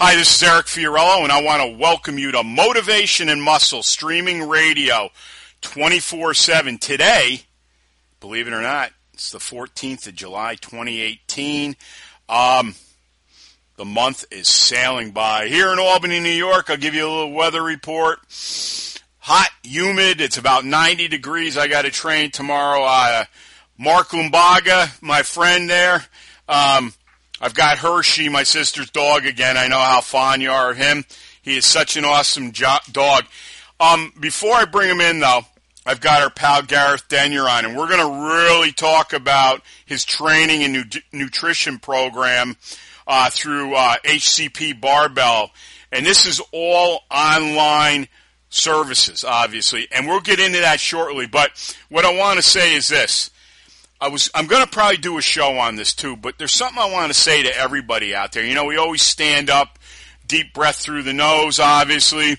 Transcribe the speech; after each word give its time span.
Hi, 0.00 0.14
this 0.14 0.32
is 0.32 0.42
Eric 0.44 0.66
Fiorillo, 0.66 1.24
and 1.24 1.32
I 1.32 1.42
want 1.42 1.60
to 1.60 1.76
welcome 1.76 2.18
you 2.18 2.30
to 2.30 2.44
Motivation 2.44 3.28
and 3.28 3.42
Muscle 3.42 3.82
Streaming 3.82 4.48
Radio 4.48 5.10
24 5.60 6.34
7. 6.34 6.78
Today, 6.78 7.40
believe 8.20 8.46
it 8.46 8.52
or 8.52 8.62
not, 8.62 8.92
it's 9.12 9.32
the 9.32 9.40
14th 9.40 10.06
of 10.06 10.14
July 10.14 10.54
2018. 10.54 11.74
Um, 12.28 12.76
the 13.74 13.84
month 13.84 14.24
is 14.30 14.46
sailing 14.46 15.10
by. 15.10 15.48
Here 15.48 15.72
in 15.72 15.80
Albany, 15.80 16.20
New 16.20 16.28
York, 16.28 16.70
I'll 16.70 16.76
give 16.76 16.94
you 16.94 17.04
a 17.04 17.10
little 17.10 17.32
weather 17.32 17.64
report. 17.64 18.20
Hot, 19.18 19.50
humid, 19.64 20.20
it's 20.20 20.38
about 20.38 20.64
90 20.64 21.08
degrees. 21.08 21.58
I 21.58 21.66
got 21.66 21.86
a 21.86 21.90
train 21.90 22.30
tomorrow. 22.30 22.84
Uh, 22.84 23.24
Mark 23.76 24.10
Lumbaga, 24.10 25.02
my 25.02 25.24
friend 25.24 25.68
there. 25.68 26.04
Um, 26.48 26.92
I've 27.40 27.54
got 27.54 27.78
Hershey, 27.78 28.28
my 28.28 28.42
sister's 28.42 28.90
dog 28.90 29.24
again. 29.24 29.56
I 29.56 29.68
know 29.68 29.78
how 29.78 30.00
fond 30.00 30.42
you 30.42 30.50
are 30.50 30.72
of 30.72 30.76
him. 30.76 31.04
He 31.42 31.56
is 31.56 31.64
such 31.64 31.96
an 31.96 32.04
awesome 32.04 32.52
jo- 32.52 32.78
dog. 32.90 33.24
Um, 33.78 34.12
before 34.18 34.54
I 34.54 34.64
bring 34.64 34.90
him 34.90 35.00
in, 35.00 35.20
though, 35.20 35.42
I've 35.86 36.00
got 36.00 36.20
our 36.20 36.30
pal 36.30 36.62
Gareth 36.62 37.08
Denyer 37.08 37.48
on, 37.48 37.64
and 37.64 37.76
we're 37.76 37.88
going 37.88 38.00
to 38.00 38.36
really 38.36 38.72
talk 38.72 39.12
about 39.12 39.62
his 39.86 40.04
training 40.04 40.64
and 40.64 40.72
nu- 40.72 41.00
nutrition 41.12 41.78
program 41.78 42.56
uh, 43.06 43.30
through 43.30 43.74
uh, 43.74 43.96
HCP 44.04 44.80
Barbell. 44.80 45.50
And 45.92 46.04
this 46.04 46.26
is 46.26 46.42
all 46.52 47.02
online 47.10 48.08
services, 48.50 49.24
obviously, 49.24 49.88
and 49.92 50.06
we'll 50.06 50.20
get 50.20 50.40
into 50.40 50.60
that 50.60 50.80
shortly. 50.80 51.26
But 51.26 51.52
what 51.88 52.04
I 52.04 52.14
want 52.18 52.38
to 52.38 52.42
say 52.42 52.74
is 52.74 52.88
this. 52.88 53.30
I 54.00 54.08
was 54.08 54.30
I'm 54.34 54.46
going 54.46 54.64
to 54.64 54.70
probably 54.70 54.98
do 54.98 55.18
a 55.18 55.22
show 55.22 55.58
on 55.58 55.76
this 55.76 55.92
too, 55.92 56.16
but 56.16 56.38
there's 56.38 56.52
something 56.52 56.80
I 56.80 56.90
want 56.90 57.12
to 57.12 57.18
say 57.18 57.42
to 57.42 57.56
everybody 57.56 58.14
out 58.14 58.32
there. 58.32 58.44
You 58.44 58.54
know, 58.54 58.64
we 58.64 58.76
always 58.76 59.02
stand 59.02 59.50
up, 59.50 59.78
deep 60.26 60.54
breath 60.54 60.76
through 60.76 61.02
the 61.02 61.12
nose, 61.12 61.58
obviously, 61.58 62.32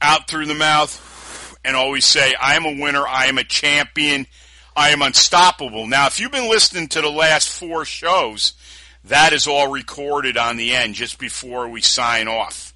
out 0.00 0.28
through 0.28 0.46
the 0.46 0.54
mouth, 0.54 1.58
and 1.64 1.74
always 1.74 2.04
say, 2.04 2.34
I 2.40 2.54
am 2.54 2.64
a 2.64 2.80
winner, 2.80 3.06
I 3.06 3.26
am 3.26 3.38
a 3.38 3.44
champion, 3.44 4.26
I 4.76 4.90
am 4.90 5.02
unstoppable. 5.02 5.88
Now, 5.88 6.06
if 6.06 6.20
you've 6.20 6.30
been 6.30 6.48
listening 6.48 6.86
to 6.88 7.00
the 7.00 7.10
last 7.10 7.48
four 7.48 7.84
shows, 7.84 8.52
that 9.04 9.32
is 9.32 9.48
all 9.48 9.72
recorded 9.72 10.36
on 10.36 10.56
the 10.56 10.74
end 10.74 10.94
just 10.94 11.18
before 11.18 11.68
we 11.68 11.80
sign 11.80 12.28
off. 12.28 12.72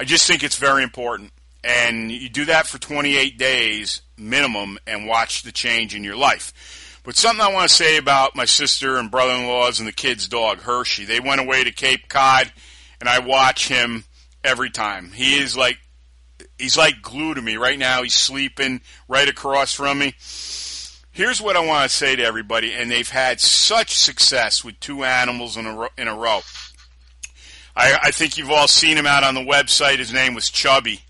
I 0.00 0.04
just 0.04 0.26
think 0.26 0.42
it's 0.42 0.56
very 0.56 0.82
important. 0.82 1.32
And 1.62 2.10
you 2.10 2.28
do 2.28 2.46
that 2.46 2.66
for 2.66 2.78
28 2.78 3.38
days 3.38 4.02
minimum 4.18 4.78
and 4.86 5.06
watch 5.06 5.44
the 5.44 5.52
change 5.52 5.94
in 5.94 6.04
your 6.04 6.16
life. 6.16 6.52
But 7.04 7.16
something 7.16 7.44
I 7.44 7.52
want 7.52 7.68
to 7.68 7.74
say 7.74 7.98
about 7.98 8.34
my 8.34 8.46
sister 8.46 8.96
and 8.96 9.10
brother-in-laws 9.10 9.78
and 9.78 9.86
the 9.86 9.92
kid's 9.92 10.26
dog, 10.26 10.62
Hershey. 10.62 11.04
They 11.04 11.20
went 11.20 11.42
away 11.42 11.62
to 11.62 11.70
Cape 11.70 12.08
Cod, 12.08 12.50
and 12.98 13.10
I 13.10 13.18
watch 13.18 13.68
him 13.68 14.04
every 14.42 14.70
time. 14.70 15.12
He 15.12 15.38
is 15.38 15.54
like, 15.54 15.76
he's 16.58 16.78
like 16.78 17.02
glue 17.02 17.34
to 17.34 17.42
me. 17.42 17.58
Right 17.58 17.78
now, 17.78 18.02
he's 18.02 18.14
sleeping 18.14 18.80
right 19.06 19.28
across 19.28 19.74
from 19.74 19.98
me. 19.98 20.14
Here's 21.12 21.42
what 21.42 21.56
I 21.56 21.64
want 21.64 21.88
to 21.88 21.94
say 21.94 22.16
to 22.16 22.24
everybody, 22.24 22.72
and 22.72 22.90
they've 22.90 23.08
had 23.08 23.38
such 23.38 23.94
success 23.94 24.64
with 24.64 24.80
two 24.80 25.04
animals 25.04 25.58
in 25.58 25.66
a 25.66 25.76
row. 25.76 25.88
In 25.98 26.08
a 26.08 26.16
row. 26.16 26.40
I, 27.76 27.98
I 28.04 28.10
think 28.12 28.38
you've 28.38 28.50
all 28.50 28.66
seen 28.66 28.96
him 28.96 29.06
out 29.06 29.24
on 29.24 29.34
the 29.34 29.44
website. 29.44 29.98
His 29.98 30.12
name 30.12 30.32
was 30.32 30.48
Chubby. 30.48 31.02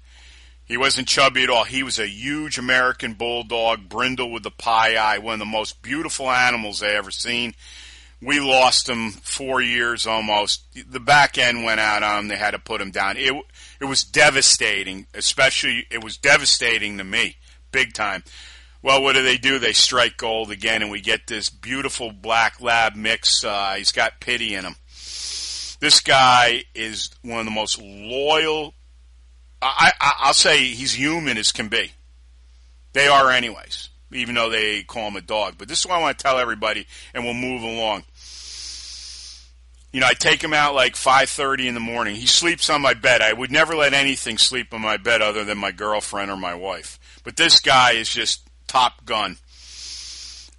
He 0.67 0.77
wasn't 0.77 1.09
chubby 1.09 1.45
at 1.45 1.51
all. 1.51 1.65
He 1.65 1.83
was 1.83 1.99
a 1.99 2.09
huge 2.09 2.59
American 2.59 3.15
bulldog, 3.15 3.89
brindle 3.89 4.33
with 4.33 4.45
the 4.45 4.51
pie 4.51 4.97
eye, 4.97 5.19
one 5.19 5.35
of 5.35 5.39
the 5.41 5.45
most 5.45 5.83
beautiful 5.83 6.31
animals 6.31 6.83
I 6.83 6.89
ever 6.91 7.11
seen. 7.11 7.55
We 8.23 8.41
lost 8.41 8.89
him 8.89 9.11
four 9.11 9.61
years 9.61 10.07
almost. 10.07 10.65
The 10.91 11.01
back 11.01 11.37
end 11.37 11.65
went 11.65 11.81
out 11.81 12.03
on 12.03 12.21
him. 12.21 12.29
They 12.29 12.37
had 12.37 12.53
to 12.53 12.59
put 12.59 12.81
him 12.81 12.91
down. 12.91 13.19
It 13.19 13.35
it 13.81 13.85
was 13.85 14.03
devastating. 14.03 15.07
Especially, 15.13 15.87
it 15.91 16.03
was 16.03 16.17
devastating 16.17 16.97
to 16.97 17.05
me, 17.05 17.37
big 17.71 17.93
time. 17.93 18.25
Well, 18.81 19.03
what 19.03 19.15
do 19.15 19.23
they 19.23 19.37
do? 19.37 19.59
They 19.59 19.75
strike 19.75 20.17
gold 20.17 20.51
again, 20.51 20.81
and 20.81 20.91
we 20.91 21.01
get 21.03 21.27
this 21.27 21.51
beautiful 21.51 22.13
black 22.13 22.61
lab 22.63 22.95
mix. 22.95 23.45
Uh, 23.45 23.75
he's 23.77 23.93
got 23.93 24.21
pity 24.21 24.55
in 24.55 24.65
him. 24.65 24.77
This 25.81 26.01
guy 26.01 26.65
is 26.75 27.11
one 27.23 27.41
of 27.41 27.45
the 27.45 27.51
most 27.51 27.81
loyal 27.83 28.75
I, 29.65 29.93
I, 30.01 30.29
will 30.29 30.35
say 30.35 30.67
he's 30.67 30.93
human 30.93 31.39
as 31.39 31.51
can 31.51 31.69
be. 31.69 31.93
They 32.93 33.09
are, 33.09 33.31
anyways, 33.31 33.89
even 34.13 34.35
though 34.35 34.51
they 34.51 34.83
call 34.83 35.09
him 35.09 35.17
a 35.17 35.21
dog. 35.21 35.55
But 35.57 35.69
this 35.69 35.81
is 35.81 35.87
what 35.87 35.97
I 35.97 36.01
want 36.01 36.19
to 36.19 36.23
tell 36.23 36.39
everybody, 36.39 36.87
and 37.15 37.25
we'll 37.25 37.35
move 37.35 37.63
along. 37.63 38.05
You 39.93 40.01
know, 40.01 40.07
I 40.07 40.15
take 40.15 40.43
him 40.43 40.53
out 40.53 40.75
like 40.75 40.95
5:30 40.97 41.67
in 41.67 41.75
the 41.75 41.81
morning. 41.81 42.17
He 42.17 42.27
sleeps 42.27 42.69
on 42.69 42.83
my 42.83 42.95
bed. 42.95 43.23
I 43.23 43.33
would 43.33 43.51
never 43.51 43.75
let 43.75 43.95
anything 43.95 44.39
sleep 44.39 44.75
on 44.75 44.81
my 44.81 44.97
bed 44.97 45.23
other 45.23 45.45
than 45.45 45.57
my 45.57 45.71
girlfriend 45.71 46.31
or 46.31 46.37
my 46.37 46.55
wife. 46.55 46.99
But 47.23 47.37
this 47.37 47.61
guy 47.61 47.93
is 47.93 48.09
just 48.09 48.43
top 48.67 49.05
gun. 49.05 49.39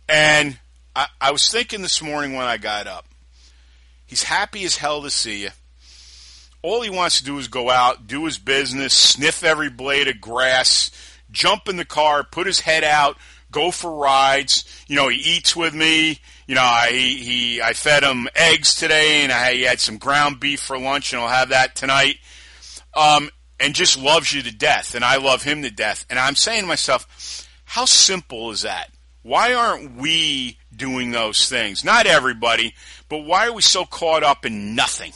And 0.09 0.57
I, 0.95 1.07
I 1.19 1.31
was 1.31 1.51
thinking 1.51 1.81
this 1.81 2.01
morning 2.01 2.33
when 2.33 2.45
I 2.45 2.57
got 2.57 2.87
up. 2.87 3.05
He's 4.05 4.23
happy 4.23 4.63
as 4.63 4.77
hell 4.77 5.01
to 5.01 5.11
see 5.11 5.43
you 5.43 5.49
all 6.65 6.81
he 6.81 6.89
wants 6.89 7.19
to 7.19 7.23
do 7.23 7.37
is 7.37 7.47
go 7.47 7.69
out, 7.69 8.07
do 8.07 8.25
his 8.25 8.39
business, 8.39 8.93
sniff 8.93 9.43
every 9.43 9.69
blade 9.69 10.07
of 10.07 10.19
grass, 10.19 10.89
jump 11.31 11.69
in 11.69 11.77
the 11.77 11.85
car, 11.85 12.23
put 12.23 12.47
his 12.47 12.59
head 12.59 12.83
out, 12.83 13.17
go 13.51 13.69
for 13.69 13.91
rides. 13.91 14.65
You 14.87 14.95
know, 14.95 15.07
he 15.07 15.17
eats 15.17 15.55
with 15.55 15.75
me. 15.75 16.19
You 16.47 16.55
know, 16.55 16.63
I 16.63 16.89
he 16.89 17.61
I 17.61 17.73
fed 17.73 18.03
him 18.03 18.27
eggs 18.35 18.73
today, 18.73 19.21
and 19.21 19.31
I 19.31 19.53
he 19.53 19.61
had 19.61 19.79
some 19.79 19.97
ground 19.97 20.39
beef 20.39 20.59
for 20.59 20.77
lunch, 20.77 21.13
and 21.13 21.21
I'll 21.21 21.27
have 21.27 21.49
that 21.49 21.75
tonight. 21.75 22.17
Um, 22.95 23.29
and 23.59 23.75
just 23.75 23.97
loves 23.97 24.33
you 24.33 24.41
to 24.41 24.55
death, 24.55 24.95
and 24.95 25.05
I 25.05 25.17
love 25.17 25.43
him 25.43 25.61
to 25.61 25.69
death. 25.69 26.05
And 26.09 26.17
I'm 26.17 26.35
saying 26.35 26.61
to 26.61 26.67
myself, 26.67 27.47
how 27.63 27.85
simple 27.85 28.51
is 28.51 28.63
that? 28.63 28.89
Why 29.21 29.53
aren't 29.53 29.95
we 29.95 30.57
doing 30.75 31.11
those 31.11 31.47
things? 31.47 31.83
Not 31.83 32.05
everybody, 32.05 32.73
but 33.07 33.19
why 33.19 33.47
are 33.47 33.53
we 33.53 33.61
so 33.61 33.85
caught 33.85 34.23
up 34.23 34.45
in 34.45 34.75
nothing? 34.75 35.13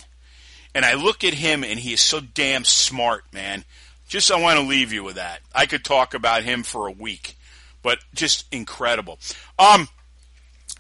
And 0.79 0.85
I 0.85 0.94
look 0.94 1.25
at 1.25 1.34
him 1.34 1.66
and 1.66 1.78
he 1.78 1.91
is 1.91 2.00
so 2.00 2.22
damn 2.22 2.63
smart, 2.63 3.25
man. 3.34 3.66
Just 4.07 4.31
I 4.31 4.40
want 4.40 4.62
to 4.62 4.66
leave 4.66 4.94
you 4.94 5.03
with 5.03 5.16
that. 5.17 5.41
I 5.53 5.66
could 5.66 5.84
talk 5.84 6.13
about 6.13 6.44
him 6.44 6.63
for 6.63 6.88
a 6.88 6.91
week, 6.91 7.35
but 7.81 8.00
just 8.13 8.45
incredible. 8.50 9.19
Um, 9.59 9.90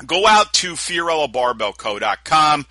go 0.05 0.25
out 0.25 0.53
to 0.53 0.75
FiorilloBarbellCo.com. 0.75 2.65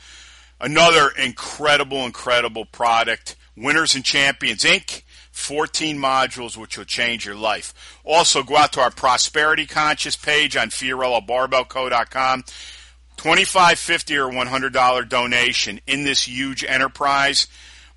Another 0.58 1.10
incredible, 1.22 2.06
incredible 2.06 2.64
product. 2.64 3.36
Winners 3.54 3.94
and 3.94 4.06
Champions 4.06 4.64
Inc. 4.64 5.02
14 5.30 5.98
modules 5.98 6.56
which 6.56 6.78
will 6.78 6.86
change 6.86 7.26
your 7.26 7.36
life. 7.36 8.00
Also, 8.04 8.42
go 8.42 8.56
out 8.56 8.72
to 8.72 8.80
our 8.80 8.90
Prosperity 8.90 9.66
Conscious 9.66 10.16
page 10.16 10.56
on 10.56 10.70
FiorilloBarbellCo.com. 10.70 12.44
25 13.18 13.78
50 13.78 14.16
or 14.16 14.30
$100 14.30 15.08
donation 15.08 15.80
in 15.86 16.04
this 16.04 16.26
huge 16.26 16.64
enterprise 16.64 17.48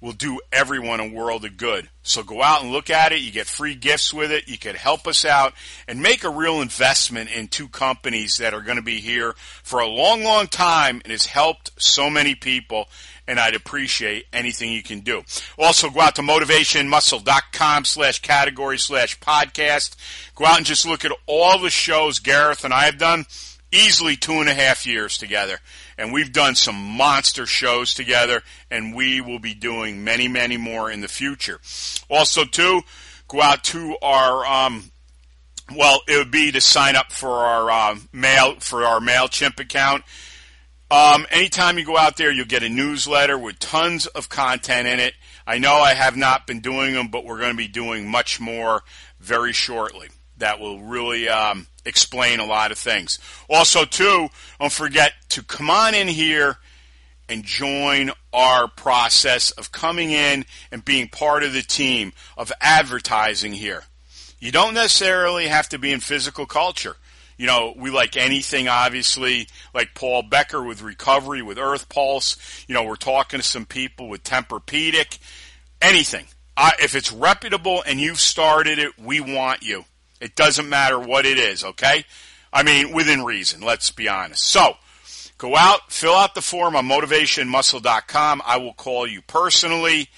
will 0.01 0.11
do 0.13 0.41
everyone 0.51 0.99
a 0.99 1.07
world 1.07 1.45
of 1.45 1.55
good. 1.57 1.87
So 2.01 2.23
go 2.23 2.41
out 2.41 2.63
and 2.63 2.71
look 2.71 2.89
at 2.89 3.11
it. 3.11 3.21
You 3.21 3.31
get 3.31 3.45
free 3.45 3.75
gifts 3.75 4.11
with 4.11 4.31
it. 4.31 4.47
You 4.47 4.57
could 4.57 4.75
help 4.75 5.07
us 5.07 5.23
out 5.23 5.53
and 5.87 6.01
make 6.01 6.23
a 6.23 6.29
real 6.29 6.59
investment 6.59 7.29
in 7.29 7.47
two 7.47 7.67
companies 7.67 8.37
that 8.37 8.55
are 8.55 8.61
going 8.61 8.77
to 8.77 8.83
be 8.83 8.99
here 8.99 9.35
for 9.61 9.79
a 9.79 9.87
long, 9.87 10.23
long 10.23 10.47
time 10.47 11.01
and 11.03 11.11
has 11.11 11.27
helped 11.27 11.69
so 11.79 12.09
many 12.09 12.33
people. 12.33 12.89
And 13.27 13.39
I'd 13.39 13.53
appreciate 13.53 14.25
anything 14.33 14.73
you 14.73 14.81
can 14.81 15.01
do. 15.01 15.21
Also, 15.59 15.91
go 15.91 16.01
out 16.01 16.15
to 16.15 16.23
motivationmuscle.com 16.23 17.85
slash 17.85 18.19
category 18.21 18.79
slash 18.79 19.19
podcast. 19.19 19.95
Go 20.33 20.45
out 20.45 20.57
and 20.57 20.65
just 20.65 20.87
look 20.87 21.05
at 21.05 21.11
all 21.27 21.59
the 21.59 21.69
shows 21.69 22.17
Gareth 22.17 22.65
and 22.65 22.73
I 22.73 22.85
have 22.85 22.97
done 22.97 23.27
easily 23.71 24.15
two 24.15 24.33
and 24.33 24.49
a 24.49 24.53
half 24.53 24.85
years 24.85 25.17
together. 25.17 25.59
And 25.97 26.11
we've 26.11 26.33
done 26.33 26.55
some 26.55 26.75
monster 26.75 27.45
shows 27.45 27.93
together, 27.93 28.41
and 28.69 28.95
we 28.95 29.21
will 29.21 29.39
be 29.39 29.53
doing 29.53 30.03
many, 30.03 30.27
many 30.27 30.57
more 30.57 30.89
in 30.91 31.01
the 31.01 31.07
future. 31.07 31.59
Also, 32.09 32.43
too, 32.45 32.81
go 33.27 33.41
out 33.41 33.63
to 33.65 33.97
our 34.01 34.45
um, 34.45 34.91
Well, 35.75 36.01
it 36.07 36.17
would 36.17 36.31
be 36.31 36.51
to 36.51 36.61
sign 36.61 36.95
up 36.95 37.11
for 37.11 37.29
our 37.29 37.71
uh, 37.71 37.95
mail 38.11 38.59
for 38.59 38.83
our 38.83 38.99
Mailchimp 38.99 39.59
account. 39.59 40.03
Um, 40.89 41.25
anytime 41.31 41.77
you 41.77 41.85
go 41.85 41.97
out 41.97 42.17
there, 42.17 42.31
you'll 42.31 42.45
get 42.45 42.63
a 42.63 42.69
newsletter 42.69 43.37
with 43.37 43.59
tons 43.59 44.07
of 44.07 44.27
content 44.27 44.87
in 44.87 44.99
it. 44.99 45.13
I 45.47 45.57
know 45.57 45.75
I 45.75 45.93
have 45.93 46.17
not 46.17 46.45
been 46.45 46.59
doing 46.59 46.93
them, 46.93 47.07
but 47.07 47.23
we're 47.23 47.39
going 47.39 47.53
to 47.53 47.57
be 47.57 47.69
doing 47.69 48.09
much 48.09 48.41
more 48.41 48.83
very 49.19 49.53
shortly. 49.53 50.09
That 50.41 50.59
will 50.59 50.81
really 50.81 51.29
um, 51.29 51.67
explain 51.85 52.39
a 52.39 52.45
lot 52.45 52.71
of 52.71 52.77
things. 52.77 53.19
Also, 53.49 53.85
too, 53.85 54.29
don't 54.59 54.71
forget 54.71 55.13
to 55.29 55.43
come 55.43 55.69
on 55.69 55.93
in 55.93 56.07
here 56.07 56.57
and 57.29 57.43
join 57.43 58.11
our 58.33 58.67
process 58.67 59.51
of 59.51 59.71
coming 59.71 60.11
in 60.11 60.45
and 60.71 60.83
being 60.83 61.07
part 61.07 61.43
of 61.43 61.53
the 61.53 61.61
team 61.61 62.11
of 62.37 62.51
advertising 62.59 63.53
here. 63.53 63.83
You 64.39 64.51
don't 64.51 64.73
necessarily 64.73 65.47
have 65.47 65.69
to 65.69 65.77
be 65.77 65.91
in 65.91 65.99
physical 65.99 66.45
culture. 66.45 66.97
You 67.37 67.47
know, 67.47 67.73
we 67.77 67.89
like 67.89 68.17
anything, 68.17 68.67
obviously, 68.67 69.47
like 69.73 69.95
Paul 69.95 70.23
Becker 70.23 70.61
with 70.63 70.81
recovery, 70.81 71.41
with 71.41 71.57
Earth 71.57 71.87
Pulse. 71.89 72.37
You 72.67 72.75
know, 72.75 72.83
we're 72.83 72.95
talking 72.95 73.39
to 73.39 73.45
some 73.45 73.65
people 73.65 74.09
with 74.09 74.23
Tempur-Pedic. 74.23 75.19
Anything. 75.81 76.25
I, 76.57 76.73
if 76.79 76.95
it's 76.95 77.11
reputable 77.11 77.83
and 77.87 77.99
you've 77.99 78.19
started 78.19 78.77
it, 78.77 78.99
we 78.99 79.21
want 79.21 79.63
you. 79.63 79.85
It 80.21 80.35
doesn't 80.35 80.69
matter 80.69 80.99
what 80.99 81.25
it 81.25 81.37
is, 81.37 81.63
okay? 81.63 82.05
I 82.53 82.63
mean, 82.63 82.93
within 82.93 83.23
reason, 83.23 83.61
let's 83.61 83.91
be 83.91 84.07
honest. 84.07 84.43
So, 84.43 84.77
go 85.37 85.55
out, 85.55 85.91
fill 85.91 86.13
out 86.13 86.35
the 86.35 86.41
form 86.41 86.75
on 86.75 86.87
motivationmuscle.com. 86.87 88.41
I 88.45 88.57
will 88.57 88.73
call 88.73 89.07
you 89.07 89.21
personally 89.23 90.09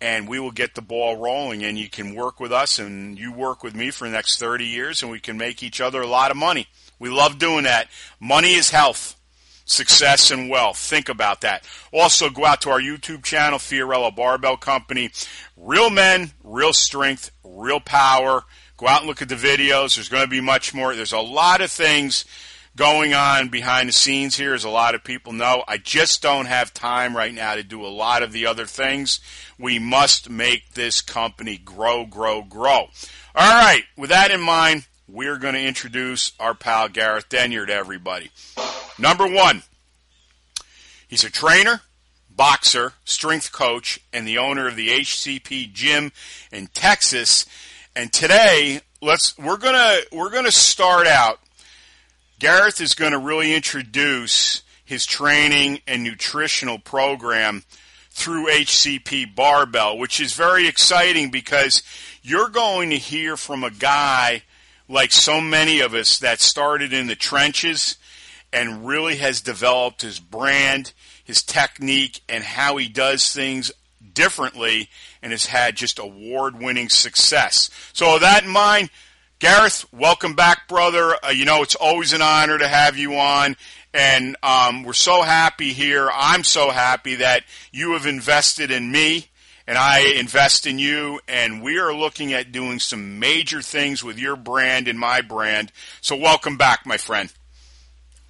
and 0.00 0.28
we 0.28 0.40
will 0.40 0.50
get 0.50 0.74
the 0.74 0.82
ball 0.82 1.16
rolling 1.16 1.64
and 1.64 1.78
you 1.78 1.88
can 1.88 2.14
work 2.14 2.40
with 2.40 2.52
us 2.52 2.78
and 2.78 3.18
you 3.18 3.32
work 3.32 3.62
with 3.62 3.74
me 3.74 3.90
for 3.90 4.06
the 4.06 4.12
next 4.12 4.38
30 4.38 4.66
years 4.66 5.02
and 5.02 5.10
we 5.10 5.20
can 5.20 5.38
make 5.38 5.62
each 5.62 5.80
other 5.80 6.02
a 6.02 6.06
lot 6.06 6.30
of 6.30 6.36
money. 6.36 6.66
We 6.98 7.08
love 7.08 7.38
doing 7.38 7.64
that. 7.64 7.88
Money 8.18 8.54
is 8.54 8.70
health, 8.70 9.16
success 9.64 10.30
and 10.30 10.50
wealth. 10.50 10.78
Think 10.78 11.08
about 11.08 11.42
that. 11.42 11.64
Also 11.92 12.30
go 12.30 12.44
out 12.44 12.62
to 12.62 12.70
our 12.70 12.80
YouTube 12.80 13.22
channel, 13.22 13.58
Fiorillo 13.58 14.14
Barbell 14.14 14.56
Company. 14.56 15.10
Real 15.56 15.90
men, 15.90 16.32
real 16.42 16.72
strength, 16.72 17.30
real 17.44 17.80
power. 17.80 18.44
Go 18.76 18.86
out 18.86 19.00
and 19.00 19.08
look 19.08 19.22
at 19.22 19.28
the 19.28 19.34
videos. 19.36 19.94
There's 19.94 20.08
going 20.08 20.24
to 20.24 20.30
be 20.30 20.40
much 20.40 20.74
more. 20.74 20.94
There's 20.94 21.12
a 21.12 21.20
lot 21.20 21.60
of 21.60 21.70
things 21.70 22.24
going 22.76 23.14
on 23.14 23.48
behind 23.48 23.88
the 23.88 23.92
scenes 23.92 24.36
here, 24.36 24.52
as 24.52 24.64
a 24.64 24.68
lot 24.68 24.94
of 24.94 25.02
people 25.02 25.32
know. 25.32 25.64
I 25.66 25.78
just 25.78 26.20
don't 26.20 26.44
have 26.44 26.74
time 26.74 27.16
right 27.16 27.32
now 27.32 27.54
to 27.54 27.62
do 27.62 27.84
a 27.84 27.88
lot 27.88 28.22
of 28.22 28.32
the 28.32 28.46
other 28.46 28.66
things. 28.66 29.18
We 29.58 29.78
must 29.78 30.28
make 30.28 30.74
this 30.74 31.00
company 31.00 31.56
grow, 31.56 32.04
grow, 32.04 32.42
grow. 32.42 32.88
All 33.34 33.62
right, 33.62 33.84
with 33.96 34.10
that 34.10 34.30
in 34.30 34.42
mind, 34.42 34.86
we're 35.08 35.38
going 35.38 35.54
to 35.54 35.60
introduce 35.60 36.32
our 36.38 36.54
pal 36.54 36.88
Gareth 36.88 37.30
Denyer 37.30 37.66
to 37.66 37.72
everybody. 37.72 38.30
Number 38.98 39.26
one, 39.26 39.62
he's 41.08 41.24
a 41.24 41.30
trainer, 41.30 41.80
boxer, 42.28 42.92
strength 43.04 43.52
coach, 43.52 44.00
and 44.12 44.26
the 44.26 44.36
owner 44.36 44.68
of 44.68 44.76
the 44.76 44.88
HCP 44.88 45.72
gym 45.72 46.12
in 46.52 46.66
Texas. 46.68 47.46
And 47.96 48.12
today, 48.12 48.82
let's 49.00 49.38
we're 49.38 49.56
gonna 49.56 50.00
we're 50.12 50.28
gonna 50.28 50.52
start 50.52 51.06
out. 51.06 51.40
Gareth 52.38 52.82
is 52.82 52.92
going 52.92 53.12
to 53.12 53.18
really 53.18 53.54
introduce 53.54 54.62
his 54.84 55.06
training 55.06 55.80
and 55.86 56.04
nutritional 56.04 56.78
program 56.78 57.64
through 58.10 58.48
HCP 58.48 59.34
Barbell, 59.34 59.96
which 59.96 60.20
is 60.20 60.34
very 60.34 60.68
exciting 60.68 61.30
because 61.30 61.82
you're 62.22 62.50
going 62.50 62.90
to 62.90 62.98
hear 62.98 63.34
from 63.34 63.64
a 63.64 63.70
guy 63.70 64.42
like 64.90 65.10
so 65.10 65.40
many 65.40 65.80
of 65.80 65.94
us 65.94 66.18
that 66.18 66.38
started 66.40 66.92
in 66.92 67.06
the 67.06 67.16
trenches 67.16 67.96
and 68.52 68.86
really 68.86 69.16
has 69.16 69.40
developed 69.40 70.02
his 70.02 70.20
brand, 70.20 70.92
his 71.24 71.42
technique, 71.42 72.20
and 72.28 72.44
how 72.44 72.76
he 72.76 72.88
does 72.88 73.32
things 73.32 73.72
differently 74.16 74.88
and 75.22 75.30
has 75.30 75.46
had 75.46 75.76
just 75.76 76.00
award 76.00 76.58
winning 76.58 76.88
success. 76.88 77.70
So, 77.92 78.14
with 78.14 78.22
that 78.22 78.42
in 78.42 78.50
mind, 78.50 78.90
Gareth, 79.38 79.84
welcome 79.92 80.34
back, 80.34 80.66
brother. 80.66 81.14
Uh, 81.22 81.28
you 81.28 81.44
know, 81.44 81.62
it's 81.62 81.76
always 81.76 82.12
an 82.12 82.22
honor 82.22 82.58
to 82.58 82.66
have 82.66 82.96
you 82.96 83.14
on. 83.16 83.54
And 83.94 84.36
um, 84.42 84.82
we're 84.82 84.94
so 84.94 85.22
happy 85.22 85.72
here. 85.72 86.10
I'm 86.12 86.42
so 86.42 86.70
happy 86.70 87.16
that 87.16 87.44
you 87.70 87.92
have 87.92 88.06
invested 88.06 88.70
in 88.70 88.90
me 88.90 89.28
and 89.66 89.78
I 89.78 90.00
invest 90.18 90.66
in 90.66 90.78
you. 90.78 91.20
And 91.28 91.62
we 91.62 91.78
are 91.78 91.94
looking 91.94 92.32
at 92.32 92.50
doing 92.50 92.78
some 92.78 93.18
major 93.18 93.62
things 93.62 94.02
with 94.02 94.18
your 94.18 94.36
brand 94.36 94.88
and 94.88 94.98
my 94.98 95.20
brand. 95.20 95.70
So, 96.00 96.16
welcome 96.16 96.56
back, 96.56 96.86
my 96.86 96.96
friend. 96.96 97.32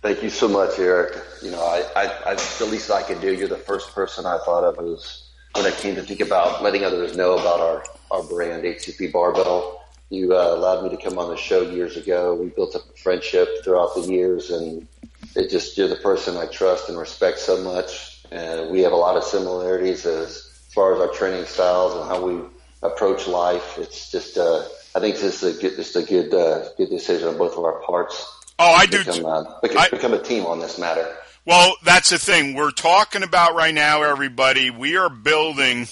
Thank 0.02 0.22
you 0.22 0.30
so 0.30 0.46
much, 0.46 0.78
Eric. 0.78 1.16
You 1.42 1.50
know, 1.50 1.64
I, 1.64 1.82
I, 1.96 2.32
I 2.32 2.34
the 2.34 2.66
least 2.66 2.90
I 2.90 3.02
can 3.02 3.20
do. 3.20 3.32
You're 3.32 3.48
the 3.48 3.56
first 3.56 3.92
person 3.92 4.26
I 4.26 4.38
thought 4.38 4.62
of 4.62 4.76
was 4.76 5.25
when 5.56 5.66
I 5.66 5.76
came 5.76 5.94
to 5.94 6.02
think 6.02 6.20
about 6.20 6.62
letting 6.62 6.84
others 6.84 7.16
know 7.16 7.34
about 7.34 7.60
our, 7.60 7.84
our 8.10 8.22
brand, 8.22 8.64
HCP 8.64 9.12
Barbell 9.12 9.76
you 10.10 10.36
uh, 10.36 10.54
allowed 10.54 10.84
me 10.84 10.96
to 10.96 11.02
come 11.02 11.18
on 11.18 11.30
the 11.30 11.36
show 11.36 11.62
years 11.62 11.96
ago. 11.96 12.34
We 12.34 12.48
built 12.48 12.76
up 12.76 12.82
a 12.88 12.98
friendship 12.98 13.64
throughout 13.64 13.94
the 13.94 14.02
years, 14.02 14.50
and 14.50 14.86
it 15.34 15.50
just 15.50 15.76
you're 15.76 15.88
the 15.88 15.96
person 15.96 16.36
I 16.36 16.46
trust 16.46 16.88
and 16.88 16.98
respect 16.98 17.38
so 17.38 17.62
much. 17.62 18.24
And 18.30 18.70
we 18.70 18.80
have 18.80 18.92
a 18.92 18.96
lot 18.96 19.16
of 19.16 19.24
similarities 19.24 20.06
as, 20.06 20.52
far 20.70 20.94
as 20.94 21.00
our 21.00 21.08
training 21.08 21.46
styles 21.46 21.94
and 21.94 22.04
how 22.04 22.22
we 22.22 22.38
approach 22.82 23.26
life. 23.26 23.78
It's 23.78 24.10
just 24.12 24.36
uh, 24.36 24.62
I 24.94 25.00
think 25.00 25.16
this 25.16 25.42
is 25.42 25.56
a 25.56 25.60
good, 25.60 25.76
just 25.76 25.96
a 25.96 26.02
good 26.02 26.34
uh, 26.34 26.68
good 26.76 26.90
decision 26.90 27.28
on 27.28 27.38
both 27.38 27.56
of 27.56 27.64
our 27.64 27.80
parts. 27.80 28.24
Oh, 28.58 28.72
I 28.72 28.86
do. 28.86 28.98
Become, 29.02 29.24
uh, 29.24 29.60
become, 29.60 29.78
I, 29.78 29.88
become 29.88 30.12
a 30.12 30.22
team 30.22 30.44
on 30.44 30.60
this 30.60 30.78
matter. 30.78 31.16
Well, 31.46 31.76
that's 31.84 32.10
the 32.10 32.18
thing 32.18 32.54
we're 32.54 32.72
talking 32.72 33.22
about 33.22 33.54
right 33.54 33.72
now, 33.72 34.02
everybody. 34.02 34.70
We 34.70 34.96
are 34.96 35.08
building 35.08 35.86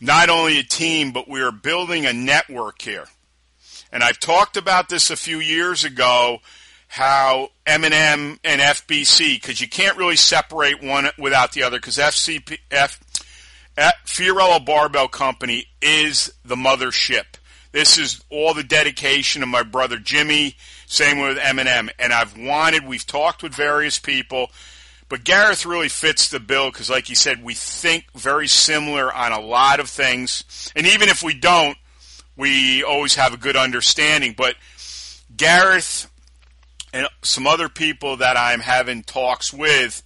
not 0.00 0.30
only 0.30 0.58
a 0.58 0.62
team, 0.62 1.12
but 1.12 1.28
we 1.28 1.42
are 1.42 1.52
building 1.52 2.06
a 2.06 2.14
network 2.14 2.80
here. 2.80 3.04
And 3.92 4.02
I've 4.02 4.18
talked 4.18 4.56
about 4.56 4.88
this 4.88 5.10
a 5.10 5.16
few 5.16 5.38
years 5.38 5.84
ago, 5.84 6.38
how 6.86 7.50
M&M 7.66 8.40
and 8.42 8.60
FBC, 8.62 9.34
because 9.38 9.60
you 9.60 9.68
can't 9.68 9.98
really 9.98 10.16
separate 10.16 10.82
one 10.82 11.08
without 11.18 11.52
the 11.52 11.64
other, 11.64 11.76
because 11.76 11.98
FCP, 11.98 12.56
F, 12.70 12.98
F, 13.76 13.96
Fiorillo 14.06 14.64
Barbell 14.64 15.08
Company 15.08 15.66
is 15.82 16.32
the 16.42 16.56
mothership. 16.56 17.36
This 17.72 17.98
is 17.98 18.22
all 18.30 18.54
the 18.54 18.62
dedication 18.62 19.42
of 19.42 19.48
my 19.48 19.62
brother 19.62 19.98
Jimmy. 19.98 20.56
Same 20.86 21.20
with 21.20 21.38
M&M. 21.38 21.90
And 21.98 22.12
I've 22.12 22.36
wanted, 22.36 22.86
we've 22.86 23.06
talked 23.06 23.42
with 23.42 23.54
various 23.54 23.98
people, 23.98 24.50
but 25.08 25.24
Gareth 25.24 25.64
really 25.64 25.88
fits 25.88 26.28
the 26.28 26.40
bill 26.40 26.70
because, 26.70 26.90
like 26.90 27.08
you 27.08 27.14
said, 27.14 27.42
we 27.42 27.54
think 27.54 28.06
very 28.14 28.46
similar 28.46 29.12
on 29.12 29.32
a 29.32 29.40
lot 29.40 29.80
of 29.80 29.88
things. 29.88 30.72
And 30.76 30.86
even 30.86 31.08
if 31.08 31.22
we 31.22 31.34
don't, 31.34 31.76
we 32.36 32.82
always 32.84 33.14
have 33.16 33.32
a 33.32 33.38
good 33.38 33.56
understanding. 33.56 34.34
But 34.36 34.54
Gareth 35.36 36.10
and 36.92 37.08
some 37.22 37.46
other 37.46 37.68
people 37.68 38.18
that 38.18 38.36
I'm 38.36 38.60
having 38.60 39.02
talks 39.02 39.52
with 39.52 40.02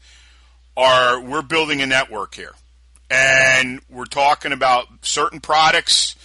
are, 0.76 1.20
we're 1.20 1.42
building 1.42 1.82
a 1.82 1.86
network 1.86 2.34
here. 2.34 2.52
And 3.10 3.80
we're 3.90 4.06
talking 4.06 4.52
about 4.52 4.86
certain 5.02 5.40
products, 5.40 6.16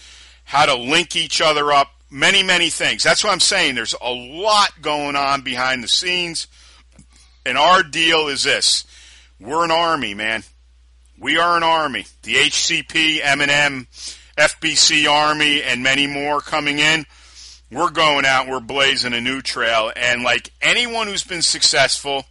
how 0.48 0.66
to 0.66 0.74
link 0.74 1.14
each 1.14 1.40
other 1.40 1.72
up, 1.72 1.88
many, 2.10 2.42
many 2.42 2.70
things. 2.70 3.02
That's 3.02 3.22
what 3.22 3.32
I'm 3.32 3.40
saying. 3.40 3.74
There's 3.74 3.94
a 4.02 4.12
lot 4.12 4.82
going 4.82 5.14
on 5.14 5.42
behind 5.42 5.84
the 5.84 5.88
scenes 5.88 6.48
and 7.48 7.56
our 7.56 7.82
deal 7.82 8.28
is 8.28 8.42
this: 8.42 8.84
we're 9.40 9.64
an 9.64 9.70
army, 9.70 10.12
man. 10.12 10.44
We 11.18 11.38
are 11.38 11.56
an 11.56 11.62
army. 11.62 12.06
The 12.22 12.34
HCP, 12.34 13.20
M&M, 13.22 13.88
FBC 14.36 15.10
Army, 15.10 15.62
and 15.62 15.82
many 15.82 16.06
more 16.06 16.40
coming 16.40 16.78
in. 16.78 17.06
We're 17.72 17.90
going 17.90 18.24
out. 18.24 18.48
We're 18.48 18.60
blazing 18.60 19.14
a 19.14 19.20
new 19.20 19.40
trail, 19.40 19.90
and 19.96 20.22
like 20.22 20.52
anyone 20.60 21.06
who's 21.06 21.24
been 21.24 21.42
successful, 21.42 22.26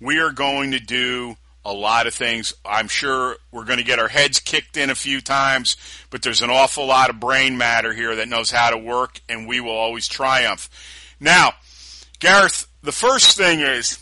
we 0.00 0.20
are 0.20 0.30
going 0.30 0.72
to 0.72 0.78
do 0.78 1.36
a 1.64 1.72
lot 1.72 2.06
of 2.06 2.14
things. 2.14 2.54
I'm 2.64 2.88
sure 2.88 3.36
we're 3.50 3.64
going 3.64 3.78
to 3.78 3.84
get 3.84 3.98
our 3.98 4.08
heads 4.08 4.40
kicked 4.40 4.76
in 4.76 4.90
a 4.90 4.94
few 4.94 5.20
times, 5.20 5.76
but 6.10 6.22
there's 6.22 6.42
an 6.42 6.50
awful 6.50 6.86
lot 6.86 7.10
of 7.10 7.20
brain 7.20 7.56
matter 7.56 7.92
here 7.92 8.16
that 8.16 8.28
knows 8.28 8.50
how 8.50 8.70
to 8.70 8.78
work, 8.78 9.20
and 9.28 9.48
we 9.48 9.60
will 9.60 9.70
always 9.70 10.06
triumph. 10.06 10.68
Now, 11.20 11.54
Gareth, 12.18 12.66
the 12.82 12.92
first 12.92 13.36
thing 13.36 13.60
is 13.60 13.98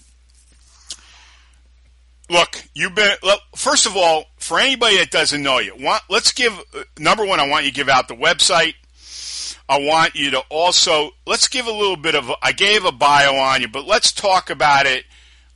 look, 2.32 2.62
you've 2.74 2.94
been. 2.94 3.12
Look, 3.22 3.40
first 3.54 3.86
of 3.86 3.96
all, 3.96 4.24
for 4.38 4.58
anybody 4.58 4.96
that 4.98 5.10
doesn't 5.10 5.42
know 5.42 5.58
you, 5.58 5.74
want, 5.78 6.02
let's 6.08 6.32
give 6.32 6.58
number 6.98 7.24
one. 7.24 7.38
I 7.38 7.48
want 7.48 7.64
you 7.64 7.70
to 7.70 7.76
give 7.76 7.88
out 7.88 8.08
the 8.08 8.16
website. 8.16 8.74
I 9.68 9.78
want 9.78 10.16
you 10.16 10.32
to 10.32 10.40
also 10.48 11.10
let's 11.26 11.48
give 11.48 11.66
a 11.66 11.72
little 11.72 11.96
bit 11.96 12.14
of. 12.14 12.30
I 12.42 12.52
gave 12.52 12.84
a 12.84 12.92
bio 12.92 13.34
on 13.34 13.60
you, 13.60 13.68
but 13.68 13.86
let's 13.86 14.10
talk 14.10 14.50
about 14.50 14.86
it 14.86 15.04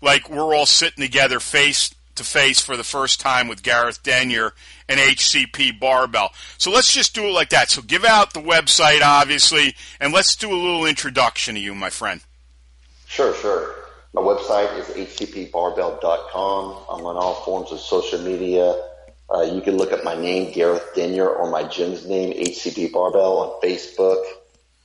like 0.00 0.30
we're 0.30 0.54
all 0.54 0.66
sitting 0.66 1.02
together, 1.02 1.40
face 1.40 1.94
to 2.16 2.24
face 2.24 2.60
for 2.60 2.76
the 2.76 2.84
first 2.84 3.20
time 3.20 3.48
with 3.48 3.62
Gareth 3.62 4.02
Denyer 4.02 4.52
and 4.88 5.00
HCP 5.00 5.78
Barbell. 5.78 6.32
So 6.58 6.70
let's 6.70 6.92
just 6.92 7.14
do 7.14 7.24
it 7.24 7.32
like 7.32 7.50
that. 7.50 7.70
So 7.70 7.82
give 7.82 8.04
out 8.04 8.34
the 8.34 8.40
website, 8.40 9.02
obviously, 9.02 9.74
and 10.00 10.12
let's 10.12 10.36
do 10.36 10.50
a 10.50 10.54
little 10.54 10.86
introduction 10.86 11.54
to 11.54 11.60
you, 11.60 11.74
my 11.74 11.90
friend. 11.90 12.20
Sure, 13.06 13.34
sure. 13.34 13.74
My 14.12 14.22
website 14.22 14.78
is 14.78 14.86
hcpbarbell.com. 14.86 16.84
I'm 16.88 17.04
on 17.04 17.16
all 17.16 17.34
forms 17.44 17.70
of 17.70 17.80
social 17.80 18.20
media. 18.20 18.74
Uh, 19.28 19.42
you 19.42 19.60
can 19.60 19.76
look 19.76 19.92
up 19.92 20.04
my 20.04 20.14
name, 20.14 20.52
Gareth 20.52 20.94
Denyer, 20.94 21.28
or 21.28 21.50
my 21.50 21.64
gym's 21.64 22.06
name, 22.06 22.32
HCP 22.32 22.92
Barbell, 22.92 23.38
on 23.38 23.60
Facebook, 23.60 24.24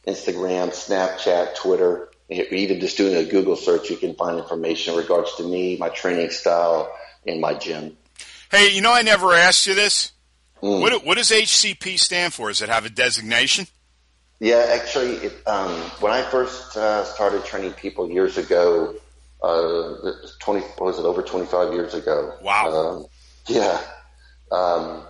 Instagram, 0.07 0.69
Snapchat, 0.69 1.55
Twitter. 1.55 2.09
Even 2.29 2.79
just 2.79 2.97
doing 2.97 3.15
a 3.15 3.23
Google 3.23 3.55
search, 3.55 3.89
you 3.89 3.97
can 3.97 4.15
find 4.15 4.38
information 4.38 4.93
in 4.93 5.00
regards 5.00 5.35
to 5.35 5.43
me, 5.43 5.77
my 5.77 5.89
training 5.89 6.29
style, 6.29 6.91
and 7.25 7.41
my 7.41 7.53
gym. 7.53 7.97
Hey, 8.49 8.73
you 8.73 8.81
know, 8.81 8.93
I 8.93 9.01
never 9.01 9.33
asked 9.33 9.67
you 9.67 9.75
this. 9.75 10.11
Mm. 10.61 10.81
What, 10.81 11.05
what 11.05 11.17
does 11.17 11.29
HCP 11.29 11.97
stand 11.97 12.33
for? 12.33 12.49
Does 12.49 12.61
it 12.61 12.69
have 12.69 12.85
a 12.85 12.89
designation? 12.89 13.67
Yeah, 14.39 14.65
actually, 14.69 15.11
it, 15.17 15.47
um, 15.47 15.71
when 15.99 16.11
I 16.11 16.23
first 16.23 16.75
uh, 16.75 17.03
started 17.05 17.45
training 17.45 17.73
people 17.73 18.09
years 18.09 18.37
ago, 18.37 18.95
uh, 19.41 20.11
20, 20.39 20.65
was 20.79 20.99
it 20.99 21.05
over 21.05 21.21
25 21.21 21.73
years 21.73 21.93
ago? 21.93 22.37
Wow. 22.41 22.69
Um, 22.69 23.05
yeah. 23.47 23.79
Um, 24.51 25.03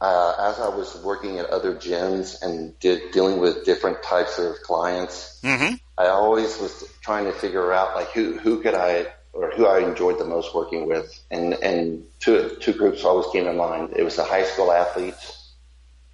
uh, 0.00 0.50
as 0.50 0.60
I 0.60 0.68
was 0.68 1.00
working 1.02 1.38
at 1.38 1.46
other 1.46 1.74
gyms 1.74 2.42
and 2.42 2.78
did, 2.80 3.12
dealing 3.12 3.38
with 3.38 3.64
different 3.64 4.02
types 4.02 4.38
of 4.38 4.56
clients, 4.62 5.40
mm-hmm. 5.42 5.74
I 5.96 6.08
always 6.08 6.58
was 6.58 6.84
trying 7.00 7.24
to 7.24 7.32
figure 7.32 7.72
out 7.72 7.94
like 7.94 8.08
who 8.08 8.36
who 8.36 8.60
could 8.60 8.74
I 8.74 9.06
or 9.36 9.50
who 9.50 9.66
I 9.66 9.80
enjoyed 9.80 10.18
the 10.18 10.24
most 10.24 10.54
working 10.54 10.86
with, 10.86 11.22
and 11.30 11.54
and 11.54 12.04
two 12.18 12.56
two 12.60 12.72
groups 12.72 13.04
always 13.04 13.26
came 13.32 13.44
to 13.44 13.52
mind. 13.52 13.92
It 13.96 14.02
was 14.02 14.16
the 14.16 14.24
high 14.24 14.44
school 14.44 14.72
athletes 14.72 15.52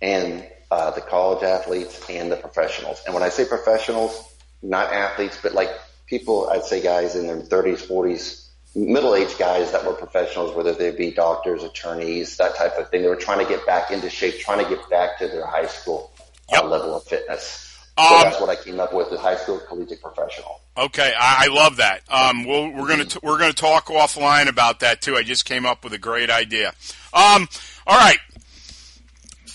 and 0.01 0.47
uh, 0.71 0.91
the 0.91 1.01
college 1.01 1.43
athletes 1.43 2.05
and 2.11 2.33
the 2.33 2.37
professionals. 2.37 3.03
And 3.07 3.15
when 3.15 3.23
I 3.23 3.29
say 3.29 3.45
professionals, 3.45 4.35
not 4.63 4.93
athletes, 4.93 5.39
but 5.43 5.55
like 5.55 5.71
people, 6.07 6.49
I'd 6.51 6.65
say 6.65 6.83
guys 6.83 7.15
in 7.15 7.27
their 7.27 7.41
30s, 7.41 7.87
40s, 7.87 8.49
middle-aged 8.75 9.39
guys 9.39 9.71
that 9.73 9.85
were 9.85 9.93
professionals, 9.93 10.57
whether 10.57 10.73
they 10.73 10.91
be 10.91 11.11
doctors, 11.11 11.63
attorneys, 11.63 12.37
that 12.39 12.57
type 12.57 12.77
of 12.79 12.89
thing. 12.91 13.03
They 13.03 13.09
were 13.09 13.17
trying 13.17 13.39
to 13.39 13.49
get 13.49 13.67
back 13.67 13.91
into 13.91 14.09
shape, 14.09 14.41
trying 14.41 14.65
to 14.65 14.69
get 14.69 14.89
back 14.89 15.19
to 15.19 15.29
their 15.29 15.47
high 15.47 15.67
school 15.67 16.11
uh, 16.19 16.25
yep. 16.53 16.65
uh, 16.65 16.67
level 16.69 16.97
of 16.97 17.05
fitness. 17.05 17.72
So 17.99 18.05
um, 18.05 18.23
that's 18.25 18.41
what 18.41 18.51
I 18.51 18.57
came 18.57 18.81
up 18.81 18.95
with: 18.95 19.13
is 19.13 19.21
high 19.21 19.37
school 19.37 19.61
collegiate 19.69 20.01
professional. 20.01 20.61
Okay, 20.77 21.13
I, 21.19 21.47
I 21.47 21.55
love 21.55 21.77
that. 21.77 22.01
Um, 22.09 22.47
we'll, 22.47 22.71
we're 22.71 22.89
gonna 22.89 23.05
t- 23.05 23.21
we're 23.23 23.39
gonna 23.39 23.53
talk 23.53 23.87
offline 23.87 24.49
about 24.49 24.81
that 24.81 25.03
too. 25.03 25.17
I 25.17 25.23
just 25.23 25.45
came 25.45 25.67
up 25.67 25.85
with 25.85 25.93
a 25.93 25.99
great 25.99 26.31
idea. 26.31 26.69
Um, 27.13 27.49
all 27.87 27.99
right, 27.99 28.19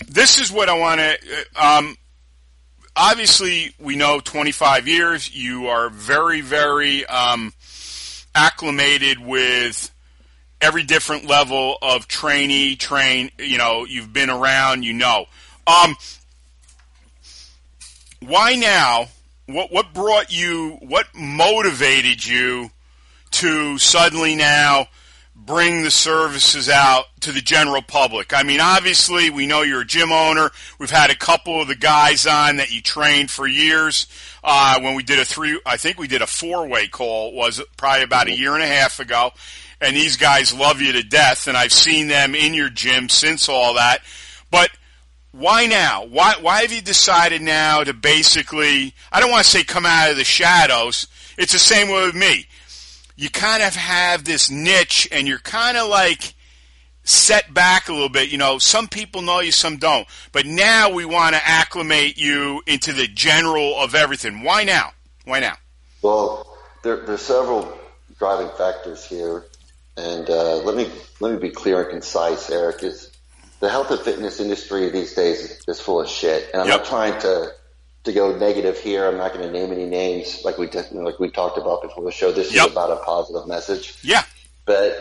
this 0.08 0.40
is 0.40 0.52
what 0.52 0.70
I 0.70 0.78
want 0.78 1.00
to. 1.00 1.18
Uh, 1.56 1.80
um, 1.80 1.98
obviously, 2.96 3.74
we 3.80 3.96
know 3.96 4.20
25 4.20 4.88
years. 4.88 5.34
You 5.36 5.68
are 5.68 5.90
very, 5.90 6.42
very 6.42 7.06
um, 7.08 7.54
acclimated 8.36 9.20
with 9.20 9.92
every 10.62 10.84
different 10.84 11.26
level 11.26 11.78
of 11.82 12.08
trainee, 12.08 12.76
train, 12.76 13.32
you 13.38 13.58
know, 13.58 13.86
you've 13.86 14.12
been 14.12 14.30
around, 14.30 14.84
you 14.84 14.94
know. 14.94 15.26
Why 18.20 18.56
now? 18.56 19.08
What, 19.46 19.72
what 19.72 19.94
brought 19.94 20.32
you, 20.32 20.78
what 20.82 21.08
motivated 21.16 22.26
you 22.26 22.72
to 23.32 23.78
suddenly 23.78 24.36
now 24.36 24.88
bring 25.36 25.84
the 25.84 25.92
services 25.92 26.68
out 26.68 27.06
to 27.22 27.32
the 27.32 27.42
general 27.42 27.82
public? 27.82 28.34
I 28.34 28.44
mean, 28.44 28.60
obviously, 28.60 29.30
we 29.30 29.46
know 29.46 29.62
you're 29.62 29.82
a 29.82 29.86
gym 29.86 30.12
owner. 30.12 30.50
We've 30.80 30.92
had 30.92 31.12
a 31.12 31.16
couple 31.16 31.62
of 31.62 31.70
the 31.70 31.76
guys 31.76 32.28
on 32.28 32.58
that 32.58 32.72
you 32.72 32.82
trained 32.82 33.32
for 33.32 33.48
years. 33.48 34.08
Uh, 34.44 34.82
when 34.82 34.96
we 34.96 35.04
did 35.04 35.20
a 35.20 35.26
three, 35.26 35.62
I 35.66 35.78
think 35.78 35.98
we 35.98 36.08
did 36.08 36.22
a 36.22 36.28
four 36.28 36.68
way 36.68 36.88
call, 36.88 37.34
was 37.34 37.62
probably 37.78 38.04
about 38.04 38.28
a 38.28 38.38
year 38.38 38.54
and 38.54 38.64
a 38.64 38.68
half 38.68 39.00
ago. 39.00 39.32
And 39.80 39.96
these 39.96 40.18
guys 40.18 40.54
love 40.54 40.82
you 40.82 40.92
to 40.94 41.04
death, 41.04 41.48
and 41.48 41.56
I've 41.56 41.72
seen 41.72 42.08
them 42.08 42.34
in 42.34 42.54
your 42.54 42.70
gym 42.70 43.08
since 43.10 43.48
all 43.48 43.76
that. 43.76 44.02
But 44.50 44.72
why 45.38 45.66
now? 45.66 46.06
Why 46.06 46.36
why 46.42 46.62
have 46.62 46.72
you 46.72 46.82
decided 46.82 47.42
now 47.42 47.84
to 47.84 47.94
basically? 47.94 48.94
I 49.12 49.20
don't 49.20 49.32
want 49.32 49.46
to 49.46 49.50
say 49.50 49.64
come 49.64 49.86
out 49.86 50.12
of 50.12 50.18
the 50.18 50.24
shadows. 50.24 51.08
It's 51.38 51.54
the 51.54 51.60
same 51.60 51.90
way 51.90 52.06
with 52.06 52.16
me 52.16 52.48
you 53.18 53.30
kind 53.32 53.64
of 53.64 53.76
have 53.76 54.24
this 54.24 54.50
niche 54.50 55.10
and 55.12 55.28
you're 55.28 55.40
kind 55.40 55.76
of 55.76 55.90
like 55.90 56.36
set 57.04 57.52
back 57.54 57.90
a 57.90 57.94
little 57.94 58.10
bit. 58.10 58.30
You 58.30 58.38
know, 58.38 58.60
some 58.60 58.88
people 58.88 59.24
know 59.24 59.40
you, 59.40 59.52
some 59.52 59.78
don't. 59.78 60.08
But 60.32 60.46
now 60.46 60.92
we 60.92 61.04
want 61.04 61.36
to 61.36 61.42
acclimate 61.44 62.18
you 62.18 62.62
into 62.68 62.94
the 62.94 63.08
general 63.08 63.76
of 63.78 63.96
everything. 63.96 64.44
Why 64.44 64.64
now? 64.64 64.92
Why 65.26 65.40
now? 65.40 65.56
Well, 66.04 66.58
there, 66.84 67.06
there's 67.06 67.24
several 67.24 67.76
driving 68.20 68.50
factors 68.56 69.04
here, 69.04 69.46
and 69.98 70.30
uh, 70.30 70.58
let 70.58 70.76
me 70.78 70.90
let 71.20 71.34
me 71.34 71.40
be 71.40 71.50
clear 71.50 71.82
and 71.82 71.90
concise. 71.90 72.52
Eric 72.52 72.84
the 73.60 73.70
health 73.70 73.92
and 73.92 74.00
fitness 74.00 74.40
industry 74.40 74.90
these 74.90 75.14
days 75.14 75.62
is 75.68 75.80
full 75.80 76.02
of 76.02 76.10
shit, 76.10 76.52
and 76.54 76.62
I'm 76.62 76.68
yep. 76.68 76.80
not 76.80 76.86
trying 76.88 77.20
to 77.22 77.52
to 78.04 78.14
go 78.14 78.38
negative 78.38 78.80
here. 78.80 79.08
I'm 79.08 79.18
not 79.18 79.34
going 79.34 79.46
to 79.46 79.52
name 79.52 79.72
any 79.72 79.86
names 79.86 80.42
like 80.46 80.58
we 80.58 80.68
did, 80.68 80.92
like 80.92 81.20
we 81.20 81.30
talked 81.30 81.58
about 81.58 81.82
before 81.82 82.04
the 82.04 82.12
show. 82.12 82.32
This 82.32 82.54
yep. 82.54 82.68
is 82.68 82.72
about 82.72 82.92
a 82.92 83.04
positive 83.04 83.48
message. 83.48 83.98
Yeah, 84.02 84.24
but 84.66 84.92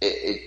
it, 0.00 0.06
it 0.06 0.42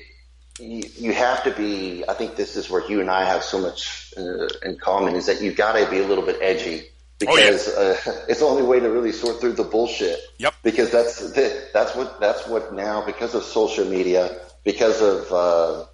you, 0.60 0.84
you 0.98 1.14
have 1.14 1.44
to 1.44 1.52
be. 1.52 2.04
I 2.08 2.14
think 2.14 2.36
this 2.36 2.56
is 2.56 2.70
where 2.70 2.88
you 2.90 3.02
and 3.02 3.10
I 3.10 3.26
have 3.26 3.44
so 3.44 3.60
much 3.60 4.14
uh, 4.18 4.48
in 4.64 4.78
common 4.78 5.16
is 5.16 5.26
that 5.26 5.42
you've 5.42 5.58
got 5.58 5.74
to 5.74 5.90
be 5.90 6.00
a 6.00 6.08
little 6.08 6.26
bit 6.26 6.38
edgy 6.42 6.88
because 7.20 7.68
oh, 7.76 7.82
yeah. 8.06 8.12
uh, 8.12 8.26
it's 8.30 8.40
the 8.40 8.46
only 8.46 8.64
way 8.64 8.80
to 8.80 8.90
really 8.90 9.12
sort 9.12 9.40
through 9.40 9.54
the 9.54 9.64
bullshit. 9.64 10.20
Yep. 10.38 10.54
Because 10.64 10.92
that's 10.92 11.32
that's 11.72 11.96
what 11.96 12.20
that's 12.20 12.48
what 12.48 12.74
now 12.74 13.06
because 13.06 13.36
of 13.36 13.44
social 13.44 13.86
media 13.86 14.40
because 14.64 15.02
of 15.02 15.32
uh, 15.32 15.86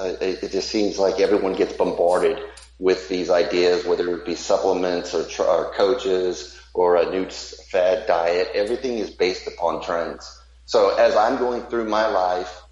Uh, 0.00 0.16
it, 0.20 0.42
it 0.44 0.52
just 0.52 0.70
seems 0.70 0.98
like 0.98 1.20
everyone 1.20 1.52
gets 1.52 1.74
bombarded 1.74 2.38
with 2.78 3.08
these 3.10 3.28
ideas, 3.28 3.84
whether 3.84 4.14
it 4.16 4.24
be 4.24 4.34
supplements 4.34 5.14
or, 5.14 5.24
tr- 5.24 5.42
or 5.42 5.72
coaches 5.74 6.58
or 6.72 6.96
a 6.96 7.10
new 7.10 7.28
fad 7.28 8.06
diet. 8.06 8.48
Everything 8.54 8.96
is 8.96 9.10
based 9.10 9.46
upon 9.46 9.82
trends. 9.82 10.40
So 10.64 10.96
as 10.96 11.14
I'm 11.14 11.36
going 11.36 11.62
through 11.64 11.84
my 11.84 12.06
life, 12.06 12.62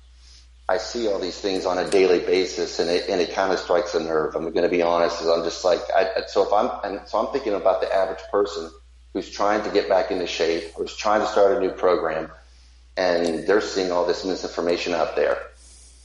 I 0.70 0.78
see 0.78 1.08
all 1.08 1.18
these 1.18 1.38
things 1.38 1.66
on 1.66 1.78
a 1.78 1.88
daily 1.88 2.20
basis, 2.20 2.78
and 2.78 2.90
it 2.90 3.08
and 3.08 3.20
it 3.20 3.32
kind 3.32 3.52
of 3.52 3.58
strikes 3.58 3.94
a 3.94 4.00
nerve. 4.00 4.34
I'm 4.34 4.42
going 4.52 4.62
to 4.62 4.68
be 4.68 4.82
honest. 4.82 5.22
I'm 5.22 5.42
just 5.42 5.64
like, 5.64 5.80
I, 5.94 6.22
so 6.26 6.46
if 6.46 6.52
I'm 6.52 6.70
and 6.84 7.08
so 7.08 7.18
I'm 7.18 7.32
thinking 7.32 7.54
about 7.54 7.80
the 7.80 7.94
average 7.94 8.22
person 8.30 8.70
who's 9.14 9.30
trying 9.30 9.62
to 9.64 9.70
get 9.70 9.88
back 9.88 10.10
into 10.10 10.26
shape, 10.26 10.72
who's 10.76 10.94
trying 10.94 11.20
to 11.20 11.26
start 11.26 11.56
a 11.56 11.60
new 11.60 11.70
program, 11.70 12.30
and 12.98 13.46
they're 13.46 13.62
seeing 13.62 13.90
all 13.90 14.06
this 14.06 14.24
misinformation 14.24 14.92
out 14.92 15.16
there. 15.16 15.38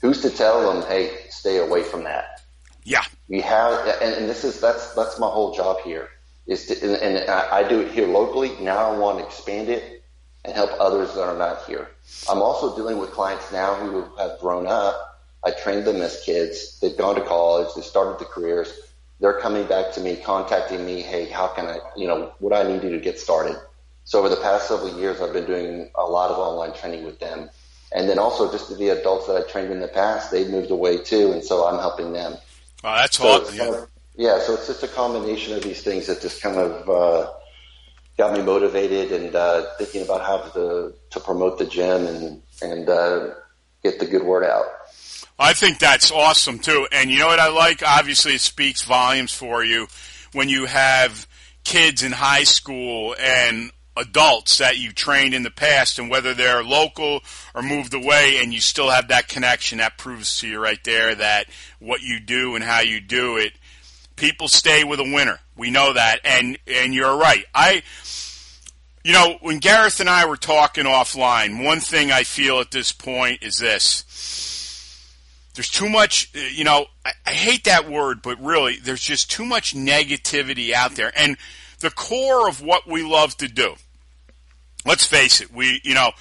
Who's 0.04 0.22
to 0.22 0.30
tell 0.30 0.70
them, 0.70 0.88
hey, 0.90 1.16
stay 1.30 1.60
away 1.60 1.82
from 1.82 2.04
that? 2.04 2.42
Yeah. 2.84 3.04
We 3.30 3.40
have, 3.40 3.88
and, 4.02 4.14
and 4.16 4.30
this 4.30 4.44
is, 4.44 4.60
that's, 4.60 4.94
that's 4.96 5.18
my 5.18 5.30
whole 5.30 5.56
job 5.56 5.80
here 5.80 6.10
is 6.46 6.66
to, 6.66 6.84
and, 6.84 7.18
and 7.18 7.30
I 7.30 7.66
do 7.68 7.80
it 7.80 7.92
here 7.94 8.06
locally. 8.06 8.52
Now 8.60 8.92
I 8.92 8.98
want 8.98 9.20
to 9.20 9.26
expand 9.26 9.70
it 9.70 10.04
and 10.44 10.54
help 10.54 10.72
others 10.78 11.14
that 11.14 11.24
are 11.24 11.38
not 11.38 11.64
here. 11.64 11.88
I'm 12.30 12.42
also 12.42 12.76
dealing 12.76 12.98
with 12.98 13.12
clients 13.12 13.50
now 13.54 13.76
who 13.76 14.04
have 14.18 14.40
grown 14.42 14.68
up. 14.68 15.22
I 15.46 15.52
trained 15.52 15.86
them 15.86 16.02
as 16.02 16.22
kids. 16.26 16.80
They've 16.82 16.98
gone 16.98 17.16
to 17.16 17.22
college. 17.22 17.70
They 17.74 17.82
started 17.82 18.20
the 18.20 18.26
careers. 18.26 18.78
They're 19.22 19.40
coming 19.40 19.66
back 19.68 19.94
to 19.94 20.02
me, 20.02 20.18
contacting 20.18 20.86
me. 20.86 21.02
Hey, 21.02 21.28
how 21.30 21.48
can 21.48 21.68
I, 21.68 21.80
you 21.96 22.08
know, 22.08 22.34
what 22.40 22.50
do 22.50 22.56
I 22.56 22.64
need 22.70 22.82
to 22.82 22.90
do 22.90 22.98
to 22.98 23.02
get 23.02 23.22
started? 23.22 23.56
So 24.04 24.20
over 24.20 24.28
the 24.28 24.36
past 24.36 24.68
several 24.68 25.00
years, 25.00 25.22
I've 25.22 25.32
been 25.32 25.46
doing 25.46 25.90
a 25.96 26.04
lot 26.04 26.30
of 26.30 26.38
online 26.38 26.74
training 26.74 27.06
with 27.06 27.20
them. 27.20 27.50
And 27.96 28.10
then 28.10 28.18
also 28.18 28.52
just 28.52 28.76
the 28.78 28.90
adults 28.90 29.28
that 29.28 29.36
I 29.36 29.50
trained 29.50 29.72
in 29.72 29.80
the 29.80 29.88
past, 29.88 30.32
they 30.32 30.48
moved 30.48 30.72
away 30.72 30.98
too. 30.98 31.32
And 31.32 31.44
so 31.44 31.68
I'm 31.68 31.80
helping 31.80 32.12
them. 32.14 32.38
Oh, 32.84 32.96
that's 32.96 33.18
so 33.18 33.24
hot. 33.24 33.54
Yeah. 33.54 33.70
Of, 33.70 33.88
yeah, 34.16 34.40
so 34.40 34.54
it's 34.54 34.68
just 34.68 34.84
a 34.84 34.88
combination 34.88 35.56
of 35.56 35.64
these 35.64 35.82
things 35.82 36.08
that 36.08 36.22
just 36.22 36.42
kind 36.42 36.58
of 36.58 36.90
uh, 36.90 37.32
got 38.18 38.34
me 38.34 38.44
motivated 38.44 39.12
and 39.12 39.36
uh, 39.36 39.66
thinking 39.78 40.04
about 40.04 40.22
how 40.22 40.38
to 40.38 40.94
to 41.12 41.20
promote 41.20 41.58
the 41.58 41.66
gym 41.66 42.06
and 42.06 42.42
and 42.62 42.90
uh, 42.90 43.30
get 43.84 44.00
the 44.00 44.06
good 44.06 44.24
word 44.24 44.44
out. 44.44 44.66
I 45.40 45.54
think 45.54 45.80
that's 45.80 46.12
awesome 46.12 46.60
too. 46.60 46.88
And 46.92 47.10
you 47.10 47.20
know 47.20 47.28
what 47.28 47.40
I 47.40 47.50
like? 47.50 47.82
Obviously, 47.84 48.36
it 48.36 48.42
speaks 48.42 48.84
volumes 48.84 49.34
for 49.34 49.64
you 49.64 49.88
when 50.32 50.48
you 50.48 50.66
have 50.66 51.28
kids 51.64 52.04
in 52.04 52.12
high 52.12 52.44
school 52.44 53.16
and 53.20 53.72
adults 53.96 54.58
that 54.58 54.78
you 54.78 54.92
trained 54.92 55.34
in 55.34 55.44
the 55.44 55.52
past 55.52 56.00
and 56.00 56.10
whether 56.10 56.34
they're 56.34 56.64
local 56.64 57.22
or 57.54 57.62
moved 57.62 57.94
away 57.94 58.40
and 58.42 58.54
you 58.54 58.60
still 58.60 58.90
have 58.90 59.08
that 59.10 59.28
connection 59.28 59.78
that 59.78 59.98
proves 59.98 60.40
to 60.40 60.48
you 60.48 60.60
right 60.60 60.84
there 60.84 61.14
that 61.14 61.46
what 61.80 62.02
you 62.02 62.20
do 62.20 62.56
and 62.56 62.64
how 62.64 62.80
you 62.80 63.00
do 63.00 63.38
it 63.38 63.54
people 64.16 64.48
stay 64.48 64.84
with 64.84 65.00
a 65.00 65.14
winner 65.14 65.40
we 65.56 65.70
know 65.70 65.94
that 65.94 66.20
and 66.24 66.58
and 66.68 66.94
you're 66.94 67.18
right 67.18 67.46
i 67.54 67.84
You 69.06 69.12
know, 69.12 69.38
when 69.42 69.60
Gareth 69.60 70.00
and 70.00 70.10
I 70.10 70.26
were 70.26 70.38
talking 70.38 70.86
offline, 70.86 71.66
one 71.66 71.82
thing 71.82 72.10
I 72.10 72.24
feel 72.24 72.62
at 72.62 72.72
this 72.72 72.94
point 72.94 73.44
is 73.44 73.58
this. 73.58 74.06
There's 75.56 75.70
too 75.70 75.90
much, 75.90 76.32
you 76.34 76.64
know, 76.64 76.86
I, 77.06 77.12
I 77.26 77.32
hate 77.32 77.66
that 77.66 77.90
word, 77.90 78.22
but 78.22 78.40
really, 78.42 78.78
there's 78.78 79.02
just 79.02 79.30
too 79.30 79.44
much 79.44 79.76
negativity 79.76 80.72
out 80.72 80.96
there. 80.96 81.12
And 81.18 81.38
the 81.80 81.92
core 81.92 82.48
of 82.48 82.62
what 82.62 82.88
we 82.88 83.04
love 83.04 83.36
to 83.38 83.48
do, 83.50 83.76
let's 84.86 85.06
face 85.06 85.42
it, 85.42 85.54
we, 85.54 85.82
you 85.84 85.94
know, 85.94 86.12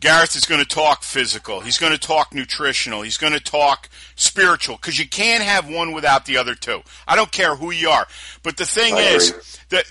Gareth 0.00 0.36
is 0.36 0.44
going 0.44 0.60
to 0.60 0.68
talk 0.68 1.02
physical. 1.02 1.60
He's 1.60 1.78
going 1.78 1.92
to 1.92 1.98
talk 1.98 2.32
nutritional. 2.32 3.02
He's 3.02 3.16
going 3.16 3.32
to 3.32 3.40
talk 3.40 3.88
spiritual 4.14 4.76
because 4.76 4.98
you 4.98 5.08
can't 5.08 5.42
have 5.42 5.68
one 5.68 5.92
without 5.92 6.24
the 6.24 6.36
other 6.36 6.54
two. 6.54 6.82
I 7.06 7.16
don't 7.16 7.32
care 7.32 7.56
who 7.56 7.72
you 7.72 7.88
are. 7.88 8.06
But 8.44 8.56
the 8.56 8.66
thing 8.66 8.94
I 8.94 9.00
is, 9.00 9.30
agree. 9.30 9.42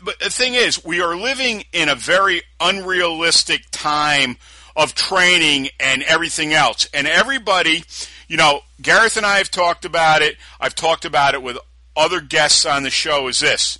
but 0.06 0.20
the 0.20 0.30
thing 0.30 0.54
is, 0.54 0.84
we 0.86 1.02
are 1.02 1.16
living 1.16 1.66
in 1.74 1.90
a 1.90 1.96
very 1.96 2.44
unrealistic 2.62 3.64
time 3.72 4.38
of 4.78 4.96
training 4.96 5.70
and 5.80 6.04
everything 6.04 6.54
else. 6.54 6.88
And 6.94 7.06
everybody, 7.06 7.84
you 8.30 8.38
know, 8.38 8.62
Gareth 8.82 9.18
and 9.18 9.26
I 9.26 9.40
have 9.40 9.52
talked 9.52 9.84
about 9.84 10.22
it. 10.22 10.38
I've 10.62 10.76
talked 10.76 11.04
about 11.04 11.34
it 11.34 11.44
with 11.44 11.58
other 11.98 12.22
guests 12.22 12.66
on 12.66 12.84
the 12.84 12.90
show. 12.92 13.28
Is 13.28 13.42
this? 13.42 13.78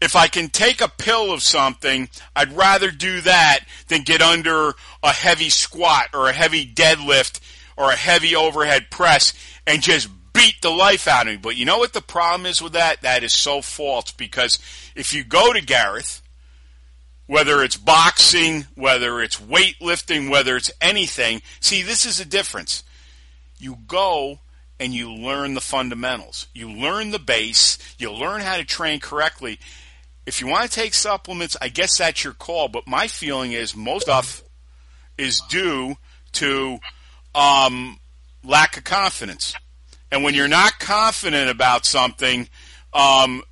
If 0.00 0.14
I 0.14 0.28
can 0.28 0.48
take 0.48 0.80
a 0.80 0.88
pill 0.88 1.32
of 1.32 1.42
something, 1.42 2.08
I'd 2.34 2.52
rather 2.52 2.90
do 2.90 3.20
that 3.22 3.60
than 3.88 4.02
get 4.02 4.20
under 4.20 4.74
a 5.02 5.12
heavy 5.12 5.48
squat 5.48 6.08
or 6.12 6.28
a 6.28 6.32
heavy 6.32 6.66
deadlift 6.66 7.40
or 7.76 7.90
a 7.90 7.96
heavy 7.96 8.36
overhead 8.36 8.90
press 8.90 9.32
and 9.66 9.82
just 9.82 10.08
beat 10.32 10.60
the 10.60 10.70
life 10.70 11.08
out 11.08 11.26
of 11.26 11.32
me. 11.32 11.38
But 11.38 11.56
you 11.56 11.64
know 11.64 11.78
what 11.78 11.94
the 11.94 12.02
problem 12.02 12.46
is 12.46 12.60
with 12.60 12.74
that? 12.74 13.02
That 13.02 13.24
is 13.24 13.32
so 13.32 13.62
false 13.62 14.12
because 14.12 14.58
if 14.94 15.14
you 15.14 15.24
go 15.24 15.52
to 15.52 15.62
Gareth, 15.62 16.22
whether 17.26 17.62
it's 17.62 17.76
boxing, 17.76 18.66
whether 18.74 19.20
it's 19.20 19.40
weightlifting, 19.40 20.30
whether 20.30 20.56
it's 20.56 20.70
anything, 20.80 21.42
see, 21.60 21.82
this 21.82 22.04
is 22.04 22.20
a 22.20 22.24
difference. 22.24 22.84
You 23.58 23.78
go 23.86 24.40
and 24.78 24.92
you 24.92 25.12
learn 25.12 25.54
the 25.54 25.60
fundamentals. 25.60 26.46
You 26.54 26.70
learn 26.70 27.10
the 27.10 27.18
base, 27.18 27.78
you 27.98 28.12
learn 28.12 28.42
how 28.42 28.58
to 28.58 28.64
train 28.64 29.00
correctly. 29.00 29.58
If 30.26 30.40
you 30.40 30.48
want 30.48 30.68
to 30.68 30.74
take 30.74 30.92
supplements, 30.92 31.56
I 31.62 31.68
guess 31.68 31.98
that's 31.98 32.24
your 32.24 32.32
call, 32.32 32.68
but 32.68 32.86
my 32.88 33.06
feeling 33.06 33.52
is 33.52 33.76
most 33.76 34.02
stuff 34.02 34.42
is 35.16 35.40
due 35.48 35.96
to 36.32 36.78
um, 37.34 37.98
lack 38.44 38.76
of 38.76 38.84
confidence. 38.84 39.54
And 40.10 40.24
when 40.24 40.34
you're 40.34 40.48
not 40.48 40.78
confident 40.78 41.48
about 41.48 41.86
something, 41.86 42.48
um, 42.92 43.42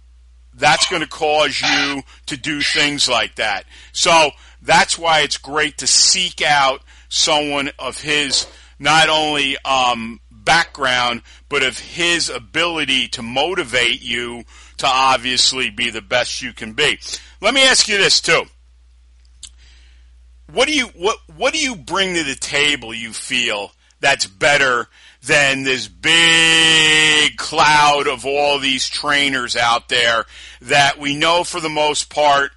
that's 0.55 0.89
going 0.89 1.03
to 1.03 1.09
cause 1.09 1.61
you 1.61 2.03
to 2.27 2.37
do 2.37 2.61
things 2.61 3.09
like 3.09 3.37
that. 3.37 3.65
So 3.93 4.31
that's 4.63 4.99
why 4.99 5.21
it's 5.21 5.37
great 5.37 5.79
to 5.79 5.87
seek 5.87 6.43
out 6.43 6.83
someone 7.09 7.71
of 7.79 8.01
his 8.01 8.47
not 8.79 9.09
only 9.09 9.57
um, 9.65 10.21
background, 10.31 11.23
but 11.49 11.63
of 11.63 11.79
his 11.79 12.29
ability 12.29 13.09
to 13.09 13.23
motivate 13.23 14.03
you 14.03 14.45
to 14.85 14.91
obviously 14.91 15.71
be 15.71 15.91
the 15.91 16.03
best 16.03 16.43
you 16.43 16.53
can 16.53 16.73
be. 16.73 16.99
Let 17.41 17.55
me 17.55 17.65
ask 17.65 17.89
you 17.89 17.99
this 17.99 18.21
too. 18.21 18.43
What 20.53 20.69
do 20.69 20.75
you 20.75 20.87
what 20.89 21.19
what 21.37 21.53
do 21.53 21.59
you 21.59 21.77
bring 21.77 22.15
to 22.15 22.23
the 22.23 22.35
table 22.35 22.95
you 22.95 23.13
feel 23.13 23.73
that's 24.01 24.27
better 24.27 24.89
than 25.23 25.63
this 25.63 25.89
big 25.89 27.37
cloud 27.37 28.07
of 28.07 28.27
all 28.27 28.59
these 28.59 28.89
trainers 28.89 29.57
out 29.57 29.89
there 29.89 30.27
that 30.61 30.99
we 30.99 31.17
know 31.17 31.45
for 31.45 31.61
the 31.61 31.71
most 31.71 32.11
part 32.11 32.53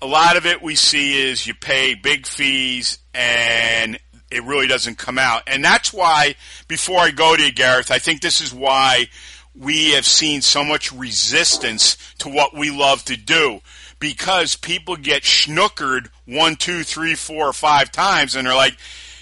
a 0.00 0.06
lot 0.06 0.36
of 0.36 0.44
it 0.44 0.62
we 0.62 0.74
see 0.74 1.30
is 1.30 1.46
you 1.46 1.54
pay 1.54 1.94
big 1.94 2.26
fees 2.26 2.98
and 3.14 3.98
it 4.30 4.42
really 4.44 4.66
doesn't 4.66 4.98
come 4.98 5.18
out. 5.18 5.42
And 5.46 5.64
that's 5.64 5.92
why, 5.92 6.34
before 6.68 6.98
I 6.98 7.10
go 7.10 7.36
to 7.36 7.42
you, 7.42 7.52
Gareth, 7.52 7.90
I 7.90 7.98
think 7.98 8.20
this 8.20 8.40
is 8.40 8.52
why 8.52 9.06
we 9.54 9.92
have 9.92 10.06
seen 10.06 10.42
so 10.42 10.64
much 10.64 10.92
resistance 10.92 11.96
to 12.18 12.28
what 12.28 12.54
we 12.54 12.70
love 12.70 13.04
to 13.06 13.16
do. 13.16 13.60
Because 14.00 14.56
people 14.56 14.96
get 14.96 15.22
schnookered 15.22 16.08
one, 16.26 16.56
two, 16.56 16.82
three, 16.82 17.14
four, 17.14 17.48
or 17.48 17.52
five 17.52 17.90
times, 17.90 18.34
and 18.34 18.46
they're 18.46 18.54
like, 18.54 18.76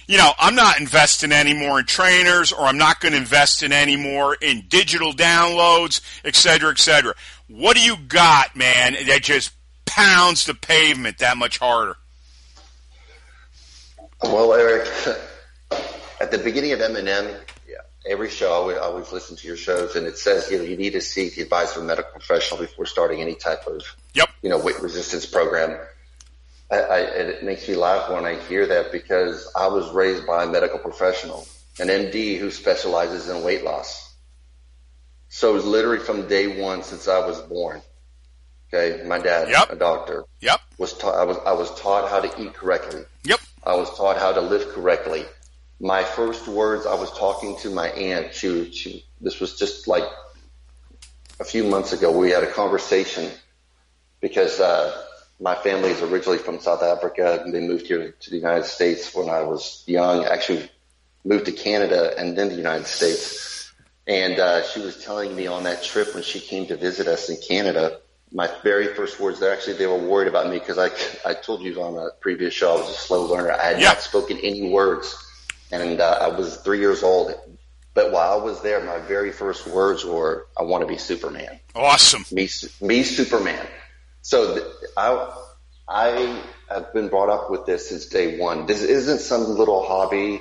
you 0.09 0.19
know, 0.19 0.33
I'm 0.39 0.55
not 0.55 0.81
investing 0.81 1.31
any 1.31 1.55
more 1.55 1.79
in 1.79 1.87
trainers, 1.87 2.53
or 2.53 2.63
I'm 2.63 2.79
not 2.79 3.01
going 3.01 3.13
to 3.13 3.19
invest 3.19 3.63
in 3.63 3.73
any 3.73 3.97
more 3.97 4.35
in 4.35 4.65
digital 4.69 5.13
downloads, 5.13 6.01
et 6.25 6.35
cetera, 6.35 6.71
et 6.71 6.79
cetera. 6.79 7.15
What 7.49 7.77
do 7.77 7.83
you 7.83 7.97
got, 7.97 8.57
man, 8.57 8.97
that 9.07 9.23
just 9.23 9.53
pounds 9.87 10.47
the 10.47 10.55
pavement 10.55 11.19
that 11.19 11.37
much 11.37 11.59
harder? 11.59 11.97
Well, 14.23 14.55
Eric, 14.55 14.89
at 16.21 16.31
the 16.31 16.39
beginning 16.39 16.73
of 16.73 16.81
M&M, 16.81 17.35
every 18.07 18.31
show 18.31 18.71
I 18.71 18.79
always, 18.79 19.13
listen 19.13 19.37
to 19.37 19.47
your 19.47 19.57
shows, 19.57 19.97
and 19.97 20.07
it 20.07 20.19
says 20.19 20.51
you 20.51 20.59
know 20.59 20.65
you 20.65 20.77
need 20.77 20.93
to 20.95 21.01
seek 21.01 21.37
the 21.37 21.43
advice 21.43 21.77
of 21.77 21.83
a 21.83 21.87
medical 21.87 22.11
professional 22.13 22.61
before 22.61 22.87
starting 22.87 23.21
any 23.21 23.35
type 23.35 23.67
of 23.67 23.83
Yep. 24.15 24.29
you 24.43 24.51
know 24.51 24.59
weight 24.59 24.81
resistance 24.81 25.27
program. 25.27 25.79
I, 26.71 26.77
I, 26.79 26.99
it 27.01 27.45
makes 27.45 27.69
me 27.69 27.75
laugh 27.75 28.11
when 28.11 28.25
I 28.25 28.39
hear 28.41 28.67
that 28.69 28.93
because 28.93 29.51
I 29.55 29.67
was 29.67 29.91
raised 29.91 30.27
by 30.27 30.45
a 30.45 30.47
medical 30.47 30.79
professional, 30.79 31.47
an 31.79 31.89
MD 31.89 32.39
who 32.39 32.51
specializes 32.51 33.29
in 33.29 33.43
weight 33.43 33.63
loss. 33.63 34.15
So 35.29 35.51
it 35.51 35.55
was 35.55 35.65
literally 35.67 35.99
from 35.99 36.29
day 36.29 36.61
one 36.61 36.83
since 36.83 37.09
I 37.09 37.27
was 37.27 37.41
born. 37.43 37.83
Okay, 38.73 39.03
my 39.07 39.19
dad, 39.19 39.49
Yep. 39.51 39.71
a 39.73 39.77
doctor, 39.77 40.25
Yep. 40.41 40.61
was 40.79 40.95
taught. 40.95 41.15
I 41.15 41.25
was 41.25 41.37
I 41.47 41.53
was 41.53 41.79
taught 41.81 42.09
how 42.11 42.21
to 42.21 42.43
eat 42.43 42.55
correctly. 42.55 43.03
Yep. 43.25 43.41
I 43.65 43.75
was 43.77 43.95
taught 43.97 44.17
how 44.19 44.33
to 44.33 44.41
live 44.41 44.73
correctly. 44.73 45.27
My 45.85 46.05
first 46.05 46.47
words, 46.47 46.87
I 46.87 46.95
was 46.95 47.11
talking 47.19 47.59
to 47.59 47.71
my 47.71 47.89
aunt. 47.89 48.33
She, 48.33 48.71
she, 48.71 49.05
this 49.21 49.41
was 49.41 49.59
just 49.59 49.89
like 49.89 50.05
a 51.41 51.45
few 51.45 51.65
months 51.65 51.93
ago. 51.93 52.17
We 52.17 52.31
had 52.31 52.45
a 52.45 52.53
conversation 52.53 53.29
because 54.21 54.61
uh, 54.61 54.97
my 55.41 55.57
family 55.57 55.91
is 55.91 56.01
originally 56.01 56.39
from 56.39 56.61
South 56.61 56.85
Africa. 56.85 57.43
And 57.43 57.53
they 57.53 57.59
moved 57.59 57.89
here 57.89 58.13
to 58.13 58.31
the 58.31 58.37
United 58.37 58.67
States 58.67 59.13
when 59.13 59.29
I 59.29 59.43
was 59.43 59.83
young. 59.89 60.25
Actually, 60.25 60.71
moved 61.25 61.47
to 61.47 61.53
Canada 61.53 62.15
and 62.17 62.39
then 62.39 62.49
the 62.51 62.55
United 62.55 62.87
States. 62.87 63.73
And 64.07 64.39
uh, 64.39 64.63
she 64.63 64.79
was 64.81 65.03
telling 65.05 65.35
me 65.35 65.49
on 65.49 65.65
that 65.65 65.83
trip 65.83 66.15
when 66.15 66.23
she 66.23 66.39
came 66.39 66.67
to 66.67 66.77
visit 66.77 67.09
us 67.09 67.29
in 67.29 67.39
Canada, 67.39 67.99
my 68.33 68.49
very 68.63 68.87
first 68.95 69.21
words 69.21 69.41
there, 69.41 69.53
actually, 69.53 69.75
they 69.75 69.87
were 69.87 69.99
worried 69.99 70.29
about 70.29 70.49
me 70.49 70.59
because 70.59 70.79
I, 70.79 70.91
I 71.29 71.35
told 71.35 71.61
you 71.63 71.81
on 71.83 71.99
a 71.99 72.11
previous 72.21 72.55
show 72.55 72.77
I 72.77 72.81
was 72.81 72.91
a 72.91 72.95
slow 72.95 73.27
learner. 73.27 73.53
I 73.53 73.63
had 73.65 73.81
Yeah. 73.81 73.89
not 73.89 74.01
spoken 74.01 74.39
any 74.39 74.71
words, 74.71 75.15
and 75.73 76.01
uh, 76.01 76.19
I 76.21 76.29
was 76.29 76.59
three 76.59 76.79
years 76.79 77.03
old. 77.03 77.35
But 77.95 78.13
while 78.13 78.41
I 78.41 78.43
was 78.43 78.63
there, 78.63 78.83
my 78.83 78.99
very 79.01 79.33
first 79.33 79.67
words 79.67 80.05
were, 80.05 80.47
"I 80.59 80.63
want 80.63 80.83
to 80.83 80.87
be 80.87 80.99
Superman." 80.99 81.59
Awesome. 81.75 82.25
Me, 82.31 82.49
me, 82.81 83.03
Superman. 83.03 83.67
So 84.23 84.55
th- 84.55 84.67
I, 84.97 85.35
I 85.89 86.43
have 86.71 86.93
been 86.95 87.09
brought 87.09 87.29
up 87.29 87.51
with 87.51 87.67
this 87.67 87.89
since 87.89 88.07
day 88.07 88.39
one. 88.39 88.67
This 88.67 88.83
isn't 88.83 89.19
some 89.19 89.57
little 89.59 89.85
hobby 89.85 90.41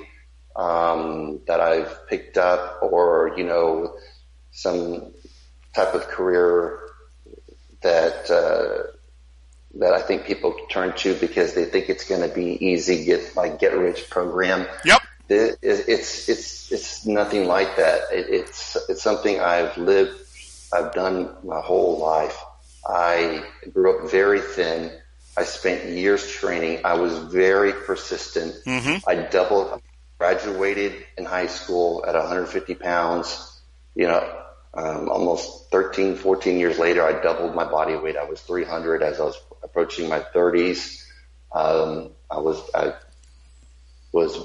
um, 0.54 1.40
that 1.46 1.60
I've 1.60 2.08
picked 2.08 2.38
up, 2.38 2.78
or 2.82 3.34
you 3.36 3.44
know, 3.44 3.96
some 4.52 5.12
type 5.74 5.94
of 5.94 6.08
career 6.08 6.78
that 7.82 8.30
uh, 8.30 8.92
that 9.78 9.92
I 9.92 10.02
think 10.02 10.24
people 10.24 10.54
turn 10.70 10.94
to 10.96 11.14
because 11.14 11.54
they 11.54 11.64
think 11.64 11.88
it's 11.88 12.08
going 12.08 12.26
to 12.26 12.34
be 12.34 12.64
easy, 12.66 13.04
get 13.04 13.36
like 13.36 13.58
get 13.58 13.76
rich 13.76 14.08
program. 14.10 14.66
Yep. 14.84 15.02
It, 15.28 15.58
it, 15.62 15.84
it's 15.88 16.28
it's 16.28 16.72
it's 16.72 17.06
nothing 17.06 17.46
like 17.46 17.76
that. 17.76 18.02
It, 18.12 18.26
it's 18.28 18.76
it's 18.88 19.02
something 19.02 19.40
I've 19.40 19.76
lived, 19.78 20.18
I've 20.72 20.92
done 20.92 21.36
my 21.44 21.60
whole 21.60 21.98
life. 21.98 22.38
I 22.86 23.44
grew 23.72 24.04
up 24.04 24.10
very 24.10 24.40
thin. 24.40 24.92
I 25.36 25.44
spent 25.44 25.84
years 25.90 26.28
training. 26.30 26.80
I 26.84 26.94
was 26.94 27.16
very 27.18 27.72
persistent. 27.72 28.54
Mhm. 28.66 29.02
I 29.06 29.14
doubled, 29.14 29.80
graduated 30.18 31.04
in 31.16 31.24
high 31.24 31.46
school 31.46 32.04
at 32.06 32.14
150 32.14 32.74
pounds. 32.74 33.60
You 33.94 34.08
know, 34.08 34.42
um, 34.74 35.08
almost 35.08 35.70
13, 35.70 36.16
14 36.16 36.58
years 36.58 36.78
later, 36.78 37.04
I 37.04 37.22
doubled 37.22 37.54
my 37.54 37.64
body 37.64 37.94
weight. 37.96 38.16
I 38.16 38.24
was 38.24 38.40
300 38.40 39.02
as 39.02 39.20
I 39.20 39.24
was 39.24 39.40
approaching 39.62 40.08
my 40.08 40.20
30s. 40.20 41.04
Um, 41.54 42.10
I 42.30 42.38
was 42.38 42.58
I 42.74 42.94
was 44.12 44.38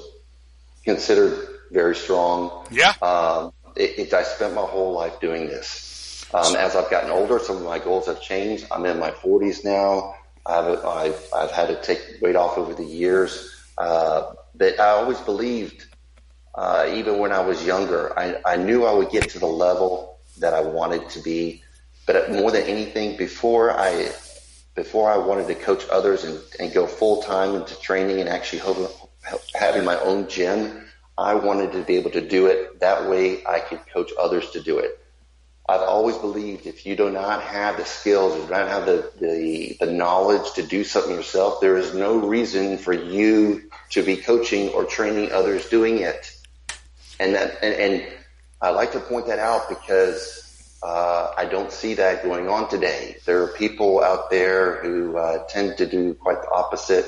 considered 0.88 1.46
very 1.70 1.94
strong. 1.94 2.66
Yeah. 2.70 2.94
Um, 3.02 3.52
it, 3.76 3.98
it, 3.98 4.14
I 4.14 4.22
spent 4.22 4.54
my 4.54 4.62
whole 4.62 4.92
life 4.92 5.20
doing 5.20 5.46
this. 5.46 6.24
Um, 6.32 6.56
as 6.56 6.74
I've 6.74 6.90
gotten 6.90 7.10
older, 7.10 7.38
some 7.38 7.56
of 7.56 7.62
my 7.62 7.78
goals 7.78 8.06
have 8.06 8.22
changed. 8.22 8.66
I'm 8.70 8.86
in 8.86 8.98
my 8.98 9.10
40s 9.10 9.64
now. 9.64 10.14
I've, 10.46 10.84
I've, 10.84 11.26
I've 11.34 11.50
had 11.50 11.68
to 11.68 11.82
take 11.82 12.00
weight 12.22 12.36
off 12.36 12.56
over 12.56 12.74
the 12.74 12.84
years. 12.84 13.54
Uh, 13.76 14.32
but 14.54 14.80
I 14.80 14.88
always 14.88 15.20
believed, 15.20 15.84
uh, 16.54 16.90
even 16.94 17.18
when 17.18 17.32
I 17.32 17.40
was 17.40 17.64
younger, 17.64 18.18
I, 18.18 18.40
I 18.44 18.56
knew 18.56 18.86
I 18.86 18.92
would 18.92 19.10
get 19.10 19.28
to 19.30 19.38
the 19.38 19.46
level 19.46 20.18
that 20.38 20.54
I 20.54 20.60
wanted 20.62 21.10
to 21.10 21.20
be. 21.20 21.62
But 22.06 22.32
more 22.32 22.50
than 22.50 22.62
anything, 22.62 23.18
before 23.18 23.78
I, 23.78 24.10
before 24.74 25.10
I 25.10 25.18
wanted 25.18 25.48
to 25.48 25.54
coach 25.54 25.84
others 25.90 26.24
and, 26.24 26.40
and 26.58 26.72
go 26.72 26.86
full 26.86 27.22
time 27.22 27.54
into 27.54 27.78
training 27.78 28.20
and 28.20 28.28
actually 28.28 28.60
having 29.54 29.84
my 29.84 29.98
own 30.00 30.28
gym, 30.28 30.86
I 31.16 31.34
wanted 31.34 31.72
to 31.72 31.82
be 31.82 31.96
able 31.96 32.10
to 32.12 32.26
do 32.26 32.46
it. 32.46 32.80
That 32.80 33.08
way 33.08 33.44
I 33.44 33.60
could 33.60 33.80
coach 33.92 34.12
others 34.18 34.50
to 34.50 34.62
do 34.62 34.78
it. 34.78 34.98
I've 35.68 35.82
always 35.82 36.16
believed 36.16 36.66
if 36.66 36.86
you 36.86 36.96
do 36.96 37.10
not 37.10 37.42
have 37.42 37.76
the 37.76 37.84
skills, 37.84 38.34
if 38.34 38.44
you 38.44 38.48
don't 38.48 38.68
have 38.68 38.86
the, 38.86 39.12
the, 39.20 39.76
the 39.80 39.92
knowledge 39.92 40.52
to 40.54 40.62
do 40.62 40.82
something 40.82 41.14
yourself, 41.14 41.60
there 41.60 41.76
is 41.76 41.92
no 41.94 42.16
reason 42.16 42.78
for 42.78 42.94
you 42.94 43.70
to 43.90 44.02
be 44.02 44.16
coaching 44.16 44.70
or 44.70 44.84
training 44.84 45.30
others 45.30 45.68
doing 45.68 45.98
it. 45.98 46.34
And 47.20 47.34
that, 47.34 47.62
and, 47.62 47.74
and 47.74 48.12
I 48.62 48.70
like 48.70 48.92
to 48.92 49.00
point 49.00 49.26
that 49.26 49.38
out 49.38 49.68
because 49.68 50.78
uh, 50.82 51.34
I 51.36 51.44
don't 51.44 51.70
see 51.70 51.94
that 51.94 52.22
going 52.22 52.48
on 52.48 52.70
today. 52.70 53.16
There 53.26 53.42
are 53.42 53.48
people 53.48 54.02
out 54.02 54.30
there 54.30 54.76
who 54.82 55.18
uh, 55.18 55.44
tend 55.48 55.76
to 55.78 55.86
do 55.86 56.14
quite 56.14 56.40
the 56.40 56.50
opposite. 56.50 57.06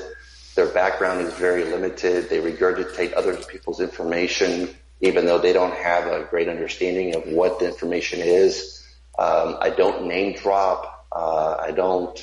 Their 0.55 0.67
background 0.67 1.21
is 1.21 1.33
very 1.33 1.65
limited. 1.65 2.29
They 2.29 2.39
regurgitate 2.39 3.13
other 3.13 3.35
people's 3.37 3.79
information, 3.79 4.69
even 4.99 5.25
though 5.25 5.39
they 5.39 5.53
don't 5.53 5.73
have 5.73 6.07
a 6.07 6.25
great 6.25 6.47
understanding 6.47 7.15
of 7.15 7.25
what 7.27 7.59
the 7.59 7.67
information 7.67 8.19
is. 8.19 8.85
Um, 9.17 9.57
I 9.61 9.69
don't 9.69 10.07
name 10.07 10.35
drop. 10.35 11.07
Uh, 11.11 11.57
I 11.59 11.71
don't 11.71 12.17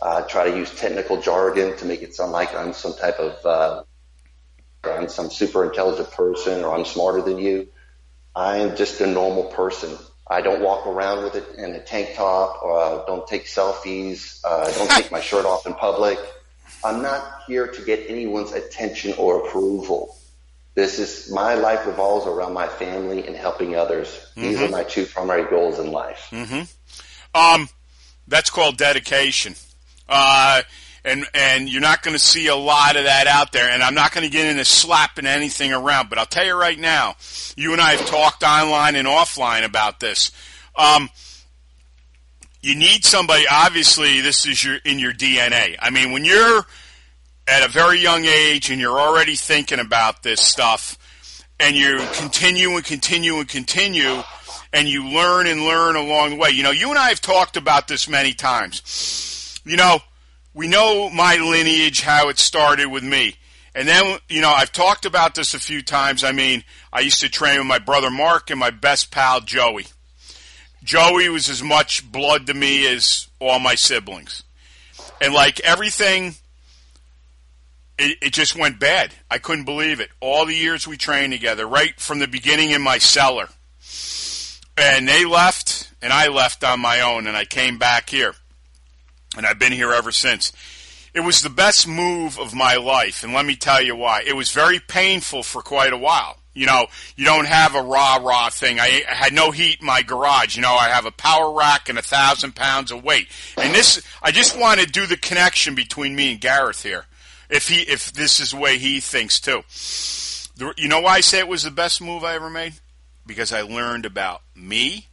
uh, 0.00 0.22
try 0.22 0.50
to 0.50 0.56
use 0.56 0.74
technical 0.74 1.20
jargon 1.20 1.76
to 1.78 1.84
make 1.84 2.02
it 2.02 2.14
sound 2.14 2.32
like 2.32 2.54
I'm 2.54 2.72
some 2.72 2.94
type 2.94 3.18
of 3.18 3.46
uh, 3.46 3.82
I'm 4.84 5.08
some 5.08 5.30
super 5.30 5.64
intelligent 5.64 6.10
person 6.12 6.64
or 6.64 6.74
I'm 6.74 6.84
smarter 6.84 7.22
than 7.22 7.38
you. 7.38 7.68
I 8.34 8.58
am 8.58 8.76
just 8.76 9.00
a 9.00 9.06
normal 9.06 9.44
person 9.44 9.98
I 10.30 10.42
don't 10.42 10.62
walk 10.62 10.86
around 10.86 11.24
with 11.24 11.34
it 11.34 11.58
in 11.58 11.74
a 11.74 11.80
tank 11.80 12.14
top 12.14 12.62
or 12.62 12.78
uh, 12.80 13.04
don't 13.04 13.26
take 13.26 13.46
selfies. 13.46 14.40
Uh, 14.44 14.70
don't 14.70 14.88
take 14.88 15.10
my 15.10 15.20
shirt 15.20 15.44
off 15.44 15.66
in 15.66 15.74
public. 15.74 16.20
I'm 16.84 17.02
not 17.02 17.42
here 17.46 17.66
to 17.66 17.82
get 17.82 18.08
anyone's 18.08 18.52
attention 18.52 19.14
or 19.18 19.46
approval. 19.46 20.16
This 20.74 20.98
is 20.98 21.30
my 21.32 21.54
life 21.54 21.86
revolves 21.86 22.26
around 22.26 22.54
my 22.54 22.68
family 22.68 23.26
and 23.26 23.36
helping 23.36 23.76
others. 23.76 24.08
Mm-hmm. 24.08 24.40
These 24.42 24.60
are 24.60 24.64
mm-hmm. 24.64 24.72
my 24.72 24.84
two 24.84 25.06
primary 25.06 25.44
goals 25.50 25.78
in 25.78 25.90
life. 25.90 26.28
Mm-hmm. 26.30 26.62
Um, 27.34 27.68
that's 28.28 28.50
called 28.50 28.76
dedication. 28.76 29.54
Uh, 30.08 30.62
and 31.04 31.24
and 31.34 31.68
you're 31.68 31.80
not 31.80 32.02
going 32.02 32.14
to 32.14 32.22
see 32.22 32.46
a 32.48 32.56
lot 32.56 32.96
of 32.96 33.04
that 33.04 33.26
out 33.26 33.52
there. 33.52 33.70
And 33.70 33.82
I'm 33.82 33.94
not 33.94 34.12
going 34.12 34.24
to 34.24 34.30
get 34.30 34.46
into 34.46 34.64
slapping 34.64 35.26
anything 35.26 35.72
around, 35.72 36.08
but 36.08 36.18
I'll 36.18 36.26
tell 36.26 36.44
you 36.44 36.54
right 36.54 36.78
now, 36.78 37.16
you 37.56 37.72
and 37.72 37.80
I 37.80 37.92
have 37.92 38.06
talked 38.06 38.42
online 38.42 38.96
and 38.96 39.08
offline 39.08 39.64
about 39.64 40.00
this. 40.00 40.30
Um, 40.76 41.10
you 42.62 42.74
need 42.74 43.04
somebody. 43.04 43.44
Obviously, 43.50 44.20
this 44.20 44.46
is 44.46 44.62
your 44.62 44.76
in 44.84 44.98
your 44.98 45.12
DNA. 45.12 45.76
I 45.78 45.90
mean, 45.90 46.12
when 46.12 46.24
you're 46.24 46.64
at 47.46 47.62
a 47.62 47.68
very 47.68 48.00
young 48.00 48.24
age 48.24 48.70
and 48.70 48.80
you're 48.80 49.00
already 49.00 49.34
thinking 49.34 49.80
about 49.80 50.22
this 50.22 50.40
stuff, 50.40 50.96
and 51.58 51.76
you 51.76 51.98
continue 52.14 52.74
and 52.76 52.84
continue 52.84 53.38
and 53.38 53.48
continue, 53.48 54.22
and 54.72 54.88
you 54.88 55.08
learn 55.08 55.46
and 55.46 55.62
learn 55.62 55.96
along 55.96 56.30
the 56.30 56.36
way. 56.36 56.50
You 56.50 56.62
know, 56.62 56.70
you 56.70 56.90
and 56.90 56.98
I 56.98 57.08
have 57.08 57.20
talked 57.20 57.56
about 57.56 57.88
this 57.88 58.08
many 58.08 58.32
times. 58.32 59.60
You 59.64 59.76
know, 59.76 59.98
we 60.54 60.68
know 60.68 61.10
my 61.10 61.36
lineage, 61.36 62.00
how 62.00 62.28
it 62.28 62.38
started 62.38 62.86
with 62.86 63.04
me. 63.04 63.36
And 63.74 63.86
then, 63.86 64.18
you 64.28 64.40
know, 64.40 64.50
I've 64.50 64.72
talked 64.72 65.06
about 65.06 65.34
this 65.34 65.54
a 65.54 65.60
few 65.60 65.82
times. 65.82 66.24
I 66.24 66.32
mean, 66.32 66.64
I 66.92 67.00
used 67.00 67.20
to 67.20 67.28
train 67.28 67.58
with 67.58 67.66
my 67.66 67.78
brother 67.78 68.10
Mark 68.10 68.50
and 68.50 68.58
my 68.58 68.70
best 68.70 69.10
pal 69.10 69.40
Joey. 69.40 69.86
Joey 70.82 71.28
was 71.28 71.48
as 71.48 71.62
much 71.62 72.10
blood 72.10 72.46
to 72.46 72.54
me 72.54 72.86
as 72.86 73.28
all 73.38 73.58
my 73.58 73.74
siblings. 73.74 74.42
And 75.20 75.34
like 75.34 75.60
everything, 75.60 76.34
it, 77.98 78.18
it 78.22 78.32
just 78.32 78.56
went 78.56 78.80
bad. 78.80 79.12
I 79.30 79.38
couldn't 79.38 79.64
believe 79.64 80.00
it. 80.00 80.10
All 80.20 80.46
the 80.46 80.54
years 80.54 80.88
we 80.88 80.96
trained 80.96 81.32
together, 81.32 81.66
right 81.66 81.98
from 82.00 82.18
the 82.18 82.28
beginning 82.28 82.70
in 82.70 82.80
my 82.80 82.98
cellar. 82.98 83.48
And 84.76 85.06
they 85.06 85.24
left, 85.26 85.92
and 86.00 86.12
I 86.12 86.28
left 86.28 86.64
on 86.64 86.80
my 86.80 87.00
own, 87.00 87.26
and 87.26 87.36
I 87.36 87.44
came 87.44 87.76
back 87.76 88.08
here 88.08 88.34
and 89.36 89.46
I've 89.46 89.58
been 89.58 89.72
here 89.72 89.92
ever 89.92 90.12
since. 90.12 90.52
It 91.14 91.20
was 91.20 91.42
the 91.42 91.50
best 91.50 91.86
move 91.86 92.38
of 92.38 92.54
my 92.54 92.76
life, 92.76 93.24
and 93.24 93.32
let 93.32 93.44
me 93.44 93.56
tell 93.56 93.82
you 93.82 93.96
why. 93.96 94.22
It 94.24 94.36
was 94.36 94.52
very 94.52 94.78
painful 94.78 95.42
for 95.42 95.62
quite 95.62 95.92
a 95.92 95.98
while. 95.98 96.38
You 96.52 96.66
know, 96.66 96.86
you 97.14 97.24
don't 97.24 97.46
have 97.46 97.76
a 97.76 97.82
rah 97.82 98.16
rah 98.16 98.50
thing. 98.50 98.80
I, 98.80 99.04
I 99.08 99.14
had 99.14 99.32
no 99.32 99.52
heat 99.52 99.80
in 99.80 99.86
my 99.86 100.02
garage. 100.02 100.56
You 100.56 100.62
know, 100.62 100.74
I 100.74 100.88
have 100.88 101.06
a 101.06 101.12
power 101.12 101.52
rack 101.52 101.88
and 101.88 101.96
a 101.96 102.02
thousand 102.02 102.56
pounds 102.56 102.90
of 102.90 103.04
weight. 103.04 103.28
And 103.56 103.72
this, 103.72 104.02
I 104.20 104.32
just 104.32 104.58
want 104.58 104.80
to 104.80 104.86
do 104.86 105.06
the 105.06 105.16
connection 105.16 105.76
between 105.76 106.16
me 106.16 106.32
and 106.32 106.40
Gareth 106.40 106.82
here. 106.82 107.06
If 107.48 107.68
he, 107.68 107.82
if 107.82 108.12
this 108.12 108.40
is 108.40 108.50
the 108.50 108.58
way 108.58 108.78
he 108.78 109.00
thinks 109.00 109.40
too. 109.40 109.62
The, 110.56 110.74
you 110.76 110.88
know 110.88 111.00
why 111.00 111.14
I 111.14 111.20
say 111.20 111.38
it 111.38 111.48
was 111.48 111.62
the 111.62 111.70
best 111.70 112.00
move 112.00 112.24
I 112.24 112.34
ever 112.34 112.50
made? 112.50 112.74
Because 113.26 113.52
I 113.52 113.62
learned 113.62 114.04
about 114.04 114.42
me. 114.56 115.06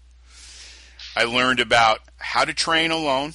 I 1.16 1.24
learned 1.26 1.60
about 1.60 2.00
how 2.18 2.46
to 2.46 2.54
train 2.54 2.90
alone. 2.92 3.34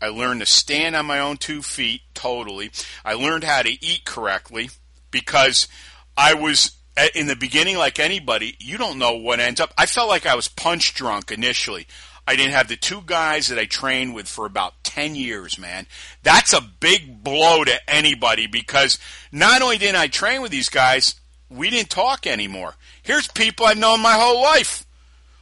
I 0.00 0.08
learned 0.08 0.40
to 0.40 0.46
stand 0.46 0.94
on 0.94 1.06
my 1.06 1.20
own 1.20 1.36
two 1.36 1.62
feet 1.62 2.02
totally. 2.12 2.70
I 3.04 3.14
learned 3.14 3.44
how 3.44 3.62
to 3.62 3.70
eat 3.70 4.04
correctly 4.04 4.70
because 5.10 5.68
I 6.16 6.34
was 6.34 6.75
in 7.14 7.26
the 7.26 7.36
beginning 7.36 7.76
like 7.76 7.98
anybody, 7.98 8.56
you 8.58 8.78
don't 8.78 8.98
know 8.98 9.16
what 9.16 9.40
ends 9.40 9.60
up. 9.60 9.72
I 9.76 9.86
felt 9.86 10.08
like 10.08 10.26
I 10.26 10.34
was 10.34 10.48
punch 10.48 10.94
drunk 10.94 11.30
initially. 11.30 11.86
I 12.28 12.34
didn't 12.34 12.52
have 12.52 12.68
the 12.68 12.76
two 12.76 13.02
guys 13.06 13.48
that 13.48 13.58
I 13.58 13.66
trained 13.66 14.14
with 14.14 14.26
for 14.26 14.46
about 14.46 14.82
10 14.82 15.14
years, 15.14 15.58
man. 15.58 15.86
That's 16.24 16.52
a 16.52 16.60
big 16.60 17.22
blow 17.22 17.62
to 17.62 17.90
anybody 17.90 18.48
because 18.48 18.98
not 19.30 19.62
only 19.62 19.78
didn't 19.78 20.00
I 20.00 20.08
train 20.08 20.42
with 20.42 20.50
these 20.50 20.68
guys, 20.68 21.14
we 21.48 21.70
didn't 21.70 21.90
talk 21.90 22.26
anymore. 22.26 22.74
Here's 23.02 23.28
people 23.28 23.66
I've 23.66 23.78
known 23.78 24.00
my 24.00 24.14
whole 24.14 24.42
life. 24.42 24.84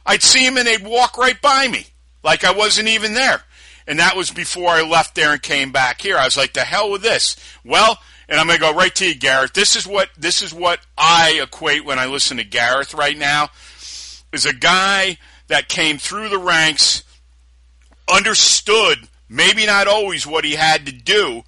I'd 0.05 0.21
see 0.21 0.45
them 0.45 0.57
and 0.57 0.67
they'd 0.67 0.85
walk 0.85 1.17
right 1.17 1.41
by 1.41 1.67
me 1.67 1.87
like 2.23 2.43
I 2.43 2.51
wasn't 2.51 2.89
even 2.89 3.13
there. 3.13 3.41
And 3.87 3.99
that 3.99 4.15
was 4.15 4.31
before 4.31 4.69
I 4.69 4.81
left 4.81 5.15
there 5.15 5.33
and 5.33 5.41
came 5.41 5.71
back 5.71 6.01
here. 6.01 6.17
I 6.17 6.25
was 6.25 6.37
like, 6.37 6.53
the 6.53 6.61
hell 6.61 6.91
with 6.91 7.01
this. 7.01 7.35
Well, 7.63 7.97
and 8.27 8.39
I'm 8.39 8.47
going 8.47 8.57
to 8.57 8.61
go 8.61 8.73
right 8.73 8.93
to 8.95 9.07
you, 9.07 9.15
Gareth. 9.15 9.53
This 9.53 9.75
is 9.75 9.87
what 9.87 10.09
this 10.17 10.41
is 10.41 10.53
what 10.53 10.79
I 10.97 11.39
equate 11.41 11.85
when 11.85 11.99
I 11.99 12.07
listen 12.07 12.37
to 12.37 12.43
Gareth 12.43 12.93
right 12.93 13.17
now. 13.17 13.49
Is 14.31 14.45
a 14.45 14.53
guy 14.53 15.17
that 15.47 15.69
came 15.69 15.97
through 15.97 16.29
the 16.29 16.37
ranks, 16.37 17.03
understood 18.11 19.07
maybe 19.29 19.65
not 19.65 19.87
always 19.87 20.27
what 20.27 20.43
he 20.45 20.53
had 20.53 20.85
to 20.85 20.91
do, 20.91 21.43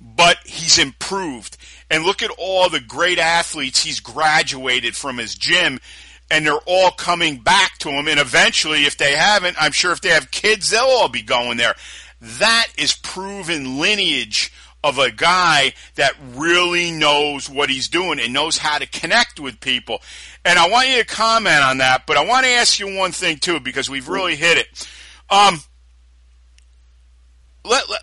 but 0.00 0.38
he's 0.44 0.78
improved. 0.78 1.56
And 1.90 2.04
look 2.04 2.22
at 2.22 2.30
all 2.38 2.68
the 2.68 2.80
great 2.80 3.18
athletes 3.18 3.82
he's 3.82 4.00
graduated 4.00 4.96
from 4.96 5.18
his 5.18 5.34
gym 5.34 5.78
and 6.30 6.46
they're 6.46 6.54
all 6.64 6.90
coming 6.90 7.36
back 7.36 7.76
to 7.78 7.90
him. 7.90 8.08
And 8.08 8.18
eventually, 8.18 8.84
if 8.84 8.96
they 8.96 9.14
haven't, 9.14 9.56
I'm 9.60 9.72
sure 9.72 9.92
if 9.92 10.00
they 10.00 10.08
have 10.08 10.30
kids, 10.30 10.70
they'll 10.70 10.80
all 10.80 11.10
be 11.10 11.20
going 11.20 11.58
there. 11.58 11.74
That 12.22 12.68
is 12.78 12.94
proven 12.94 13.78
lineage 13.78 14.50
of 14.84 14.98
a 14.98 15.10
guy 15.10 15.72
that 15.94 16.14
really 16.34 16.90
knows 16.90 17.48
what 17.48 17.70
he's 17.70 17.88
doing 17.88 18.18
and 18.18 18.32
knows 18.32 18.58
how 18.58 18.78
to 18.78 18.86
connect 18.86 19.38
with 19.38 19.60
people. 19.60 20.00
And 20.44 20.58
I 20.58 20.68
want 20.68 20.88
you 20.88 20.98
to 20.98 21.04
comment 21.04 21.62
on 21.62 21.78
that, 21.78 22.06
but 22.06 22.16
I 22.16 22.24
want 22.24 22.44
to 22.44 22.50
ask 22.50 22.78
you 22.78 22.96
one 22.96 23.12
thing 23.12 23.38
too, 23.38 23.60
because 23.60 23.88
we've 23.88 24.08
really 24.08 24.36
hit 24.36 24.58
it. 24.58 24.88
Um, 25.30 25.60
let, 27.64 27.88
let 27.88 28.02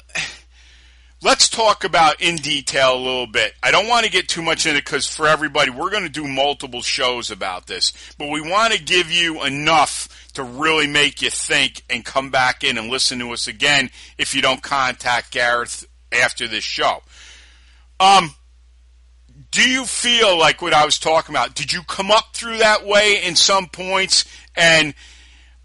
Let's 1.21 1.49
talk 1.49 1.83
about 1.83 2.21
in 2.21 2.37
detail 2.37 2.95
a 2.95 2.97
little 2.97 3.27
bit. 3.27 3.53
I 3.61 3.71
don't 3.71 3.89
want 3.89 4.05
to 4.05 4.11
get 4.11 4.29
too 4.29 4.41
much 4.41 4.65
in 4.65 4.77
it 4.77 4.85
because 4.85 5.05
for 5.05 5.27
everybody, 5.27 5.69
we're 5.69 5.89
going 5.89 6.03
to 6.03 6.09
do 6.09 6.25
multiple 6.25 6.81
shows 6.81 7.29
about 7.29 7.67
this, 7.67 7.91
but 8.17 8.29
we 8.29 8.39
want 8.39 8.71
to 8.71 8.81
give 8.81 9.11
you 9.11 9.43
enough 9.43 10.29
to 10.35 10.43
really 10.43 10.87
make 10.87 11.21
you 11.21 11.29
think 11.29 11.83
and 11.89 12.05
come 12.05 12.29
back 12.29 12.63
in 12.63 12.77
and 12.77 12.89
listen 12.89 13.19
to 13.19 13.31
us 13.31 13.49
again 13.49 13.89
if 14.17 14.33
you 14.33 14.41
don't 14.41 14.63
contact 14.63 15.31
Gareth 15.31 15.85
after 16.11 16.47
this 16.47 16.63
show. 16.63 17.01
Um, 17.99 18.33
do 19.51 19.67
you 19.67 19.85
feel 19.85 20.37
like 20.37 20.61
what 20.61 20.73
I 20.73 20.85
was 20.85 20.99
talking 20.99 21.33
about? 21.33 21.55
Did 21.55 21.73
you 21.73 21.81
come 21.83 22.11
up 22.11 22.33
through 22.33 22.57
that 22.57 22.85
way 22.85 23.21
in 23.23 23.35
some 23.35 23.67
points? 23.67 24.25
And 24.55 24.93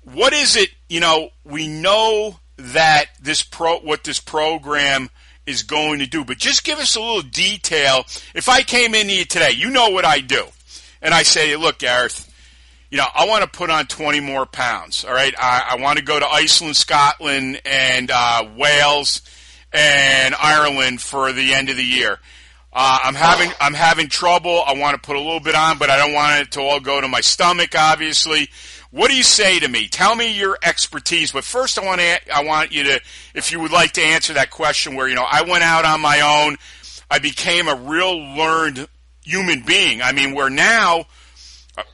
what 0.02 0.33
is 0.33 0.57
it? 0.57 0.70
You 0.88 1.00
know, 1.00 1.30
we 1.44 1.68
know 1.68 2.38
that 2.57 3.07
this 3.20 3.42
pro, 3.42 3.78
what 3.80 4.04
this 4.04 4.20
program 4.20 5.11
is 5.46 5.62
going 5.62 5.98
to 5.98 6.07
do. 6.07 6.24
But 6.24 6.38
just 6.38 6.64
give 6.64 6.78
us 6.78 6.96
a 6.96 7.00
little 7.00 7.22
detail. 7.22 8.04
If 8.35 8.48
I 8.48 8.62
came 8.62 8.94
in 8.94 9.09
here 9.09 9.24
today, 9.24 9.52
you 9.52 9.70
know 9.70 9.90
what 9.90 10.04
I 10.04 10.20
do. 10.20 10.44
And 11.02 11.12
I 11.12 11.22
say, 11.22 11.54
look, 11.57 11.78
Gareth, 11.78 12.33
you 12.90 12.96
know, 12.96 13.07
I 13.14 13.26
want 13.26 13.42
to 13.42 13.50
put 13.50 13.70
on 13.70 13.87
20 13.87 14.20
more 14.20 14.46
pounds. 14.46 15.04
All 15.04 15.12
right. 15.12 15.35
I, 15.38 15.72
I 15.72 15.83
want 15.83 15.98
to 15.98 16.04
go 16.04 16.18
to 16.18 16.26
Iceland, 16.26 16.76
Scotland, 16.76 17.61
and 17.66 18.11
uh, 18.11 18.48
Wales 18.57 19.20
and 19.74 20.34
Ireland 20.37 21.02
for 21.02 21.32
the 21.32 21.52
end 21.52 21.68
of 21.68 21.76
the 21.76 21.84
year. 21.84 22.18
Uh, 22.72 22.98
I'm 23.04 23.14
having 23.14 23.50
I'm 23.60 23.74
having 23.74 24.08
trouble. 24.08 24.62
I 24.66 24.74
want 24.74 25.00
to 25.00 25.06
put 25.06 25.16
a 25.16 25.20
little 25.20 25.40
bit 25.40 25.54
on, 25.54 25.78
but 25.78 25.90
I 25.90 25.96
don't 25.96 26.14
want 26.14 26.40
it 26.40 26.52
to 26.52 26.60
all 26.60 26.80
go 26.80 27.00
to 27.00 27.08
my 27.08 27.20
stomach. 27.20 27.74
Obviously, 27.76 28.48
what 28.90 29.10
do 29.10 29.16
you 29.16 29.22
say 29.22 29.58
to 29.60 29.68
me? 29.68 29.88
Tell 29.88 30.14
me 30.14 30.37
your 30.37 30.56
expertise. 30.62 31.32
But 31.32 31.44
first, 31.44 31.78
I 31.78 31.84
want 31.84 32.00
to 32.00 32.34
I 32.34 32.44
want 32.44 32.72
you 32.72 32.84
to, 32.84 33.00
if 33.34 33.52
you 33.52 33.60
would 33.60 33.72
like 33.72 33.92
to 33.92 34.02
answer 34.02 34.32
that 34.34 34.50
question, 34.50 34.96
where 34.96 35.08
you 35.08 35.14
know 35.14 35.26
I 35.28 35.42
went 35.42 35.62
out 35.62 35.84
on 35.84 36.00
my 36.00 36.20
own, 36.20 36.56
I 37.10 37.18
became 37.18 37.68
a 37.68 37.76
real 37.76 38.16
learned 38.16 38.88
human 39.24 39.62
being. 39.62 40.02
I 40.02 40.12
mean, 40.12 40.34
where 40.34 40.50
now 40.50 41.06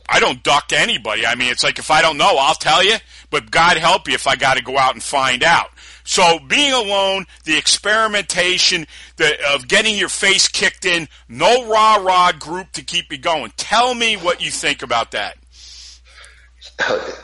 I 0.08 0.20
don't 0.20 0.42
duck 0.42 0.72
anybody. 0.72 1.26
I 1.26 1.34
mean, 1.34 1.50
it's 1.50 1.64
like 1.64 1.78
if 1.78 1.90
I 1.90 2.02
don't 2.02 2.16
know, 2.16 2.36
I'll 2.38 2.54
tell 2.54 2.84
you. 2.84 2.96
But 3.30 3.50
God 3.50 3.76
help 3.76 4.08
you 4.08 4.14
if 4.14 4.26
I 4.26 4.36
got 4.36 4.56
to 4.56 4.62
go 4.62 4.76
out 4.76 4.94
and 4.94 5.02
find 5.02 5.44
out. 5.44 5.70
So 6.04 6.38
being 6.38 6.72
alone, 6.72 7.26
the 7.44 7.56
experimentation 7.56 8.86
the, 9.16 9.36
of 9.54 9.68
getting 9.68 9.96
your 9.96 10.08
face 10.08 10.48
kicked 10.48 10.84
in, 10.84 11.08
no 11.28 11.68
rah 11.68 11.96
rah 11.96 12.32
group 12.32 12.72
to 12.72 12.82
keep 12.82 13.12
you 13.12 13.18
going. 13.18 13.52
Tell 13.56 13.94
me 13.94 14.16
what 14.16 14.42
you 14.42 14.50
think 14.50 14.82
about 14.82 15.12
that. 15.12 15.36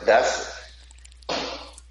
That's 0.05 0.57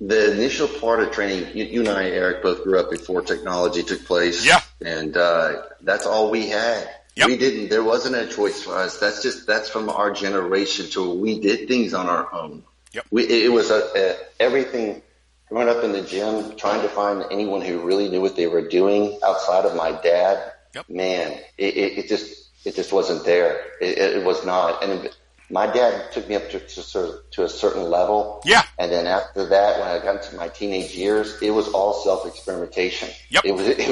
the 0.00 0.32
initial 0.32 0.68
part 0.68 1.00
of 1.00 1.10
training. 1.10 1.56
You, 1.56 1.64
you, 1.64 1.80
and 1.80 1.88
I, 1.88 2.04
Eric, 2.04 2.42
both 2.42 2.62
grew 2.64 2.78
up 2.78 2.90
before 2.90 3.22
technology 3.22 3.82
took 3.82 4.04
place. 4.04 4.44
Yeah, 4.44 4.60
and 4.84 5.16
uh, 5.16 5.62
that's 5.80 6.06
all 6.06 6.30
we 6.30 6.48
had. 6.48 6.88
Yep. 7.16 7.28
We 7.28 7.36
didn't. 7.38 7.70
There 7.70 7.82
wasn't 7.82 8.16
a 8.16 8.26
choice 8.26 8.62
for 8.62 8.76
us. 8.76 8.98
That's 8.98 9.22
just 9.22 9.46
that's 9.46 9.68
from 9.68 9.88
our 9.88 10.10
generation 10.10 10.86
to 10.90 11.14
we 11.14 11.40
did 11.40 11.66
things 11.66 11.94
on 11.94 12.08
our 12.08 12.32
own. 12.32 12.62
Yep. 12.92 13.06
We, 13.10 13.24
it 13.24 13.52
was 13.52 13.70
a, 13.70 13.90
a, 13.96 14.16
everything 14.38 15.02
growing 15.48 15.68
up 15.68 15.82
in 15.84 15.92
the 15.92 16.02
gym, 16.02 16.56
trying 16.56 16.82
to 16.82 16.88
find 16.88 17.24
anyone 17.30 17.62
who 17.62 17.80
really 17.80 18.08
knew 18.08 18.20
what 18.20 18.36
they 18.36 18.46
were 18.46 18.66
doing 18.68 19.18
outside 19.24 19.64
of 19.64 19.76
my 19.76 19.92
dad, 19.92 20.52
yep. 20.74 20.88
man, 20.88 21.32
it, 21.56 21.76
it, 21.76 21.98
it, 21.98 22.08
just 22.08 22.50
it 22.66 22.74
just 22.74 22.92
wasn't 22.92 23.24
there. 23.24 23.60
It, 23.80 23.98
it 23.98 24.24
was 24.24 24.44
not. 24.44 24.82
And 24.82 25.08
my 25.48 25.66
dad 25.66 26.10
took 26.12 26.28
me 26.28 26.34
up 26.34 26.50
to, 26.50 26.58
to, 26.58 27.18
to 27.30 27.44
a 27.44 27.48
certain 27.48 27.84
level. 27.84 28.42
Yeah. 28.44 28.62
And 28.78 28.90
then 28.90 29.06
after 29.06 29.46
that, 29.46 29.78
when 29.78 29.88
I 29.88 29.98
got 30.00 30.24
into 30.24 30.36
my 30.36 30.48
teenage 30.48 30.94
years, 30.94 31.40
it 31.40 31.50
was 31.50 31.68
all 31.68 31.94
self 31.94 32.26
experimentation. 32.26 33.08
Yep. 33.30 33.44
It 33.44 33.52
was 33.52 33.66
it 33.68 33.88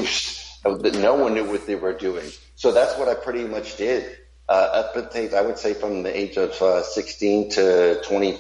was 0.65 0.99
no 0.99 1.15
one 1.15 1.35
knew 1.35 1.45
what 1.45 1.67
they 1.67 1.77
were 1.77 1.93
doing. 1.93 2.29
So 2.57 2.73
that's 2.73 2.99
what 2.99 3.09
I 3.09 3.15
pretty 3.15 3.45
much 3.45 3.77
did. 3.77 4.19
Uh, 4.47 4.53
up 4.93 4.97
until 4.97 5.39
I 5.39 5.41
would 5.41 5.59
say 5.59 5.73
from 5.73 6.03
the 6.03 6.15
age 6.15 6.37
of 6.37 6.51
uh, 6.61 6.83
16 6.83 7.51
to 7.53 8.03
20 8.03 8.39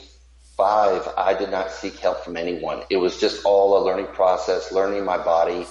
five, 0.56 1.08
I 1.16 1.34
did 1.34 1.50
not 1.50 1.70
seek 1.70 1.98
help 1.98 2.24
from 2.24 2.36
anyone. 2.36 2.82
It 2.90 2.96
was 2.96 3.18
just 3.18 3.44
all 3.44 3.82
a 3.82 3.84
learning 3.84 4.06
process, 4.08 4.72
learning 4.72 5.04
my 5.04 5.18
body, 5.18 5.66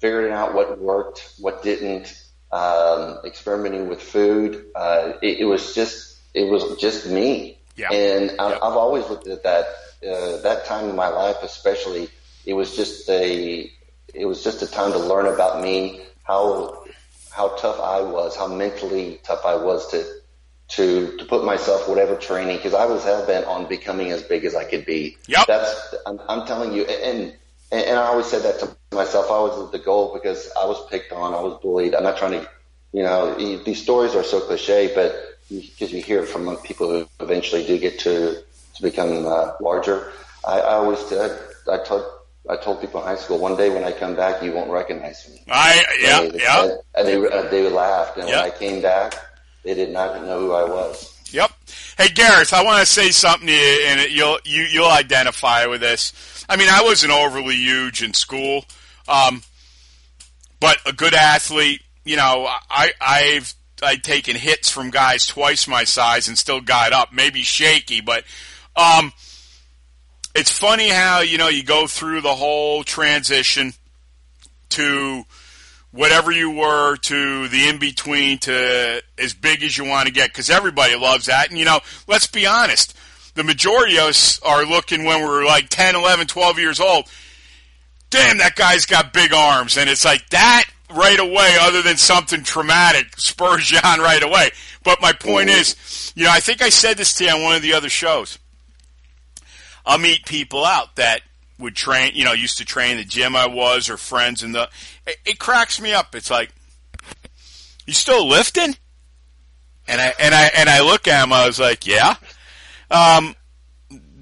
figuring 0.00 0.32
out 0.32 0.54
what 0.54 0.78
worked, 0.78 1.32
what 1.38 1.62
didn't, 1.62 2.14
um, 2.52 3.18
experimenting 3.24 3.88
with 3.88 4.02
food. 4.02 4.66
Uh, 4.74 5.12
it, 5.22 5.40
it, 5.40 5.44
was 5.44 5.74
just, 5.74 6.18
it 6.34 6.44
was 6.44 6.78
just 6.80 7.06
me. 7.06 7.58
Yeah. 7.76 7.92
And 7.92 8.32
I, 8.38 8.54
I've 8.54 8.76
always 8.76 9.08
looked 9.08 9.26
at 9.26 9.42
that, 9.44 9.66
uh, 10.06 10.38
that 10.42 10.64
time 10.66 10.90
in 10.90 10.96
my 10.96 11.08
life, 11.08 11.36
especially, 11.42 12.08
it 12.44 12.54
was 12.54 12.76
just 12.76 13.08
a, 13.08 13.70
it 14.14 14.24
was 14.24 14.42
just 14.42 14.62
a 14.62 14.66
time 14.66 14.92
to 14.92 14.98
learn 14.98 15.26
about 15.26 15.62
me, 15.62 16.02
how, 16.24 16.84
how 17.30 17.48
tough 17.56 17.80
I 17.80 18.00
was, 18.00 18.36
how 18.36 18.46
mentally 18.46 19.20
tough 19.22 19.44
I 19.44 19.54
was 19.54 19.90
to, 19.90 20.04
to 20.68 21.16
to 21.16 21.24
put 21.24 21.44
myself 21.44 21.88
whatever 21.88 22.14
training 22.14 22.56
because 22.56 22.74
I 22.74 22.84
was 22.84 23.02
hell 23.04 23.26
bent 23.26 23.46
on 23.46 23.66
becoming 23.66 24.10
as 24.12 24.22
big 24.22 24.44
as 24.44 24.54
I 24.54 24.64
could 24.64 24.84
be. 24.84 25.16
Yep. 25.26 25.46
That's 25.46 25.94
I'm, 26.06 26.20
I'm 26.28 26.46
telling 26.46 26.72
you, 26.72 26.84
and, 26.84 27.20
and 27.20 27.36
and 27.70 27.98
I 27.98 28.04
always 28.04 28.26
said 28.26 28.42
that 28.42 28.60
to 28.60 28.76
myself. 28.94 29.26
I 29.26 29.38
was 29.40 29.72
the 29.72 29.78
goal 29.78 30.12
because 30.12 30.50
I 30.60 30.66
was 30.66 30.86
picked 30.88 31.12
on, 31.12 31.34
I 31.34 31.40
was 31.40 31.60
bullied. 31.60 31.94
I'm 31.94 32.02
not 32.02 32.18
trying 32.18 32.32
to, 32.32 32.48
you 32.92 33.02
know, 33.02 33.34
these 33.64 33.82
stories 33.82 34.14
are 34.14 34.22
so 34.22 34.40
cliche, 34.40 34.92
but 34.94 35.38
because 35.48 35.92
you 35.92 36.02
hear 36.02 36.22
it 36.22 36.28
from 36.28 36.54
people 36.58 36.88
who 36.88 37.08
eventually 37.20 37.66
do 37.66 37.78
get 37.78 37.98
to 38.00 38.42
to 38.74 38.82
become 38.82 39.26
uh, 39.26 39.52
larger. 39.60 40.12
I, 40.46 40.60
I 40.60 40.74
always 40.74 41.02
did. 41.04 41.32
I 41.70 41.78
told 41.78 42.04
I 42.48 42.56
told 42.56 42.82
people 42.82 43.00
in 43.00 43.06
high 43.06 43.16
school 43.16 43.38
one 43.38 43.56
day 43.56 43.70
when 43.70 43.84
I 43.84 43.92
come 43.92 44.14
back, 44.16 44.42
you 44.42 44.52
won't 44.52 44.70
recognize 44.70 45.28
me. 45.30 45.42
I 45.48 45.84
yeah 46.00 46.20
and 46.20 46.34
yeah. 46.34 46.76
And 46.94 47.08
they 47.08 47.16
uh, 47.16 47.48
they 47.50 47.70
laughed, 47.70 48.18
and 48.18 48.28
yep. 48.28 48.42
when 48.42 48.52
I 48.52 48.58
came 48.58 48.82
back 48.82 49.14
they 49.64 49.74
did 49.74 49.90
not 49.90 50.16
even 50.16 50.28
know 50.28 50.40
who 50.40 50.52
I 50.52 50.64
was. 50.64 51.14
Yep. 51.32 51.52
Hey 51.98 52.08
Gareth, 52.08 52.52
I 52.52 52.64
want 52.64 52.80
to 52.80 52.86
say 52.86 53.10
something 53.10 53.46
to 53.46 53.52
you, 53.52 53.84
and 53.86 54.10
you'll 54.10 54.38
you, 54.44 54.62
you'll 54.62 54.90
identify 54.90 55.66
with 55.66 55.80
this. 55.80 56.44
I 56.48 56.56
mean, 56.56 56.68
I 56.70 56.82
wasn't 56.82 57.12
overly 57.12 57.56
huge 57.56 58.02
in 58.02 58.14
school, 58.14 58.64
um, 59.06 59.42
but 60.60 60.78
a 60.86 60.92
good 60.92 61.14
athlete. 61.14 61.82
You 62.04 62.16
know, 62.16 62.48
I 62.70 62.92
I've 63.00 63.54
I'd 63.82 64.02
taken 64.02 64.36
hits 64.36 64.70
from 64.70 64.90
guys 64.90 65.26
twice 65.26 65.68
my 65.68 65.84
size 65.84 66.28
and 66.28 66.38
still 66.38 66.60
got 66.60 66.92
up. 66.92 67.12
Maybe 67.12 67.42
shaky, 67.42 68.00
but 68.00 68.24
um, 68.74 69.12
it's 70.34 70.52
funny 70.52 70.88
how 70.88 71.20
you 71.20 71.36
know 71.36 71.48
you 71.48 71.62
go 71.62 71.86
through 71.86 72.22
the 72.22 72.34
whole 72.34 72.84
transition 72.84 73.74
to 74.70 75.24
whatever 75.90 76.30
you 76.30 76.50
were 76.50 76.96
to 76.96 77.48
the 77.48 77.68
in 77.68 77.78
between 77.78 78.38
to 78.38 79.02
as 79.16 79.34
big 79.34 79.62
as 79.62 79.76
you 79.76 79.84
want 79.84 80.06
to 80.06 80.12
get 80.12 80.30
because 80.30 80.50
everybody 80.50 80.94
loves 80.96 81.26
that. 81.26 81.48
And, 81.48 81.58
you 81.58 81.64
know, 81.64 81.80
let's 82.06 82.26
be 82.26 82.46
honest, 82.46 82.94
the 83.34 83.44
majority 83.44 83.98
of 83.98 84.08
us 84.08 84.40
are 84.42 84.64
looking 84.64 85.04
when 85.04 85.22
we're 85.22 85.46
like 85.46 85.68
10, 85.68 85.96
11, 85.96 86.26
12 86.26 86.58
years 86.58 86.80
old. 86.80 87.08
Damn, 88.10 88.38
that 88.38 88.56
guy's 88.56 88.86
got 88.86 89.12
big 89.12 89.32
arms. 89.32 89.76
And 89.76 89.88
it's 89.88 90.04
like 90.04 90.28
that 90.30 90.64
right 90.94 91.18
away, 91.18 91.56
other 91.60 91.82
than 91.82 91.96
something 91.96 92.42
traumatic, 92.42 93.18
spurs 93.18 93.70
you 93.70 93.78
on 93.82 94.00
right 94.00 94.22
away. 94.22 94.50
But 94.82 95.02
my 95.02 95.12
point 95.12 95.50
is, 95.50 96.12
you 96.16 96.24
know, 96.24 96.30
I 96.30 96.40
think 96.40 96.62
I 96.62 96.70
said 96.70 96.96
this 96.96 97.14
to 97.14 97.24
you 97.24 97.30
on 97.30 97.42
one 97.42 97.56
of 97.56 97.62
the 97.62 97.74
other 97.74 97.90
shows. 97.90 98.38
I'll 99.84 99.98
meet 99.98 100.26
people 100.26 100.64
out 100.64 100.96
that 100.96 101.22
would 101.58 101.74
train, 101.74 102.12
you 102.14 102.24
know, 102.24 102.32
used 102.32 102.58
to 102.58 102.64
train 102.64 102.96
the 102.96 103.04
gym 103.04 103.34
I 103.34 103.46
was 103.46 103.90
or 103.90 103.96
friends 103.96 104.42
in 104.42 104.52
the, 104.52 104.68
it, 105.06 105.16
it 105.24 105.38
cracks 105.38 105.80
me 105.80 105.92
up. 105.92 106.14
It's 106.14 106.30
like, 106.30 106.50
you 107.86 107.92
still 107.92 108.28
lifting? 108.28 108.76
And 109.86 110.00
I, 110.00 110.14
and 110.20 110.34
I, 110.34 110.50
and 110.56 110.68
I 110.68 110.82
look 110.82 111.08
at 111.08 111.24
him, 111.24 111.32
I 111.32 111.46
was 111.46 111.58
like, 111.58 111.86
yeah. 111.86 112.16
Um, 112.90 113.34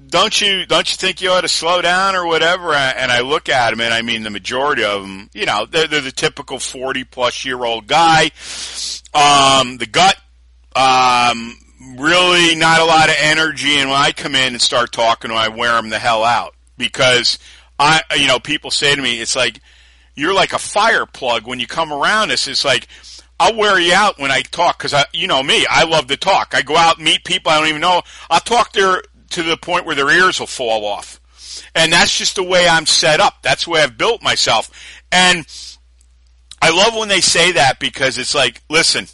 don't 0.07 0.39
you, 0.39 0.65
don't 0.65 0.89
you 0.89 0.95
think 0.95 1.21
you 1.21 1.29
ought 1.31 1.41
to 1.41 1.49
slow 1.49 1.81
down 1.81 2.15
or 2.15 2.25
whatever? 2.25 2.73
And 2.73 3.11
I 3.11 3.21
look 3.21 3.49
at 3.49 3.73
him 3.73 3.81
and 3.81 3.93
I 3.93 4.01
mean, 4.01 4.23
the 4.23 4.29
majority 4.29 4.83
of 4.83 5.01
them, 5.01 5.29
you 5.33 5.45
know, 5.45 5.65
they're, 5.65 5.87
they're 5.87 6.01
the 6.01 6.11
typical 6.11 6.59
40 6.59 7.03
plus 7.03 7.45
year 7.45 7.63
old 7.63 7.87
guy. 7.87 8.31
Um, 9.13 9.77
the 9.77 9.87
gut, 9.91 10.15
um, 10.75 11.57
really 11.97 12.55
not 12.55 12.79
a 12.79 12.85
lot 12.85 13.09
of 13.09 13.15
energy. 13.19 13.77
And 13.77 13.89
when 13.89 13.99
I 13.99 14.11
come 14.11 14.33
in 14.33 14.53
and 14.53 14.61
start 14.61 14.91
talking 14.91 15.29
I 15.31 15.49
wear 15.49 15.73
them 15.73 15.89
the 15.89 15.99
hell 15.99 16.23
out 16.23 16.55
because 16.77 17.39
I, 17.79 18.01
you 18.15 18.27
know, 18.27 18.39
people 18.39 18.71
say 18.71 18.95
to 18.95 19.01
me, 19.01 19.21
it's 19.21 19.35
like, 19.35 19.59
you're 20.15 20.33
like 20.33 20.53
a 20.53 20.59
fire 20.59 21.05
plug 21.05 21.45
when 21.45 21.59
you 21.59 21.67
come 21.67 21.93
around 21.93 22.31
us. 22.31 22.47
It's 22.47 22.65
like, 22.65 22.87
I'll 23.39 23.55
wear 23.55 23.79
you 23.79 23.93
out 23.93 24.17
when 24.17 24.31
I 24.31 24.41
talk 24.41 24.79
because 24.79 24.93
I, 24.93 25.05
you 25.13 25.27
know 25.27 25.43
me, 25.43 25.65
I 25.69 25.83
love 25.83 26.07
to 26.07 26.17
talk. 26.17 26.53
I 26.53 26.63
go 26.63 26.75
out 26.75 26.97
and 26.97 27.05
meet 27.05 27.23
people 27.23 27.51
I 27.51 27.59
don't 27.59 27.69
even 27.69 27.81
know. 27.81 28.01
I'll 28.29 28.39
talk 28.39 28.73
their, 28.73 29.03
to 29.31 29.43
the 29.43 29.57
point 29.57 29.85
where 29.85 29.95
their 29.95 30.09
ears 30.09 30.39
will 30.39 30.47
fall 30.47 30.85
off. 30.85 31.19
And 31.75 31.93
that's 31.93 32.17
just 32.17 32.35
the 32.35 32.43
way 32.43 32.67
I'm 32.67 32.87
set 32.87 33.19
up. 33.19 33.43
That's 33.43 33.65
the 33.65 33.71
way 33.71 33.81
I've 33.81 33.97
built 33.97 34.23
myself. 34.23 34.71
And 35.11 35.45
I 36.61 36.71
love 36.71 36.95
when 36.95 37.09
they 37.09 37.21
say 37.21 37.51
that 37.53 37.79
because 37.79 38.17
it's 38.17 38.33
like, 38.33 38.63
listen, 38.69 39.07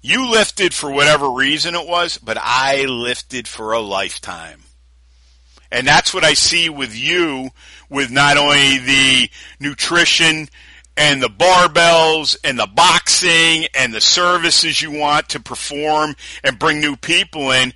you 0.00 0.30
lifted 0.30 0.72
for 0.72 0.90
whatever 0.90 1.30
reason 1.30 1.74
it 1.74 1.86
was, 1.86 2.18
but 2.18 2.38
I 2.40 2.84
lifted 2.84 3.46
for 3.46 3.72
a 3.72 3.80
lifetime. 3.80 4.62
And 5.74 5.88
that's 5.88 6.14
what 6.14 6.22
I 6.22 6.34
see 6.34 6.68
with 6.68 6.94
you 6.96 7.50
with 7.90 8.08
not 8.10 8.36
only 8.36 8.78
the 8.78 9.28
nutrition 9.58 10.48
and 10.96 11.20
the 11.20 11.28
barbells 11.28 12.36
and 12.44 12.56
the 12.56 12.68
boxing 12.68 13.66
and 13.74 13.92
the 13.92 14.00
services 14.00 14.80
you 14.80 14.92
want 14.92 15.30
to 15.30 15.40
perform 15.40 16.14
and 16.44 16.60
bring 16.60 16.80
new 16.80 16.94
people 16.94 17.50
in. 17.50 17.72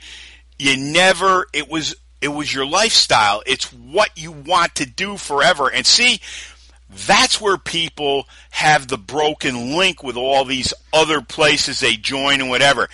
You 0.60 0.76
never, 0.76 1.46
it 1.52 1.68
was, 1.68 1.96
it 2.20 2.28
was 2.28 2.54
your 2.54 2.66
lifestyle. 2.66 3.42
It's 3.46 3.72
what 3.72 4.10
you 4.16 4.30
want 4.30 4.76
to 4.76 4.86
do 4.86 5.16
forever. 5.16 5.68
And 5.68 5.84
see, 5.84 6.20
that's 7.06 7.40
where 7.40 7.58
people 7.58 8.28
have 8.50 8.86
the 8.86 8.96
broken 8.96 9.76
link 9.76 10.04
with 10.04 10.16
all 10.16 10.44
these 10.44 10.72
other 10.92 11.20
places 11.20 11.80
they 11.80 11.96
join 11.96 12.40
and 12.40 12.48
whatever. 12.48 12.88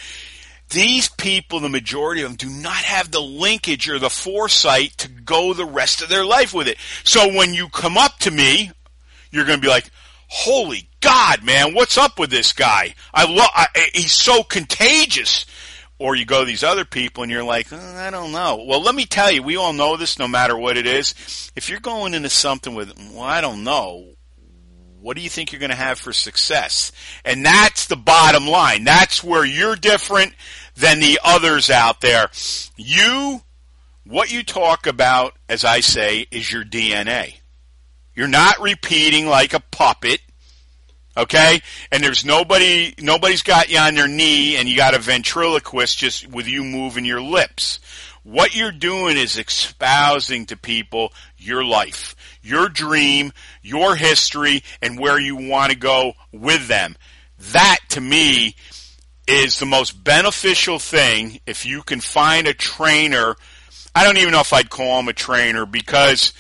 These 0.75 1.09
people, 1.09 1.61
the 1.61 1.69
majority 1.71 2.23
of 2.23 2.29
them, 2.29 2.37
do 2.37 2.51
not 2.63 2.75
have 2.75 3.11
the 3.11 3.21
linkage 3.23 3.89
or 3.89 3.99
the 3.99 4.11
foresight 4.11 4.91
to 4.99 5.09
go 5.09 5.55
the 5.55 5.65
rest 5.65 6.03
of 6.03 6.09
their 6.11 6.25
life 6.27 6.53
with 6.53 6.69
it. 6.69 6.77
So 7.05 7.33
when 7.33 7.55
you 7.55 7.69
come 7.69 7.97
up 7.97 8.19
to 8.21 8.31
me, 8.31 8.71
you're 9.31 9.47
going 9.47 9.59
to 9.59 9.67
be 9.67 9.69
like, 9.69 9.89
holy 10.29 10.89
God, 11.01 11.43
man, 11.45 11.75
what's 11.75 11.97
up 11.97 12.19
with 12.19 12.31
this 12.31 12.53
guy? 12.53 12.95
I 13.13 13.25
love, 13.33 13.51
eh, 13.75 13.87
he's 13.95 14.13
so 14.13 14.43
contagious. 14.43 15.47
Or 15.99 16.17
you 16.17 16.25
go 16.27 16.41
to 16.41 16.45
these 16.45 16.65
other 16.65 16.85
people 16.85 17.23
and 17.23 17.31
you're 17.31 17.45
like, 17.45 17.69
oh, 17.73 17.97
I 17.97 18.11
don't 18.11 18.33
know. 18.33 18.65
Well, 18.67 18.83
let 18.83 18.97
me 18.97 19.07
tell 19.07 19.31
you, 19.31 19.43
we 19.45 19.57
all 19.57 19.73
know 19.73 19.97
this 19.97 20.19
no 20.19 20.27
matter 20.27 20.57
what 20.57 20.77
it 20.77 20.87
is. 20.87 21.53
If 21.55 21.71
you're 21.71 21.79
going 21.79 22.15
into 22.15 22.29
something 22.31 22.75
with, 22.75 22.93
well, 23.13 23.23
I 23.23 23.41
don't 23.41 23.63
know, 23.63 24.15
What 25.05 25.17
do 25.17 25.23
you 25.23 25.29
think 25.29 25.53
you're 25.53 25.61
going 25.61 25.69
to 25.69 25.77
have 25.77 25.99
for 25.99 26.15
success? 26.15 26.91
And 27.27 27.45
that's 27.45 27.87
the 27.87 27.97
bottom 27.97 28.49
line. 28.49 28.85
That's 28.85 29.23
where 29.23 29.45
you're 29.45 29.77
different 29.77 30.33
than 30.77 31.01
the 31.01 31.21
others 31.25 31.71
out 31.71 32.01
there. 32.01 32.31
You, 32.77 33.43
what 34.07 34.33
you 34.33 34.43
talk 34.43 34.87
about, 34.87 35.35
as 35.49 35.65
I 35.65 35.81
say, 35.81 36.27
is 36.31 36.51
your 36.51 36.65
DNA. 36.65 37.35
You're 38.15 38.29
not 38.29 38.61
repeating 38.61 39.27
like 39.27 39.55
a 39.55 39.61
puppet. 39.61 40.21
Okay? 41.17 41.63
And 41.93 42.03
there's 42.03 42.25
nobody, 42.25 42.95
nobody's 43.01 43.43
got 43.43 43.71
you 43.71 43.79
on 43.79 43.95
their 43.95 44.09
knee 44.09 44.57
and 44.57 44.69
you 44.69 44.77
got 44.77 44.95
a 44.95 44.99
ventriloquist 44.99 45.99
just 45.99 46.27
with 46.27 46.49
you 46.49 46.65
moving 46.65 47.05
your 47.05 47.23
lips. 47.23 47.79
What 48.25 48.57
you're 48.57 48.73
doing 48.73 49.17
is 49.17 49.37
espousing 49.37 50.47
to 50.47 50.57
people 50.57 51.13
your 51.37 51.63
life, 51.63 52.17
your 52.43 52.69
dream, 52.69 53.33
your 53.63 53.95
history, 53.95 54.65
and 54.81 54.99
where 54.99 55.21
you 55.21 55.37
want 55.37 55.73
to 55.73 55.79
go 55.79 56.15
with 56.33 56.67
them. 56.67 56.97
That 57.53 57.79
to 57.91 58.01
me 58.01 58.57
is 59.27 59.59
the 59.59 59.67
most 59.67 60.05
beneficial 60.05 60.79
thing 60.79 61.41
if 61.47 61.65
you 61.65 61.83
can 61.83 62.01
find 62.01 62.47
a 62.47 62.55
trainer. 62.55 63.37
I 63.95 64.05
don't 64.05 64.19
even 64.19 64.33
know 64.33 64.41
if 64.41 64.53
I'd 64.53 64.71
call 64.71 65.01
him 65.01 65.09
a 65.09 65.13
trainer 65.13 65.67
because 65.67 66.33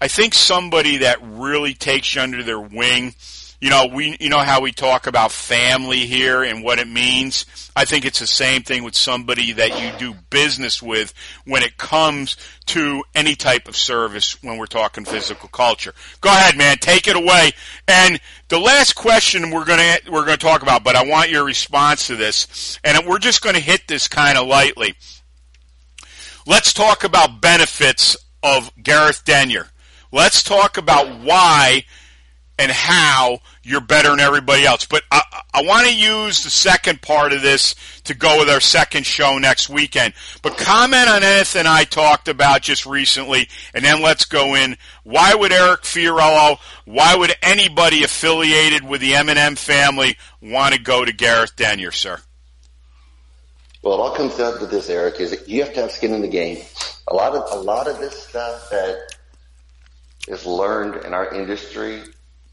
I 0.00 0.08
think 0.08 0.34
somebody 0.34 0.98
that 0.98 1.18
really 1.22 1.74
takes 1.74 2.14
you 2.14 2.22
under 2.22 2.42
their 2.42 2.60
wing 2.60 3.14
you 3.60 3.68
know, 3.68 3.88
we 3.92 4.16
you 4.18 4.30
know 4.30 4.38
how 4.38 4.62
we 4.62 4.72
talk 4.72 5.06
about 5.06 5.32
family 5.32 6.06
here 6.06 6.42
and 6.42 6.64
what 6.64 6.78
it 6.78 6.88
means. 6.88 7.44
I 7.76 7.84
think 7.84 8.06
it's 8.06 8.18
the 8.18 8.26
same 8.26 8.62
thing 8.62 8.84
with 8.84 8.96
somebody 8.96 9.52
that 9.52 9.80
you 9.80 9.98
do 9.98 10.18
business 10.30 10.82
with 10.82 11.12
when 11.44 11.62
it 11.62 11.76
comes 11.76 12.38
to 12.66 13.04
any 13.14 13.34
type 13.34 13.68
of 13.68 13.76
service 13.76 14.42
when 14.42 14.56
we're 14.56 14.66
talking 14.66 15.04
physical 15.04 15.50
culture. 15.50 15.92
Go 16.22 16.30
ahead, 16.30 16.56
man, 16.56 16.78
take 16.78 17.06
it 17.06 17.16
away. 17.16 17.52
And 17.86 18.18
the 18.48 18.58
last 18.58 18.94
question 18.94 19.50
we're 19.50 19.66
going 19.66 19.78
to 19.78 20.10
we're 20.10 20.24
going 20.24 20.38
to 20.38 20.46
talk 20.46 20.62
about, 20.62 20.82
but 20.82 20.96
I 20.96 21.04
want 21.04 21.28
your 21.28 21.44
response 21.44 22.06
to 22.06 22.16
this, 22.16 22.78
and 22.82 23.06
we're 23.06 23.18
just 23.18 23.42
going 23.42 23.56
to 23.56 23.62
hit 23.62 23.86
this 23.86 24.08
kind 24.08 24.38
of 24.38 24.48
lightly. 24.48 24.94
Let's 26.46 26.72
talk 26.72 27.04
about 27.04 27.42
benefits 27.42 28.16
of 28.42 28.72
Gareth 28.82 29.26
Denyer. 29.26 29.68
Let's 30.10 30.42
talk 30.42 30.78
about 30.78 31.20
why 31.20 31.84
and 32.60 32.70
how 32.70 33.40
you're 33.70 33.80
better 33.80 34.10
than 34.10 34.20
everybody 34.20 34.64
else. 34.64 34.84
But 34.84 35.04
I, 35.12 35.22
I 35.54 35.62
want 35.62 35.86
to 35.86 35.94
use 35.94 36.42
the 36.42 36.50
second 36.50 37.00
part 37.00 37.32
of 37.32 37.40
this 37.40 37.76
to 38.04 38.14
go 38.14 38.40
with 38.40 38.50
our 38.50 38.60
second 38.60 39.06
show 39.06 39.38
next 39.38 39.68
weekend. 39.68 40.14
But 40.42 40.58
comment 40.58 41.08
on 41.08 41.22
anything 41.22 41.66
I 41.66 41.84
talked 41.84 42.26
about 42.26 42.62
just 42.62 42.84
recently, 42.84 43.48
and 43.72 43.84
then 43.84 44.02
let's 44.02 44.24
go 44.24 44.56
in. 44.56 44.76
Why 45.04 45.34
would 45.34 45.52
Eric 45.52 45.82
Fiorillo, 45.82 46.58
why 46.84 47.14
would 47.14 47.32
anybody 47.42 48.02
affiliated 48.02 48.86
with 48.86 49.00
the 49.00 49.14
M&M 49.14 49.54
family 49.54 50.16
want 50.42 50.74
to 50.74 50.80
go 50.80 51.04
to 51.04 51.12
Gareth 51.12 51.54
Denyer, 51.56 51.92
sir? 51.92 52.20
Well, 53.82 53.94
it 53.94 54.00
all 54.00 54.14
comes 54.14 54.36
down 54.36 54.58
to 54.58 54.66
this, 54.66 54.90
Eric, 54.90 55.20
is 55.20 55.44
you 55.46 55.62
have 55.62 55.72
to 55.74 55.80
have 55.82 55.92
skin 55.92 56.12
in 56.12 56.20
the 56.20 56.28
game. 56.28 56.58
A 57.08 57.14
lot 57.14 57.34
of 57.34 57.50
a 57.58 57.62
lot 57.62 57.88
of 57.88 57.98
this 57.98 58.24
stuff 58.24 58.68
that 58.70 59.14
is 60.28 60.44
learned 60.44 61.04
in 61.04 61.14
our 61.14 61.32
industry 61.34 62.02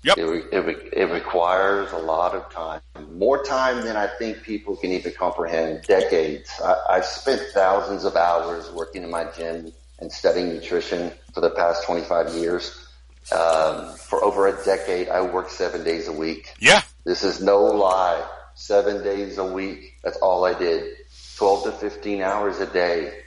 Yep. 0.04 0.18
It, 0.18 0.54
it, 0.54 0.94
it 0.94 1.12
requires 1.12 1.92
a 1.92 1.98
lot 1.98 2.36
of 2.36 2.50
time, 2.52 2.82
more 3.12 3.44
time 3.44 3.84
than 3.84 3.98
I 3.98 4.08
think 4.08 4.44
people 4.44 4.76
can 4.76 4.92
even 4.92 5.14
comprehend. 5.14 5.84
Decades. 5.84 6.50
I, 6.64 6.76
I've 6.90 7.06
spent 7.06 7.42
thousands 7.54 8.06
of 8.06 8.16
hours 8.16 8.70
working 8.72 9.04
in 9.04 9.10
my 9.10 9.26
gym 9.36 9.74
and 10.00 10.12
studying 10.12 10.50
nutrition 10.50 11.12
for 11.34 11.42
the 11.42 11.50
past 11.50 11.86
25 11.86 12.36
years. 12.36 12.84
Um, 13.32 13.96
for 13.96 14.24
over 14.24 14.48
a 14.48 14.64
decade, 14.64 15.10
I 15.10 15.22
worked 15.22 15.52
seven 15.52 15.84
days 15.84 16.08
a 16.08 16.14
week. 16.14 16.54
Yeah. 16.60 16.82
This 17.04 17.24
is 17.24 17.42
no 17.42 17.64
lie. 17.66 18.26
Seven 18.56 19.04
days 19.04 19.38
a 19.38 19.46
week. 19.46 19.98
That's 20.04 20.18
all 20.18 20.46
I 20.46 20.58
did. 20.58 20.96
12 21.36 21.66
to 21.66 21.72
15 21.72 22.22
hours 22.22 22.60
a 22.60 22.68
day 22.68 23.20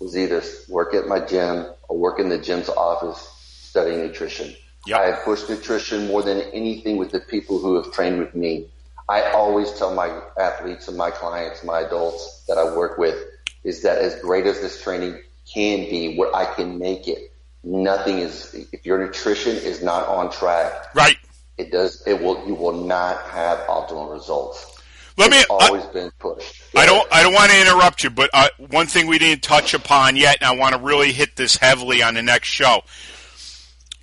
was 0.00 0.16
either 0.16 0.42
work 0.68 0.94
at 0.94 1.06
my 1.06 1.20
gym 1.20 1.66
or 1.88 1.98
work 1.98 2.20
in 2.20 2.28
the 2.28 2.38
gym's 2.38 2.68
office 2.68 3.18
studying 3.42 4.00
nutrition. 4.00 4.54
Yep. 4.88 5.00
I 5.00 5.06
have 5.10 5.22
pushed 5.22 5.50
nutrition 5.50 6.06
more 6.06 6.22
than 6.22 6.40
anything 6.54 6.96
with 6.96 7.10
the 7.10 7.20
people 7.20 7.58
who 7.58 7.76
have 7.76 7.92
trained 7.92 8.18
with 8.18 8.34
me. 8.34 8.68
I 9.06 9.30
always 9.32 9.70
tell 9.72 9.94
my 9.94 10.18
athletes 10.40 10.88
and 10.88 10.96
my 10.96 11.10
clients, 11.10 11.62
my 11.62 11.80
adults 11.80 12.44
that 12.48 12.56
I 12.56 12.74
work 12.74 12.96
with, 12.96 13.22
is 13.64 13.82
that 13.82 13.98
as 13.98 14.18
great 14.22 14.46
as 14.46 14.60
this 14.62 14.82
training 14.82 15.20
can 15.52 15.80
be, 15.90 16.16
what 16.16 16.34
I 16.34 16.54
can 16.54 16.78
make 16.78 17.06
it, 17.06 17.32
nothing 17.62 18.18
is, 18.18 18.54
if 18.72 18.86
your 18.86 18.98
nutrition 18.98 19.56
is 19.56 19.82
not 19.82 20.08
on 20.08 20.30
track, 20.30 20.94
right, 20.94 21.18
it 21.58 21.70
does, 21.70 22.02
it 22.06 22.22
will, 22.22 22.46
you 22.46 22.54
will 22.54 22.84
not 22.84 23.20
have 23.28 23.58
optimal 23.66 24.10
results. 24.10 24.80
Let 25.18 25.32
it's 25.32 25.50
me, 25.50 25.56
always 25.58 25.84
I, 25.84 25.92
been 25.92 26.10
pushed. 26.18 26.62
I 26.74 26.86
don't, 26.86 27.06
I 27.12 27.22
don't 27.22 27.34
want 27.34 27.50
to 27.50 27.60
interrupt 27.60 28.04
you, 28.04 28.10
but 28.10 28.30
uh, 28.32 28.48
one 28.56 28.86
thing 28.86 29.06
we 29.06 29.18
didn't 29.18 29.42
touch 29.42 29.74
upon 29.74 30.16
yet, 30.16 30.38
and 30.40 30.48
I 30.48 30.56
want 30.56 30.74
to 30.74 30.80
really 30.80 31.12
hit 31.12 31.36
this 31.36 31.56
heavily 31.56 32.02
on 32.02 32.14
the 32.14 32.22
next 32.22 32.48
show. 32.48 32.82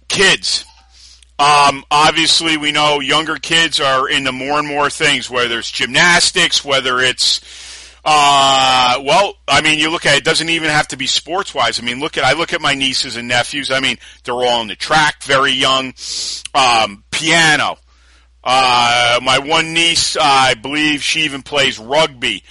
Kids, 0.10 0.66
um, 1.38 1.84
obviously, 1.92 2.56
we 2.56 2.72
know 2.72 3.02
younger 3.02 3.36
kids 3.36 3.80
are 3.80 4.08
into 4.10 4.32
more 4.32 4.58
and 4.58 4.68
more 4.68 4.90
things, 4.90 5.30
whether 5.30 5.60
it's 5.60 5.70
gymnastics, 5.70 6.64
whether 6.64 7.00
it's, 7.00 7.42
uh, 8.06 9.02
well, 9.04 9.36
I 9.48 9.62
mean, 9.62 9.78
you 9.80 9.90
look 9.90 10.06
at 10.06 10.16
it, 10.16 10.18
it 10.20 10.24
doesn't 10.24 10.50
even 10.50 10.70
have 10.70 10.88
to 10.90 10.98
be 10.98 11.08
sports 11.08 11.54
wise. 11.54 11.80
I 11.80 11.84
mean, 11.84 12.00
look 12.00 12.18
at, 12.18 12.24
I 12.24 12.34
look 12.34 12.54
at 12.54 12.62
my 12.62 12.74
nieces 12.74 13.18
and 13.18 13.28
nephews. 13.28 13.70
I 13.70 13.82
mean, 13.82 13.98
they're 14.24 14.34
all 14.34 14.62
on 14.62 14.68
the 14.68 14.76
track, 14.76 15.24
very 15.24 15.52
young, 15.52 15.94
um, 16.54 17.04
piano. 17.12 17.78
Uh, 18.42 19.20
my 19.24 19.40
one 19.40 19.74
niece, 19.74 20.16
uh, 20.16 20.22
I 20.24 20.54
believe 20.54 21.04
she 21.04 21.22
even 21.22 21.42
plays 21.42 21.80
rugby. 21.80 22.44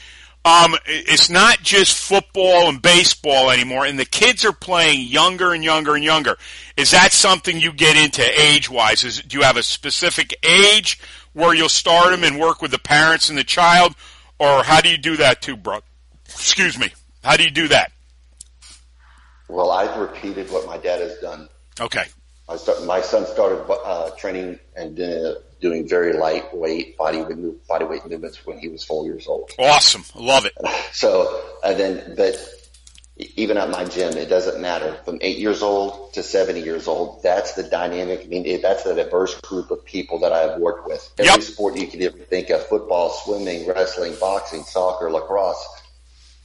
Um, 0.44 0.76
it's 0.84 1.30
not 1.30 1.62
just 1.62 1.96
football 1.96 2.68
and 2.68 2.82
baseball 2.82 3.50
anymore, 3.50 3.86
and 3.86 3.98
the 3.98 4.04
kids 4.04 4.44
are 4.44 4.52
playing 4.52 5.08
younger 5.08 5.54
and 5.54 5.64
younger 5.64 5.94
and 5.94 6.04
younger. 6.04 6.36
Is 6.76 6.90
that 6.90 7.12
something 7.12 7.58
you 7.58 7.72
get 7.72 7.96
into 7.96 8.22
age 8.38 8.68
wise? 8.68 9.04
Is 9.04 9.22
do 9.22 9.38
you 9.38 9.44
have 9.44 9.56
a 9.56 9.62
specific 9.62 10.34
age 10.44 11.00
where 11.32 11.54
you'll 11.54 11.70
start 11.70 12.10
them 12.10 12.24
and 12.24 12.38
work 12.38 12.60
with 12.60 12.72
the 12.72 12.78
parents 12.78 13.30
and 13.30 13.38
the 13.38 13.44
child, 13.44 13.94
or 14.38 14.62
how 14.62 14.82
do 14.82 14.90
you 14.90 14.98
do 14.98 15.16
that 15.16 15.40
too, 15.40 15.56
bro? 15.56 15.80
Excuse 16.26 16.78
me. 16.78 16.92
How 17.22 17.38
do 17.38 17.44
you 17.44 17.50
do 17.50 17.68
that? 17.68 17.92
Well, 19.48 19.70
I've 19.70 19.98
repeated 19.98 20.50
what 20.50 20.66
my 20.66 20.76
dad 20.76 21.00
has 21.00 21.18
done. 21.18 21.48
Okay. 21.80 22.04
I 22.48 22.56
start, 22.56 22.84
my 22.84 23.00
son 23.00 23.26
started 23.26 23.64
uh, 23.70 24.10
training 24.10 24.58
and 24.76 25.00
uh, 25.00 25.34
doing 25.64 25.88
very 25.88 26.12
lightweight 26.12 26.98
body 26.98 27.22
weight, 27.22 27.66
body 27.66 27.86
weight 27.86 28.06
movements 28.06 28.44
when 28.44 28.58
he 28.58 28.68
was 28.68 28.84
four 28.84 29.06
years 29.06 29.26
old. 29.26 29.50
Awesome, 29.58 30.04
love 30.14 30.44
it. 30.44 30.52
So, 30.92 31.42
and 31.64 31.78
then, 31.80 32.14
but 32.16 32.36
even 33.16 33.56
at 33.56 33.68
my 33.68 33.84
gym, 33.84 34.16
it 34.16 34.28
doesn't 34.28 34.60
matter 34.60 34.96
from 35.04 35.18
eight 35.22 35.38
years 35.38 35.60
old 35.60 36.14
to 36.14 36.22
70 36.22 36.60
years 36.60 36.86
old. 36.86 37.22
That's 37.24 37.54
the 37.54 37.64
dynamic. 37.64 38.22
I 38.24 38.26
mean, 38.26 38.60
that's 38.62 38.84
the 38.84 38.94
diverse 38.94 39.40
group 39.40 39.72
of 39.72 39.84
people 39.84 40.20
that 40.20 40.32
I've 40.32 40.60
worked 40.60 40.86
with. 40.86 41.02
Every 41.18 41.32
Yep. 41.32 41.42
sport 41.42 41.76
you 41.76 41.88
could 41.88 42.00
ever 42.02 42.18
think 42.18 42.50
of, 42.50 42.64
football, 42.66 43.10
swimming, 43.10 43.66
wrestling, 43.66 44.14
boxing, 44.20 44.62
soccer, 44.62 45.10
lacrosse, 45.10 45.66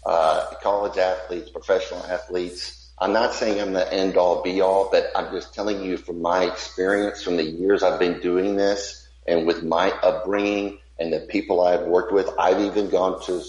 uh, 0.03 0.45
college 0.63 0.97
athletes, 0.97 1.51
professional 1.51 2.03
athletes. 2.05 2.91
I'm 2.97 3.13
not 3.13 3.35
saying 3.35 3.61
I'm 3.61 3.73
the 3.73 3.93
end 3.93 4.17
all 4.17 4.41
be 4.41 4.61
all, 4.61 4.89
but 4.91 5.11
I'm 5.15 5.31
just 5.31 5.53
telling 5.53 5.83
you 5.83 5.97
from 5.97 6.21
my 6.21 6.45
experience, 6.45 7.21
from 7.21 7.37
the 7.37 7.43
years 7.43 7.83
I've 7.83 7.99
been 7.99 8.19
doing 8.19 8.55
this 8.55 9.08
and 9.27 9.45
with 9.45 9.63
my 9.63 9.91
upbringing 9.91 10.79
and 10.99 11.13
the 11.13 11.19
people 11.19 11.61
I've 11.61 11.87
worked 11.87 12.11
with, 12.11 12.29
I've 12.37 12.59
even 12.61 12.89
gone 12.89 13.23
to 13.25 13.43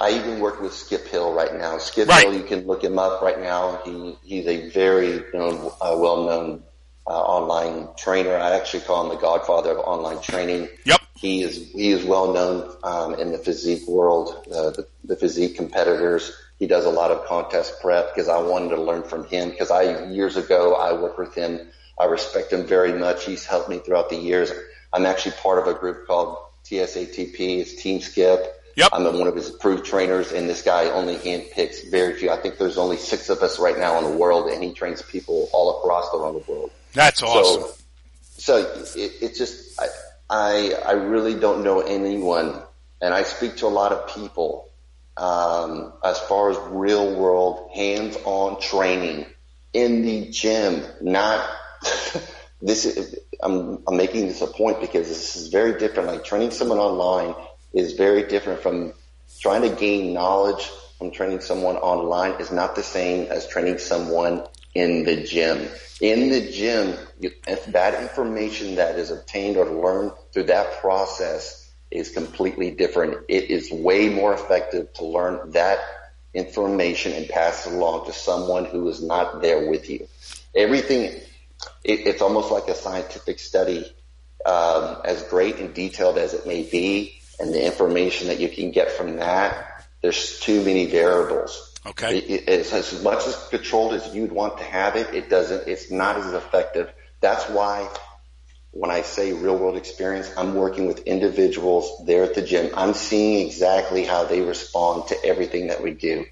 I 0.00 0.12
even 0.12 0.40
work 0.40 0.62
with 0.62 0.72
Skip 0.72 1.06
Hill 1.08 1.34
right 1.34 1.54
now. 1.54 1.76
Skip 1.76 2.08
Right. 2.08 2.24
Hill, 2.24 2.34
you 2.34 2.44
can 2.44 2.66
look 2.66 2.82
him 2.82 2.98
up 2.98 3.20
right 3.20 3.38
now. 3.38 3.82
He 3.84 4.16
he's 4.22 4.46
a 4.46 4.70
very 4.70 5.22
known, 5.34 5.70
uh, 5.80 5.94
well-known 5.98 6.62
uh, 7.06 7.10
online 7.10 7.88
trainer. 7.98 8.34
I 8.34 8.56
actually 8.56 8.84
call 8.84 9.04
him 9.04 9.10
the 9.10 9.20
godfather 9.20 9.72
of 9.72 9.78
online 9.78 10.22
training. 10.22 10.70
Yep. 10.84 11.00
He 11.16 11.42
is 11.42 11.70
he 11.72 11.90
is 11.90 12.02
well 12.02 12.32
known 12.32 12.74
um, 12.82 13.14
in 13.16 13.30
the 13.30 13.38
physique 13.38 13.86
world, 13.86 14.46
uh, 14.50 14.70
the, 14.70 14.86
the 15.04 15.16
physique 15.16 15.54
competitors. 15.54 16.32
He 16.58 16.66
does 16.66 16.86
a 16.86 16.90
lot 16.90 17.10
of 17.10 17.26
contest 17.26 17.80
prep 17.82 18.14
because 18.14 18.28
I 18.28 18.40
wanted 18.40 18.70
to 18.70 18.80
learn 18.80 19.02
from 19.02 19.26
him. 19.26 19.50
Because 19.50 19.70
I 19.70 20.06
years 20.06 20.38
ago 20.38 20.76
I 20.76 20.94
worked 20.94 21.18
with 21.18 21.34
him. 21.34 21.68
I 22.00 22.06
respect 22.06 22.50
him 22.50 22.64
very 22.64 22.94
much. 22.94 23.26
He's 23.26 23.44
helped 23.44 23.68
me 23.68 23.78
throughout 23.78 24.08
the 24.08 24.16
years. 24.16 24.50
I'm 24.90 25.04
actually 25.04 25.32
part 25.32 25.58
of 25.58 25.66
a 25.66 25.78
group 25.78 26.06
called 26.06 26.38
TSATP. 26.64 27.60
It's 27.60 27.74
Team 27.74 28.00
Skip. 28.00 28.56
Yep. 28.76 28.88
I'm 28.94 29.04
one 29.04 29.26
of 29.26 29.36
his 29.36 29.50
approved 29.50 29.84
trainers, 29.84 30.32
and 30.32 30.48
this 30.48 30.62
guy 30.62 30.86
only 30.86 31.16
handpicks 31.16 31.90
very 31.90 32.14
few. 32.14 32.30
I 32.30 32.36
think 32.36 32.56
there's 32.56 32.78
only 32.78 32.96
six 32.96 33.28
of 33.28 33.42
us 33.42 33.58
right 33.58 33.76
now 33.76 33.98
in 33.98 34.04
the 34.04 34.16
world, 34.16 34.50
and 34.50 34.64
he 34.64 34.72
trains 34.72 35.02
people 35.02 35.50
all 35.52 35.78
across 35.78 36.08
around 36.14 36.34
the 36.34 36.50
world. 36.50 36.70
That's 36.94 37.22
awesome. 37.22 37.64
So, 38.38 38.62
so 38.62 38.72
it, 38.98 39.12
it's 39.20 39.36
just 39.36 39.78
I, 39.78 39.88
I 40.30 40.72
I 40.86 40.92
really 40.92 41.38
don't 41.38 41.62
know 41.62 41.80
anyone, 41.80 42.62
and 43.02 43.12
I 43.12 43.24
speak 43.24 43.58
to 43.58 43.66
a 43.66 43.68
lot 43.68 43.92
of 43.92 44.14
people 44.14 44.70
um, 45.18 45.92
as 46.02 46.18
far 46.20 46.50
as 46.50 46.56
real 46.70 47.14
world 47.14 47.70
hands-on 47.74 48.60
training 48.62 49.26
in 49.74 50.02
the 50.02 50.30
gym. 50.30 50.82
Not 51.02 51.46
this. 52.62 52.84
Is, 52.84 53.16
I'm, 53.42 53.82
I'm 53.86 53.96
making 53.96 54.28
this 54.28 54.42
a 54.42 54.46
point 54.46 54.80
because 54.80 55.08
this 55.08 55.36
is 55.36 55.48
very 55.48 55.78
different. 55.78 56.08
Like 56.08 56.24
training 56.24 56.50
someone 56.50 56.78
online 56.78 57.34
is 57.72 57.94
very 57.94 58.24
different 58.24 58.60
from 58.60 58.92
trying 59.40 59.62
to 59.62 59.74
gain 59.74 60.12
knowledge 60.12 60.68
from 61.00 61.10
training 61.10 61.40
someone 61.40 61.76
online 61.76 62.38
is 62.40 62.52
not 62.52 62.76
the 62.76 62.82
same 62.82 63.26
as 63.32 63.48
training 63.48 63.78
someone 63.78 64.44
in 64.74 65.04
the 65.04 65.22
gym. 65.22 65.66
In 66.02 66.28
the 66.28 66.50
gym, 66.50 66.94
you, 67.18 67.30
that 67.68 68.02
information 68.02 68.74
that 68.74 68.98
is 68.98 69.10
obtained 69.10 69.56
or 69.56 69.64
learned 69.64 70.12
through 70.32 70.44
that 70.44 70.78
process 70.80 71.72
is 71.90 72.10
completely 72.10 72.70
different. 72.70 73.24
It 73.28 73.44
is 73.44 73.72
way 73.72 74.10
more 74.10 74.34
effective 74.34 74.92
to 74.94 75.04
learn 75.06 75.52
that 75.52 75.78
information 76.34 77.12
and 77.12 77.26
pass 77.28 77.66
it 77.66 77.72
along 77.72 78.04
to 78.06 78.12
someone 78.12 78.66
who 78.66 78.86
is 78.88 79.02
not 79.02 79.40
there 79.40 79.70
with 79.70 79.88
you. 79.88 80.06
Everything, 80.54 81.18
it, 81.84 82.06
it's 82.06 82.22
almost 82.22 82.50
like 82.50 82.68
a 82.68 82.74
scientific 82.74 83.38
study, 83.38 83.92
um, 84.44 84.98
as 85.04 85.22
great 85.24 85.56
and 85.56 85.74
detailed 85.74 86.18
as 86.18 86.34
it 86.34 86.46
may 86.46 86.62
be, 86.62 87.20
and 87.38 87.52
the 87.54 87.64
information 87.64 88.28
that 88.28 88.38
you 88.38 88.48
can 88.48 88.70
get 88.70 88.90
from 88.90 89.16
that, 89.16 89.86
there's 90.02 90.40
too 90.40 90.62
many 90.64 90.86
variables. 90.86 91.74
Okay. 91.86 92.18
It, 92.18 92.48
it's 92.48 92.72
as 92.72 93.02
much 93.02 93.26
as 93.26 93.48
controlled 93.48 93.94
as 93.94 94.14
you'd 94.14 94.32
want 94.32 94.58
to 94.58 94.64
have 94.64 94.96
it. 94.96 95.14
It 95.14 95.30
doesn't. 95.30 95.66
It's 95.66 95.90
not 95.90 96.16
as 96.16 96.32
effective. 96.32 96.92
That's 97.20 97.48
why 97.48 97.88
when 98.72 98.90
I 98.90 99.02
say 99.02 99.32
real 99.32 99.56
world 99.56 99.76
experience, 99.76 100.30
I'm 100.36 100.54
working 100.54 100.86
with 100.86 101.00
individuals 101.00 102.04
there 102.06 102.22
at 102.22 102.34
the 102.34 102.42
gym. 102.42 102.70
I'm 102.76 102.94
seeing 102.94 103.46
exactly 103.46 104.04
how 104.04 104.24
they 104.24 104.42
respond 104.42 105.08
to 105.08 105.24
everything 105.24 105.68
that 105.68 105.82
we 105.82 105.92
do. 105.92 106.26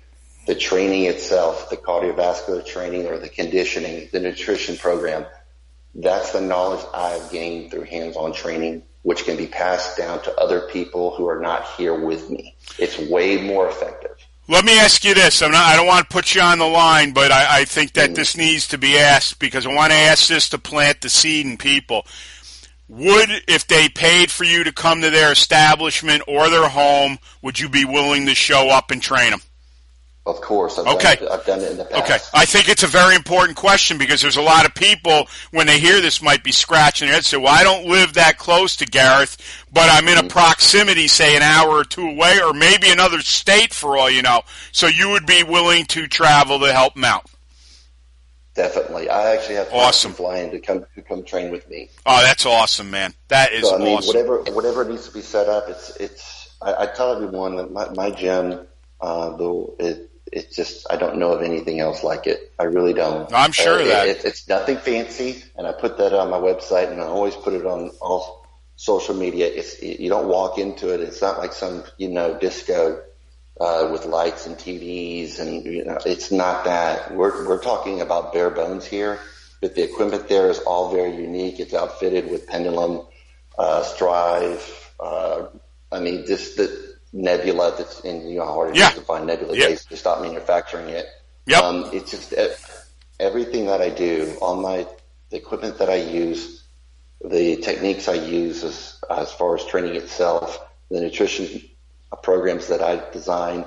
The 0.47 0.55
training 0.55 1.05
itself, 1.05 1.69
the 1.69 1.77
cardiovascular 1.77 2.65
training 2.65 3.07
or 3.07 3.19
the 3.19 3.29
conditioning, 3.29 4.09
the 4.13 4.21
nutrition 4.21 4.77
program. 4.77 5.27
That's 6.01 6.31
the 6.31 6.41
knowledge 6.41 6.85
I've 6.95 7.29
gained 7.33 7.73
through 7.73 7.83
hands-on 7.83 8.33
training, 8.33 8.85
which 9.03 9.25
can 9.25 9.37
be 9.37 9.49
passed 9.49 9.99
down 9.99 10.23
to 10.23 10.35
other 10.37 10.61
people 10.61 11.17
who 11.17 11.27
are 11.27 11.41
not 11.41 11.67
here 11.71 11.99
with 11.99 12.31
me. 12.31 12.55
It's 12.79 12.97
way 12.99 13.43
more 13.43 13.69
effective. 13.69 14.13
Let 14.47 14.65
me 14.65 14.79
ask 14.79 15.05
you 15.05 15.13
this. 15.13 15.43
I'm 15.43 15.51
not, 15.51 15.67
I 15.67 15.75
don't 15.75 15.89
want 15.89 16.09
to 16.09 16.15
put 16.15 16.37
you 16.37 16.41
on 16.41 16.61
the 16.61 16.67
line, 16.67 17.13
but 17.13 17.33
I, 17.33 17.61
I 17.61 17.65
think 17.65 17.95
that 17.95 18.11
mm. 18.11 18.15
this 18.15 18.37
needs 18.37 18.69
to 18.69 18.79
be 18.79 18.97
asked 18.97 19.41
because 19.41 19.67
I 19.67 19.75
want 19.75 19.91
to 19.91 19.99
ask 19.99 20.29
this 20.29 20.49
to 20.51 20.59
plant 20.59 21.01
the 21.01 21.09
seed 21.09 21.47
in 21.47 21.57
people. 21.59 22.07
Would, 22.89 23.29
if 23.49 23.67
they 23.67 23.89
paid 23.89 24.31
for 24.31 24.45
you 24.45 24.65
to 24.65 24.73
come 24.73 25.03
to 25.03 25.11
their 25.11 25.33
establishment 25.33 26.23
or 26.29 26.49
their 26.49 26.69
home, 26.69 27.19
would 27.43 27.59
you 27.59 27.69
be 27.69 27.85
willing 27.85 28.25
to 28.27 28.35
show 28.35 28.71
up 28.71 28.93
and 28.93 29.03
train 29.03 29.33
them? 29.33 29.43
Of 30.29 30.43
course, 30.43 30.79
I've, 30.79 30.87
Okay. 30.87 31.17
done, 31.17 31.25
it, 31.25 31.31
I've 31.33 31.45
done 31.47 31.61
it 31.61 31.71
in 31.71 31.79
the 31.79 31.87
past. 31.87 32.03
Okay. 32.05 32.19
I 32.35 32.45
think 32.45 32.69
it's 32.69 32.83
a 32.83 32.87
very 32.87 33.15
important 33.17 33.57
question 33.57 33.97
because 33.97 34.21
there's 34.21 34.37
a 34.37 34.43
lot 34.43 34.67
of 34.67 34.75
people 34.75 35.27
when 35.53 35.67
they 35.67 35.79
hear 35.81 36.03
this 36.03 36.21
might 36.21 36.45
be 36.45 36.53
scratching 36.53 37.07
their 37.09 37.15
head 37.15 37.25
say, 37.25 37.39
well, 37.39 37.49
I 37.55 37.65
don't 37.65 37.87
live 37.87 38.13
that 38.15 38.37
close 38.37 38.77
to 38.77 38.85
Gareth, 38.85 39.39
but 39.73 39.89
I'm 39.91 40.07
in 40.07 40.19
a 40.19 40.29
proximity, 40.29 41.09
say 41.09 41.35
an 41.35 41.41
hour 41.41 41.71
or 41.71 41.85
two 41.85 42.07
away 42.07 42.39
or 42.45 42.53
maybe 42.53 42.91
another 42.91 43.21
state 43.21 43.73
for 43.73 43.97
all 43.97 44.11
you 44.11 44.21
know. 44.21 44.43
So 44.71 44.87
you 44.87 45.09
would 45.09 45.25
be 45.25 45.45
willing 45.45 45.87
to 45.87 46.07
travel 46.07 46.61
to 46.61 46.75
help 46.75 46.93
them 46.93 47.05
out. 47.05 47.25
Definitely. 48.55 49.09
I 49.09 49.35
actually 49.35 49.55
have 49.55 49.69
Awesome. 49.73 50.11
who 50.11 50.17
fly 50.19 50.39
in 50.39 50.51
to 50.51 50.59
come 50.61 50.85
to 50.95 51.01
come 51.03 51.25
train 51.25 51.51
with 51.51 51.67
me. 51.71 51.89
Oh, 52.05 52.21
that's 52.23 52.45
awesome, 52.45 52.91
man. 52.91 53.15
That 53.29 53.53
is 53.53 53.67
So 53.67 53.77
I 53.77 53.79
mean, 53.79 53.97
awesome. 53.97 54.09
whatever 54.09 54.43
whatever 54.53 54.85
needs 54.85 55.07
to 55.09 55.15
be 55.15 55.23
set 55.23 55.49
up, 55.49 55.69
it's 55.69 55.97
it's. 55.97 56.51
I, 56.61 56.83
I 56.83 56.87
tell 56.87 57.15
everyone 57.15 57.57
that 57.57 57.73
my, 57.73 57.89
my 57.91 58.11
gym, 58.11 58.67
uh, 59.01 59.37
though 59.37 59.77
it 59.79 60.11
it's 60.33 60.55
just 60.57 60.87
I 60.91 60.97
don't 60.97 61.17
know 61.19 61.33
of 61.33 61.43
anything 61.43 61.81
else 61.81 62.03
like 62.03 62.27
it. 62.27 62.53
I 62.59 62.65
really 62.65 62.93
don't. 62.93 63.33
I'm 63.33 63.53
sure 63.53 63.75
Uh, 63.75 63.81
of 63.81 63.87
it- 63.87 63.91
that. 63.91 64.09
it- 64.09 64.25
it's 64.25 64.49
nothing 64.49 64.77
fancy, 64.79 65.43
and 65.57 65.67
I 65.67 65.73
put 65.73 65.99
that 65.99 66.13
on 66.13 66.31
my 66.31 66.39
website, 66.39 66.91
and 66.91 67.01
I 67.01 67.07
always 67.07 67.35
put 67.35 67.55
it 67.55 67.67
on 67.67 67.91
all 68.01 68.47
social 68.77 69.15
media. 69.15 69.47
It's 69.47 69.83
you 69.83 70.09
don't 70.09 70.29
walk 70.29 70.59
into 70.59 70.93
it. 70.95 71.01
It's 71.01 71.21
not 71.21 71.39
like 71.39 71.53
some 71.53 71.85
you 71.97 72.09
know 72.09 72.35
disco 72.39 73.03
uh, 73.61 73.89
with 73.91 74.05
lights 74.07 74.47
and 74.47 74.57
TVs, 74.57 75.41
and 75.41 75.65
you 75.65 75.85
know, 75.85 75.99
it's 76.07 76.31
not 76.31 76.65
that. 76.65 77.15
We're 77.15 77.47
we're 77.49 77.63
talking 77.63 78.01
about 78.01 78.33
bare 78.33 78.51
bones 78.51 78.85
here. 78.87 79.19
But 79.61 79.75
the 79.75 79.83
equipment 79.83 80.29
there 80.29 80.49
is 80.51 80.61
all 80.61 80.93
very 80.93 81.17
unique. 81.17 81.59
It's 81.59 81.75
outfitted 81.75 82.31
with 82.31 82.47
pendulum, 82.47 83.03
uh, 83.59 83.83
strive. 83.83 84.63
Uh, 85.01 85.47
I 85.91 85.99
mean, 85.99 86.27
just 86.27 86.57
the 86.57 86.88
nebula 87.13 87.75
that's 87.77 88.01
in 88.01 88.29
you 88.29 88.39
know 88.39 88.45
how 88.47 88.53
hard 88.55 88.71
it 88.71 88.73
is 88.73 88.79
Yeah. 88.79 88.91
to 88.91 89.01
find 89.01 89.27
nebula. 89.27 89.57
Yep. 89.57 89.69
They 89.69 89.75
they 89.91 89.97
stop 89.97 90.21
manufacturing 90.21 90.89
it. 90.89 91.07
Yep. 91.47 91.63
Um, 91.63 91.91
it's 91.93 92.11
just 92.11 92.33
uh, 92.35 92.49
everything 93.19 93.67
that 93.67 93.81
I 93.81 93.91
do, 93.91 94.37
all 94.41 94.57
my 94.57 94.87
the 95.31 95.37
equipment 95.37 95.79
that 95.79 95.91
I 95.91 95.97
use, 95.97 96.63
the 97.25 97.57
techniques 97.57 98.09
I 98.09 98.15
use 98.15 98.65
as 98.65 99.01
as 99.11 99.33
far 99.33 99.57
as 99.57 99.65
training 99.65 99.97
itself, 99.97 100.61
the 100.91 101.01
nutrition 101.01 101.63
programs 102.23 102.69
that 102.69 102.83
I 102.83 103.11
design, 103.11 103.65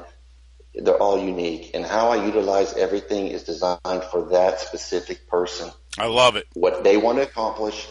they're 0.73 0.97
all 0.97 1.19
unique. 1.23 1.71
And 1.73 1.85
how 1.85 2.09
I 2.09 2.25
utilize 2.25 2.73
everything 2.73 3.27
is 3.27 3.43
designed 3.43 4.03
for 4.11 4.29
that 4.31 4.59
specific 4.59 5.27
person. 5.27 5.69
I 5.97 6.07
love 6.07 6.35
it. 6.35 6.47
What 6.53 6.83
they 6.83 6.97
want 6.97 7.17
to 7.17 7.23
accomplish, 7.23 7.87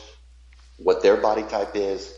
what 0.77 1.03
their 1.03 1.17
body 1.17 1.43
type 1.43 1.77
is, 1.77 2.13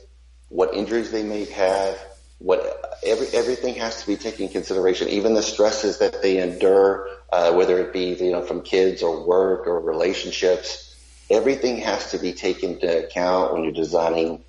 what 0.49 0.75
injuries 0.75 1.11
they 1.11 1.23
may 1.23 1.45
have, 1.47 1.99
what 2.39 2.82
every 3.05 3.29
everything 3.29 3.75
has 3.77 4.01
to 4.01 4.07
be 4.07 4.17
taken 4.17 4.49
consideration. 4.49 5.09
Even 5.09 5.35
the 5.35 5.43
stresses 5.43 5.99
that 5.99 6.23
they 6.23 6.39
endure, 6.39 7.09
uh, 7.33 7.53
whether 7.53 7.79
it 7.79 7.93
be 7.93 8.15
you 8.15 8.33
know 8.33 8.43
from 8.43 8.63
kids 8.63 9.03
or 9.03 9.27
work 9.27 9.67
or 9.67 9.81
relationships, 9.81 10.95
everything 11.31 11.79
has 11.79 12.11
to 12.11 12.19
be 12.19 12.33
taken 12.33 12.73
into 12.73 13.07
account 13.07 13.53
when 13.53 13.65
you're 13.65 13.73
designing 13.73 14.45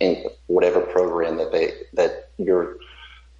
in 0.00 0.26
whatever 0.46 0.80
program 0.80 1.38
that 1.38 1.52
they 1.52 1.72
that 1.94 2.30
you're 2.38 2.76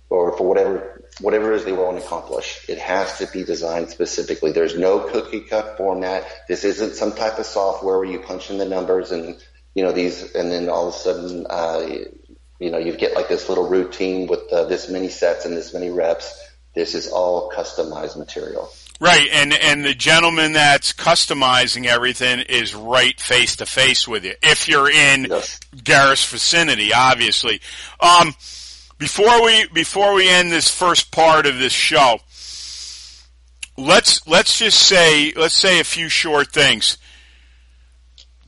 or 0.08 0.36
for 0.36 0.46
whatever 0.46 1.02
whatever 1.20 1.52
it 1.52 1.56
is 1.56 1.64
they 1.64 1.72
want 1.72 1.98
to 1.98 2.04
accomplish. 2.04 2.64
It 2.68 2.78
has 2.78 3.18
to 3.18 3.26
be 3.26 3.44
designed 3.44 3.90
specifically. 3.90 4.52
There's 4.52 4.76
no 4.76 5.00
cookie 5.00 5.40
cut 5.40 5.76
format. 5.76 6.26
This 6.48 6.64
isn't 6.64 6.94
some 6.94 7.12
type 7.12 7.38
of 7.38 7.46
software 7.46 7.98
where 7.98 8.08
you 8.08 8.18
punch 8.18 8.50
in 8.50 8.58
the 8.58 8.64
numbers 8.64 9.10
and 9.10 9.42
you 9.74 9.82
know 9.82 9.92
these, 9.92 10.34
and 10.34 10.50
then 10.52 10.68
all 10.68 10.88
of 10.88 10.94
a 10.94 10.98
sudden, 10.98 11.46
uh, 11.48 11.88
you 12.62 12.70
know, 12.70 12.78
you 12.78 12.92
get 12.96 13.14
like 13.14 13.28
this 13.28 13.48
little 13.48 13.68
routine 13.68 14.26
with 14.26 14.52
uh, 14.52 14.64
this 14.64 14.88
many 14.88 15.08
sets 15.08 15.44
and 15.44 15.56
this 15.56 15.74
many 15.74 15.90
reps. 15.90 16.50
This 16.74 16.94
is 16.94 17.08
all 17.08 17.50
customized 17.50 18.16
material. 18.16 18.70
Right, 19.00 19.28
and 19.32 19.52
and 19.52 19.84
the 19.84 19.94
gentleman 19.94 20.52
that's 20.52 20.92
customizing 20.92 21.86
everything 21.86 22.38
is 22.40 22.72
right 22.72 23.18
face 23.20 23.56
to 23.56 23.66
face 23.66 24.06
with 24.06 24.24
you. 24.24 24.34
If 24.42 24.68
you're 24.68 24.90
in 24.90 25.24
Yes. 25.24 25.58
Gareth's 25.82 26.24
vicinity, 26.30 26.92
obviously. 26.94 27.60
Um, 27.98 28.34
before 28.98 29.44
we 29.44 29.66
before 29.72 30.14
we 30.14 30.28
end 30.28 30.52
this 30.52 30.68
first 30.68 31.10
part 31.10 31.46
of 31.46 31.58
this 31.58 31.72
show, 31.72 32.20
let's 33.76 34.24
let's 34.28 34.60
just 34.60 34.78
say 34.78 35.32
let's 35.34 35.54
say 35.54 35.80
a 35.80 35.84
few 35.84 36.08
short 36.08 36.52
things. 36.52 36.96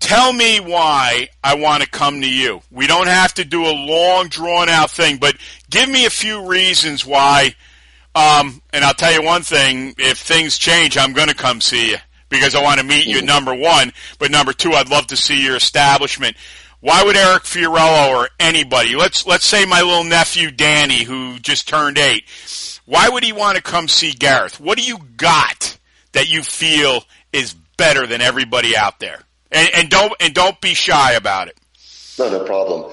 Tell 0.05 0.33
me 0.33 0.61
why 0.61 1.29
I 1.43 1.55
want 1.55 1.83
to 1.83 1.89
come 1.89 2.21
to 2.21 2.29
you. 2.29 2.61
We 2.71 2.87
don't 2.87 3.07
have 3.07 3.33
to 3.35 3.45
do 3.45 3.65
a 3.65 3.73
long 3.73 4.29
drawn 4.29 4.69
out 4.69 4.91
thing, 4.91 5.17
but 5.17 5.35
give 5.71 5.89
me 5.89 6.05
a 6.05 6.11
few 6.11 6.47
reasons 6.47 7.07
why 7.07 7.55
um, 8.15 8.63
and 8.73 8.85
I'll 8.85 8.95
tell 8.95 9.13
you 9.13 9.23
one 9.23 9.43
thing: 9.43 9.95
if 9.99 10.19
things 10.19 10.57
change, 10.57 10.97
I'm 10.97 11.13
going 11.13 11.29
to 11.29 11.35
come 11.35 11.61
see 11.61 11.91
you 11.91 11.97
because 12.29 12.55
I 12.55 12.63
want 12.63 12.81
to 12.81 12.87
meet 12.87 13.07
you. 13.07 13.23
Number 13.23 13.55
one, 13.55 13.93
but 14.19 14.31
number 14.31 14.53
two, 14.53 14.73
I'd 14.73 14.89
love 14.89 15.09
to 15.09 15.17
see 15.17 15.43
your 15.43 15.57
establishment. 15.57 16.37
Why 16.81 17.03
would 17.03 17.17
Eric 17.17 17.45
Fiorillo 17.45 18.11
or 18.11 18.29
anybody? 18.39 18.95
Let's 18.95 19.27
let's 19.27 19.47
say 19.47 19.65
my 19.65 19.81
little 19.81 20.05
nephew 20.05 20.51
Danny, 20.51 21.03
who 21.03 21.39
just 21.39 21.67
turned 21.67 21.99
eight. 21.99 22.25
Why 22.85 23.09
would 23.09 23.25
he 23.25 23.33
want 23.33 23.57
to 23.57 23.63
come 23.63 23.89
see 23.89 24.13
Gareth? 24.13 24.61
What 24.61 24.79
do 24.79 24.85
you 24.85 24.99
got 25.17 25.77
that 26.13 26.31
you 26.31 26.43
feel 26.43 27.03
is 27.33 27.55
better 27.77 28.07
than 28.07 28.21
everybody 28.21 28.77
out 28.77 29.01
there? 29.01 29.24
And, 29.55 29.71
and 29.75 29.89
don't 29.89 30.13
and 30.21 30.35
don't 30.35 30.61
be 30.61 30.75
shy 30.75 31.13
about 31.13 31.49
it. 31.49 31.59
No, 32.19 32.29
no 32.29 32.45
problem. 32.45 32.93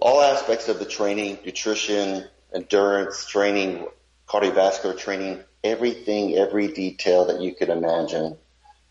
All 0.00 0.20
aspects 0.20 0.68
of 0.68 0.78
the 0.78 0.84
training, 0.84 1.38
nutrition, 1.44 2.26
endurance 2.54 3.26
training, 3.26 3.86
cardiovascular 4.28 4.98
training, 4.98 5.42
everything, 5.64 6.36
every 6.36 6.68
detail 6.68 7.26
that 7.26 7.40
you 7.40 7.54
could 7.54 7.70
imagine 7.70 8.36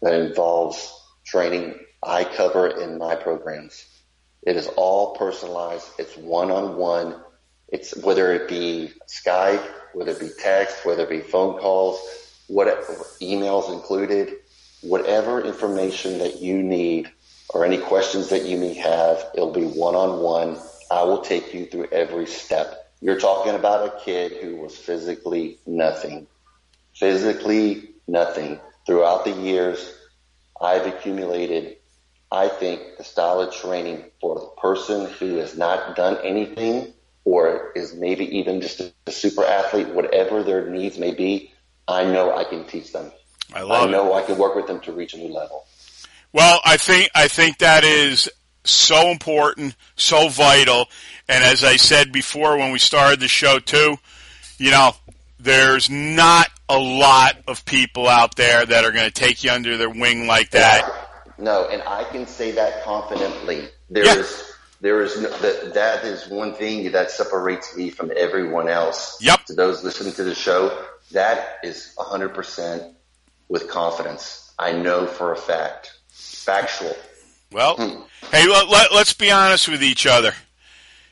that 0.02 0.14
involves 0.14 0.92
training, 1.24 1.76
I 2.04 2.24
cover 2.24 2.68
in 2.68 2.98
my 2.98 3.16
programs. 3.16 3.86
It 4.44 4.56
is 4.56 4.68
all 4.76 5.16
personalized. 5.16 5.88
It's 5.98 6.16
one 6.18 6.52
on 6.52 6.78
one. 6.78 7.22
It's 7.68 7.96
whether 7.98 8.34
it 8.34 8.48
be 8.48 8.94
Skype, 9.08 9.66
whether 9.94 10.12
it 10.12 10.20
be 10.20 10.30
text, 10.40 10.86
whether 10.86 11.04
it 11.04 11.10
be 11.10 11.22
phone 11.22 11.60
calls, 11.60 12.00
whatever, 12.48 12.94
emails 13.22 13.74
included, 13.74 14.34
whatever 14.86 15.42
information 15.42 16.20
that 16.20 16.42
you 16.42 16.62
need 16.62 17.12
or 17.50 17.66
any 17.66 17.78
questions 17.78 18.30
that 18.30 18.46
you 18.46 18.58
may 18.58 18.74
have, 18.74 19.24
it'll 19.34 19.52
be 19.52 19.66
one 19.66 19.96
on 19.96 20.20
one. 20.20 20.58
I 20.92 21.04
will 21.04 21.22
take 21.22 21.54
you 21.54 21.66
through 21.66 21.88
every 21.92 22.26
step. 22.26 22.92
You're 23.02 23.20
talking 23.20 23.56
about 23.56 23.88
a 23.88 24.00
kid 24.04 24.34
who 24.42 24.58
was 24.58 24.78
physically 24.78 25.58
nothing, 25.66 26.28
physically 26.96 27.90
nothing. 28.08 28.60
Throughout 28.86 29.26
the 29.26 29.32
years, 29.32 29.94
I've 30.62 30.86
accumulated 30.86 31.78
I 32.32 32.50
think 32.50 32.98
the 32.98 33.04
style 33.04 33.40
of 33.40 33.54
training 33.54 34.04
for 34.20 34.36
the 34.36 34.62
person 34.62 35.10
who 35.10 35.38
has 35.38 35.58
not 35.58 35.96
done 35.96 36.18
anything 36.24 36.94
or 37.24 37.72
is 37.76 37.96
maybe 37.96 38.40
even 38.40 38.62
just 38.62 38.82
a 38.82 39.12
super 39.12 39.46
athlete, 39.46 39.88
whatever 39.90 40.44
their 40.44 40.70
needs 40.70 40.98
may 40.98 41.14
be, 41.14 41.54
I 41.88 42.04
know 42.04 42.36
I 42.36 42.44
can 42.44 42.66
teach 42.66 42.92
them. 42.92 43.12
I 43.54 43.62
love 43.62 43.88
I 43.88 43.92
know 43.92 44.16
it. 44.16 44.24
I 44.24 44.26
can 44.26 44.38
work 44.38 44.56
with 44.56 44.68
them 44.68 44.80
to 44.82 44.92
reach 44.92 45.14
a 45.14 45.18
new 45.18 45.34
level. 45.34 45.66
Well, 46.34 46.60
I 46.66 46.78
think 46.78 47.10
I 47.16 47.28
think 47.28 47.60
that 47.60 47.84
is 47.84 48.30
so 48.64 49.10
important, 49.10 49.76
so 49.96 50.28
vital, 50.28 50.88
and 51.30 51.44
as 51.44 51.64
I 51.64 51.76
said 51.78 52.12
before 52.12 52.58
when 52.58 52.72
we 52.72 52.80
started 52.80 53.20
the 53.20 53.28
show 53.28 53.60
too, 53.60 53.98
you 54.58 54.72
know, 54.72 54.94
there's 55.40 55.90
not 55.90 56.48
a 56.68 56.80
lot 56.80 57.38
of 57.48 57.64
people 57.66 58.08
out 58.08 58.36
there 58.36 58.66
that 58.66 58.84
are 58.84 58.92
going 58.92 59.06
to 59.06 59.12
take 59.12 59.44
you 59.44 59.52
under 59.52 59.78
their 59.78 59.90
wing 59.90 60.26
like 60.28 60.50
that. 60.52 60.90
No, 61.38 61.68
and 61.70 61.84
I 61.84 62.04
can 62.06 62.26
say 62.26 62.52
that 62.52 62.84
confidently. 62.84 63.68
There 63.90 64.06
Yeah. 64.06 64.16
is, 64.16 64.52
there 64.82 65.02
is 65.04 65.22
no, 65.22 65.30
that 65.30 65.74
that 65.76 66.04
is 66.06 66.28
one 66.28 66.56
thing 66.56 66.92
that 66.94 67.12
separates 67.12 67.78
me 67.78 67.92
from 67.92 68.12
everyone 68.18 68.68
else. 68.68 69.18
Yep. 69.22 69.46
To 69.46 69.54
those 69.54 69.84
listening 69.84 70.14
to 70.14 70.24
the 70.24 70.34
show, 70.34 70.76
that 71.12 71.60
is 71.64 71.94
100% 71.98 72.95
with 73.50 73.70
confidence. 73.70 74.54
I 74.58 74.72
know 74.74 75.06
for 75.06 75.32
a 75.32 75.38
fact, 75.38 75.98
factual. 76.10 76.96
Well, 77.52 77.76
hmm. 77.78 78.02
hey, 78.32 78.48
let, 78.48 78.94
let's 78.94 79.14
be 79.14 79.32
honest 79.32 79.68
with 79.68 79.84
each 79.84 80.06
other. 80.06 80.34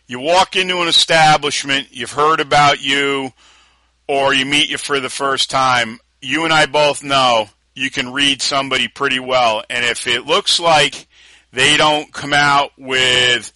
You 0.07 0.19
walk 0.19 0.55
into 0.55 0.81
an 0.81 0.87
establishment, 0.87 1.87
you've 1.91 2.11
heard 2.11 2.39
about 2.39 2.81
you, 2.81 3.31
or 4.07 4.33
you 4.33 4.45
meet 4.45 4.69
you 4.69 4.77
for 4.77 4.99
the 4.99 5.09
first 5.09 5.49
time. 5.49 5.99
You 6.21 6.43
and 6.43 6.53
I 6.53 6.65
both 6.65 7.03
know 7.03 7.47
you 7.73 7.89
can 7.89 8.11
read 8.11 8.41
somebody 8.41 8.87
pretty 8.87 9.19
well. 9.19 9.63
And 9.69 9.85
if 9.85 10.07
it 10.07 10.25
looks 10.25 10.59
like 10.59 11.07
they 11.51 11.77
don't 11.77 12.11
come 12.11 12.33
out 12.33 12.71
with 12.77 13.51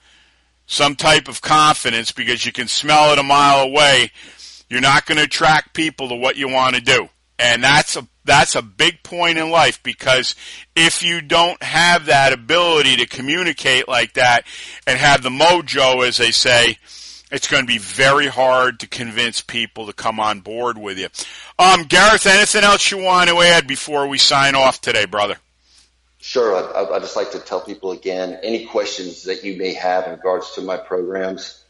some 0.66 0.96
type 0.96 1.28
of 1.28 1.42
confidence 1.42 2.12
because 2.12 2.46
you 2.46 2.52
can 2.52 2.68
smell 2.68 3.14
it 3.14 3.20
a 3.20 3.24
mile 3.24 3.66
away, 3.66 4.12
you're 4.70 4.82
not 4.82 5.06
going 5.06 5.18
to 5.18 5.24
attract 5.24 5.74
people 5.74 6.10
to 6.10 6.16
what 6.16 6.36
you 6.36 6.50
want 6.50 6.76
to 6.76 6.82
do. 6.82 7.10
And 7.40 7.64
that's 7.64 7.96
a 7.96 8.08
that's 8.28 8.56
a 8.56 8.62
big 8.62 9.02
point 9.02 9.40
in 9.40 9.50
life 9.50 9.82
because 9.82 10.36
if 10.76 11.02
you 11.02 11.22
don't 11.22 11.62
have 11.64 12.06
that 12.06 12.34
ability 12.34 12.98
to 12.98 13.08
communicate 13.08 13.88
like 13.88 14.14
that 14.14 14.46
and 14.86 15.00
have 15.00 15.24
the 15.24 15.30
mojo 15.30 16.08
as 16.08 16.18
they 16.18 16.32
say, 16.32 16.78
it's 17.32 17.48
going 17.48 17.64
to 17.64 17.68
be 17.68 17.80
very 17.80 18.28
hard 18.28 18.82
to 18.82 18.88
convince 18.88 19.42
people 19.42 19.88
to 19.88 19.94
come 19.94 20.20
on 20.20 20.42
board 20.42 20.78
with 20.78 20.98
you. 20.98 21.08
Um, 21.60 21.84
Gareth, 21.84 22.26
anything 22.26 22.64
else 22.64 22.92
you 22.92 23.00
want 23.00 23.30
to 23.30 23.42
add 23.42 23.68
before 23.68 24.08
we 24.08 24.18
sign 24.18 24.56
off 24.56 24.80
today, 24.80 25.06
brother? 25.06 25.38
Sure. 26.20 26.56
I, 26.56 26.96
I'd 26.96 27.02
just 27.02 27.16
like 27.16 27.32
to 27.32 27.40
tell 27.40 27.62
people 27.62 27.92
again, 27.92 28.40
any 28.44 28.66
questions 28.66 29.24
that 29.24 29.44
you 29.44 29.58
may 29.58 29.74
have 29.74 30.06
in 30.06 30.12
regards 30.12 30.54
to 30.54 30.62
my 30.62 30.78
programs, 30.78 31.64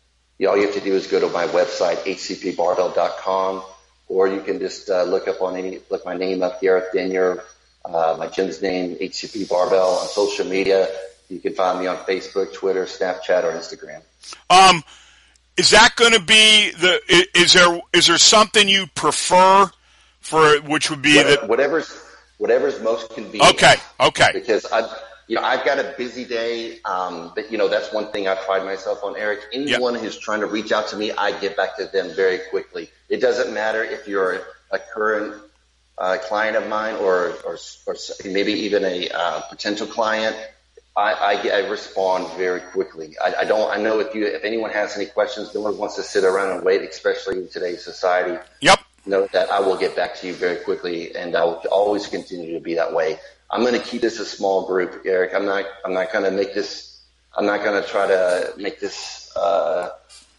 all 0.47 0.55
you 0.55 0.65
have 0.65 0.75
to 0.75 0.81
do 0.81 0.93
is 0.93 1.07
go 1.07 1.19
to 1.19 1.29
my 1.29 1.47
website, 1.47 1.97
hcpbarbell.com, 1.97 3.63
or 4.07 4.27
you 4.27 4.41
can 4.41 4.59
just 4.59 4.89
uh, 4.89 5.03
look 5.03 5.27
up 5.27 5.41
on 5.41 5.55
any, 5.55 5.79
look 5.89 6.05
my 6.05 6.15
name 6.15 6.43
up, 6.43 6.61
Gareth 6.61 6.89
Denyer, 6.93 7.43
uh, 7.85 8.15
my 8.17 8.27
gym's 8.27 8.61
name, 8.61 8.95
HCP 8.95 9.49
Barbell 9.49 9.99
on 9.99 10.07
social 10.07 10.45
media. 10.45 10.87
You 11.29 11.39
can 11.39 11.53
find 11.53 11.79
me 11.79 11.87
on 11.87 11.97
Facebook, 11.97 12.53
Twitter, 12.53 12.85
Snapchat, 12.85 13.43
or 13.43 13.51
Instagram. 13.51 14.01
Um, 14.49 14.83
is 15.57 15.71
that 15.71 15.95
going 15.95 16.13
to 16.13 16.21
be 16.21 16.71
the? 16.71 17.01
Is 17.35 17.53
there 17.53 17.81
is 17.91 18.07
there 18.07 18.17
something 18.17 18.69
you 18.69 18.85
prefer 18.95 19.69
for 20.19 20.61
which 20.61 20.89
would 20.89 21.01
be 21.01 21.21
the? 21.21 21.39
Whatever's, 21.47 22.01
whatever's 22.37 22.79
most 22.81 23.09
convenient. 23.09 23.55
Okay, 23.55 23.75
okay, 23.99 24.29
because 24.33 24.65
I, 24.71 24.87
you 25.27 25.35
know, 25.35 25.41
I've 25.41 25.65
got 25.65 25.77
a 25.79 25.93
busy 25.97 26.25
day. 26.25 26.79
Um, 26.85 27.31
but 27.35 27.51
you 27.51 27.57
know, 27.57 27.67
that's 27.67 27.91
one 27.93 28.11
thing 28.11 28.27
I 28.27 28.35
pride 28.35 28.63
myself 28.63 29.03
on, 29.03 29.15
Eric. 29.17 29.41
Anyone 29.53 29.95
who's 29.95 30.17
trying 30.17 30.39
to 30.39 30.47
reach 30.47 30.71
out 30.71 30.87
to 30.89 30.95
me, 30.97 31.11
I 31.11 31.37
get 31.39 31.55
back 31.57 31.77
to 31.77 31.85
them 31.85 32.11
very 32.15 32.39
quickly. 32.49 32.89
It 33.09 33.21
doesn't 33.21 33.53
matter 33.53 33.83
if 33.83 34.07
you're 34.07 34.41
a 34.71 34.79
current 34.79 35.41
uh, 35.97 36.17
client 36.27 36.55
of 36.55 36.67
mine 36.67 36.95
or, 36.95 37.33
or, 37.45 37.57
or 37.85 37.95
maybe 38.25 38.53
even 38.53 38.83
a 38.85 39.09
uh, 39.09 39.41
potential 39.41 39.87
client. 39.87 40.35
I, 40.95 41.13
I, 41.13 41.43
get- 41.43 41.53
I 41.53 41.67
respond 41.69 42.27
very 42.37 42.59
quickly. 42.59 43.15
I, 43.23 43.41
I 43.41 43.43
don't. 43.45 43.69
I 43.71 43.77
know 43.81 43.99
if 43.99 44.15
you, 44.15 44.25
if 44.25 44.43
anyone 44.43 44.71
has 44.71 44.95
any 44.95 45.05
questions, 45.05 45.53
no 45.53 45.61
one 45.61 45.77
wants 45.77 45.95
to 45.95 46.03
sit 46.03 46.23
around 46.23 46.51
and 46.55 46.63
wait, 46.63 46.81
especially 46.81 47.37
in 47.37 47.47
today's 47.49 47.83
society 47.83 48.39
Yep. 48.61 48.79
know 49.05 49.27
that 49.31 49.51
I 49.51 49.59
will 49.59 49.77
get 49.77 49.95
back 49.95 50.15
to 50.17 50.27
you 50.27 50.33
very 50.33 50.57
quickly, 50.57 51.15
and 51.15 51.35
I 51.35 51.43
will 51.43 51.61
always 51.71 52.07
continue 52.07 52.53
to 52.53 52.59
be 52.59 52.73
that 52.75 52.93
way. 52.93 53.19
I'm 53.49 53.61
going 53.61 53.73
to 53.73 53.79
keep 53.79 54.01
this 54.01 54.19
a 54.19 54.25
small 54.25 54.67
group, 54.67 55.03
Eric. 55.05 55.33
I'm 55.33 55.45
not. 55.45 55.65
I'm 55.85 55.93
not 55.93 56.11
going 56.11 56.25
to 56.25 56.31
make 56.31 56.53
this. 56.53 57.01
I'm 57.37 57.45
not 57.45 57.63
going 57.63 57.81
to 57.81 57.87
try 57.87 58.07
to 58.07 58.53
make 58.57 58.79
this 58.79 59.31
uh, 59.35 59.89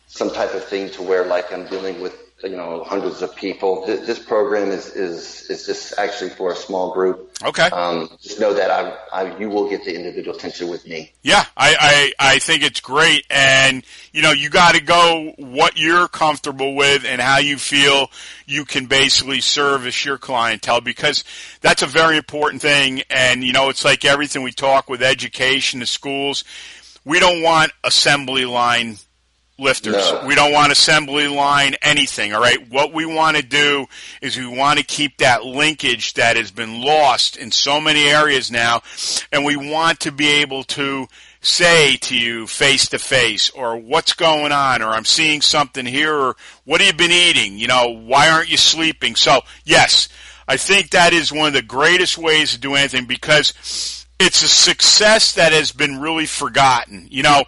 some 0.09 0.31
type 0.31 0.55
of 0.55 0.65
thing 0.65 0.91
to 0.91 1.03
where 1.03 1.25
like 1.25 1.53
I'm 1.53 1.67
dealing 1.67 2.01
with 2.01 2.28
you 2.43 2.57
know 2.57 2.85
hundreds 2.85 3.23
of 3.23 3.35
people. 3.35 3.87
This, 3.87 4.19
program 4.19 4.71
is 4.71 4.95
is 4.95 5.49
is 5.51 5.67
just 5.67 5.99
actually 5.99 6.31
for 6.31 6.53
a 6.53 6.57
small 6.57 6.93
group. 6.93 7.29
Okay. 7.45 7.67
Um, 7.67 8.09
just 8.21 8.41
know 8.41 8.53
that 8.53 8.71
I, 8.71 8.97
I 9.13 9.39
you 9.39 9.49
will 9.49 9.69
get 9.69 9.85
the 9.85 9.95
individual 9.95 10.37
attention 10.37 10.69
with 10.69 10.87
me. 10.87 11.13
Yeah, 11.23 11.45
I, 11.57 12.13
I, 12.19 12.35
I 12.35 12.39
think 12.41 12.63
it's 12.63 12.81
great. 12.81 13.25
And, 13.31 13.85
you 14.13 14.23
know, 14.23 14.33
you 14.33 14.51
got 14.51 14.75
to 14.75 14.83
go 14.83 15.35
what 15.37 15.79
you're 15.79 16.09
comfortable 16.09 16.75
with 16.75 17.05
and 17.05 17.21
how 17.21 17.39
you 17.39 17.57
feel 17.57 18.11
you 18.47 18.65
can 18.65 18.87
basically 18.87 19.41
service 19.41 20.05
your 20.05 20.19
clientele 20.19 20.81
because 20.81 21.23
that's 21.61 21.83
a 21.83 21.87
very 21.87 22.17
important 22.17 22.61
thing. 22.61 23.03
And, 23.09 23.45
you 23.45 23.53
know, 23.53 23.69
it's 23.69 23.85
like 23.85 24.05
everything 24.05 24.43
we 24.43 24.53
talk 24.53 24.91
with 24.91 25.03
education, 25.03 25.81
the 25.81 25.87
schools. 25.87 26.43
We 27.05 27.21
don't 27.21 27.43
want 27.43 27.73
assembly 27.85 28.47
line 28.47 28.97
lifters. 29.59 29.95
No. 29.95 30.25
We 30.27 30.35
don't 30.35 30.53
want 30.53 30.73
assembly 30.73 31.29
line 31.29 31.75
anything, 31.83 32.33
all 32.33 32.41
right? 32.41 32.71
What 32.71 32.93
we 32.93 33.05
want 33.05 33.37
to 33.37 33.43
do 33.43 33.87
is 34.23 34.37
we 34.37 34.47
want 34.47 34.79
to 34.79 34.85
keep 34.85 35.19
that 35.19 35.45
linkage 35.45 36.15
that 36.15 36.37
has 36.37 36.51
been 36.51 36.81
lost 36.81 37.37
in 37.37 37.51
so 37.51 37.81
many 37.81 38.05
areas 38.05 38.51
now, 38.51 38.83
and 39.33 39.45
we 39.45 39.57
want 39.57 40.01
to 40.01 40.13
be 40.13 40.29
able 40.29 40.63
to 40.65 41.09
say 41.41 41.97
to 41.97 42.17
you 42.17 42.47
face 42.47 42.89
to 42.89 42.99
face 42.99 43.51
or 43.51 43.77
what's 43.77 44.13
going 44.13 44.51
on 44.51 44.83
or 44.83 44.89
I'm 44.89 45.05
seeing 45.05 45.41
something 45.41 45.87
here 45.87 46.13
or 46.13 46.37
what 46.65 46.81
have 46.81 46.89
you 46.89 46.99
been 46.99 47.13
eating? 47.13 47.59
You 47.59 47.69
know, 47.69 47.89
why 47.89 48.29
aren't 48.29 48.51
you 48.51 48.57
sleeping? 48.57 49.15
So, 49.15 49.43
yes, 49.65 50.09
I 50.49 50.57
think 50.57 50.91
that 50.91 51.13
is 51.13 51.33
one 51.33 51.47
of 51.47 51.53
the 51.53 51.63
greatest 51.63 52.19
ways 52.19 52.53
to 52.53 52.59
do 52.59 52.75
anything 52.75 53.05
because 53.07 53.55
it's 54.19 54.43
a 54.43 54.49
success 54.49 55.35
that 55.35 55.53
has 55.53 55.71
been 55.71 56.01
really 56.01 56.27
forgotten. 56.27 57.07
You 57.11 57.23
know, 57.23 57.45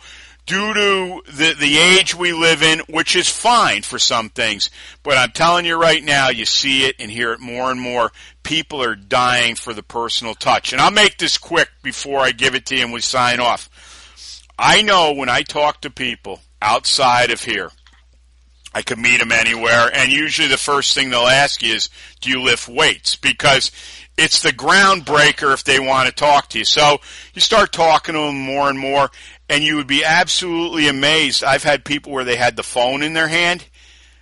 due 0.51 0.75
to 0.75 1.23
the 1.31 1.55
the 1.55 1.79
age 1.79 2.13
we 2.13 2.33
live 2.33 2.61
in, 2.61 2.81
which 2.89 3.15
is 3.15 3.29
fine 3.29 3.83
for 3.83 4.01
some 4.01 4.29
things, 4.29 4.69
but 5.05 5.17
I'm 5.17 5.31
telling 5.31 5.65
you 5.65 5.81
right 5.81 6.03
now, 6.03 6.29
you 6.29 6.45
see 6.45 6.87
it 6.87 6.97
and 6.99 7.09
hear 7.09 7.33
it 7.33 7.39
more 7.39 7.71
and 7.71 7.81
more. 7.81 8.11
People 8.43 8.83
are 8.83 8.97
dying 8.97 9.55
for 9.55 9.73
the 9.73 9.85
personal 9.85 10.35
touch, 10.35 10.73
and 10.73 10.83
I'll 10.83 10.91
make 10.91 11.19
this 11.19 11.39
quick 11.39 11.69
before 11.85 12.19
I 12.19 12.33
give 12.33 12.57
it 12.57 12.67
to 12.67 12.77
you 12.77 12.83
and 12.83 12.93
we 12.93 13.01
sign 13.01 13.39
off. 13.39 13.71
I 14.59 14.83
know 14.83 15.13
when 15.13 15.29
I 15.29 15.43
talk 15.43 15.83
to 15.83 15.91
people 15.91 16.41
outside 16.61 17.31
of 17.31 17.45
here, 17.45 17.71
I 18.75 18.83
could 18.83 18.99
meet 18.99 19.21
them 19.21 19.31
anywhere, 19.31 19.89
and 19.95 20.11
usually 20.11 20.49
the 20.49 20.57
first 20.57 20.97
thing 20.97 21.11
they'll 21.11 21.29
ask 21.29 21.63
you 21.63 21.75
is, 21.75 21.91
"Do 22.21 22.29
you 22.29 22.43
lift 22.43 22.67
weights?" 22.67 23.15
Because 23.15 23.71
it's 24.17 24.43
the 24.43 24.53
groundbreaker 24.53 25.55
if 25.55 25.65
they 25.65 25.81
want 25.81 26.07
to 26.07 26.15
talk 26.15 26.51
to 26.51 26.59
you. 26.59 26.65
So 26.65 27.01
you 27.33 27.41
start 27.41 27.73
talking 27.73 28.15
to 28.15 28.21
them 28.21 28.39
more 28.39 28.69
and 28.69 28.79
more, 28.79 29.11
and 29.51 29.65
you 29.65 29.77
would 29.77 29.89
be 29.89 30.05
absolutely 30.05 30.87
amazed. 30.87 31.43
I've 31.43 31.65
had 31.65 31.85
people 31.85 32.13
where 32.13 32.25
they 32.25 32.37
had 32.37 32.57
the 32.57 32.63
phone 32.63 33.03
in 33.03 33.13
their 33.13 33.29
hand, 33.29 33.67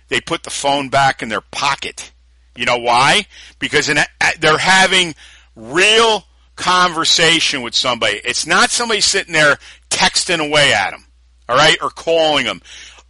they 0.09 0.19
put 0.19 0.43
the 0.43 0.49
phone 0.49 0.89
back 0.89 1.21
in 1.21 1.29
their 1.29 1.41
pocket. 1.51 2.11
You 2.55 2.65
know 2.65 2.79
why? 2.79 3.27
Because 3.59 3.87
in, 3.87 3.99
they're 4.39 4.57
having 4.57 5.13
real 5.55 6.25
conversation 6.55 7.61
with 7.61 7.75
somebody. 7.75 8.19
It's 8.25 8.47
not 8.47 8.71
somebody 8.71 9.01
sitting 9.01 9.33
there 9.33 9.59
texting 9.91 10.45
away 10.45 10.73
at 10.73 10.91
them, 10.91 11.05
all 11.47 11.55
right, 11.55 11.77
or 11.81 11.91
calling 11.91 12.45
them. 12.45 12.61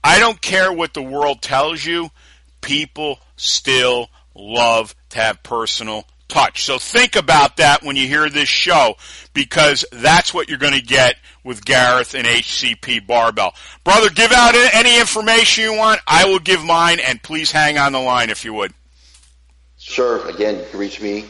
I 0.04 0.20
don't 0.20 0.42
care 0.42 0.74
what 0.74 0.94
the 0.94 1.02
world 1.02 1.42
tells 1.42 1.84
you. 1.86 2.10
People 2.60 3.20
still 3.38 4.10
love 4.36 4.94
to 5.12 5.20
have 5.20 5.42
personal 5.42 6.06
touch. 6.30 6.64
So 6.64 6.78
think 6.78 7.16
about 7.16 7.58
that 7.58 7.84
when 7.84 7.96
you 7.96 8.08
hear 8.08 8.30
this 8.30 8.48
show 8.48 8.96
because 9.34 9.84
that's 9.92 10.34
what 10.34 10.48
you're 10.48 10.58
going 10.58 10.74
to 10.74 10.82
get 10.82 11.16
with 11.44 11.66
Gareth 11.66 12.16
and 12.16 12.26
HCP 12.26 13.06
Barbell. 13.06 13.54
Brother, 13.84 14.10
give 14.10 14.32
out 14.32 14.56
any 14.56 15.00
information 15.00 15.66
you 15.66 15.76
want. 15.76 16.00
I 16.08 16.26
will 16.26 16.40
give 16.40 16.64
mine 16.64 17.00
and 17.00 17.22
please 17.22 17.52
hang 17.52 17.78
on 17.78 17.92
the 17.92 18.00
line 18.00 18.30
if 18.30 18.46
you 18.46 18.54
would. 18.54 18.74
Sure. 19.78 20.28
Again, 20.30 20.60
you 20.60 20.66
can 20.70 20.80
reach 20.80 21.02
me 21.02 21.26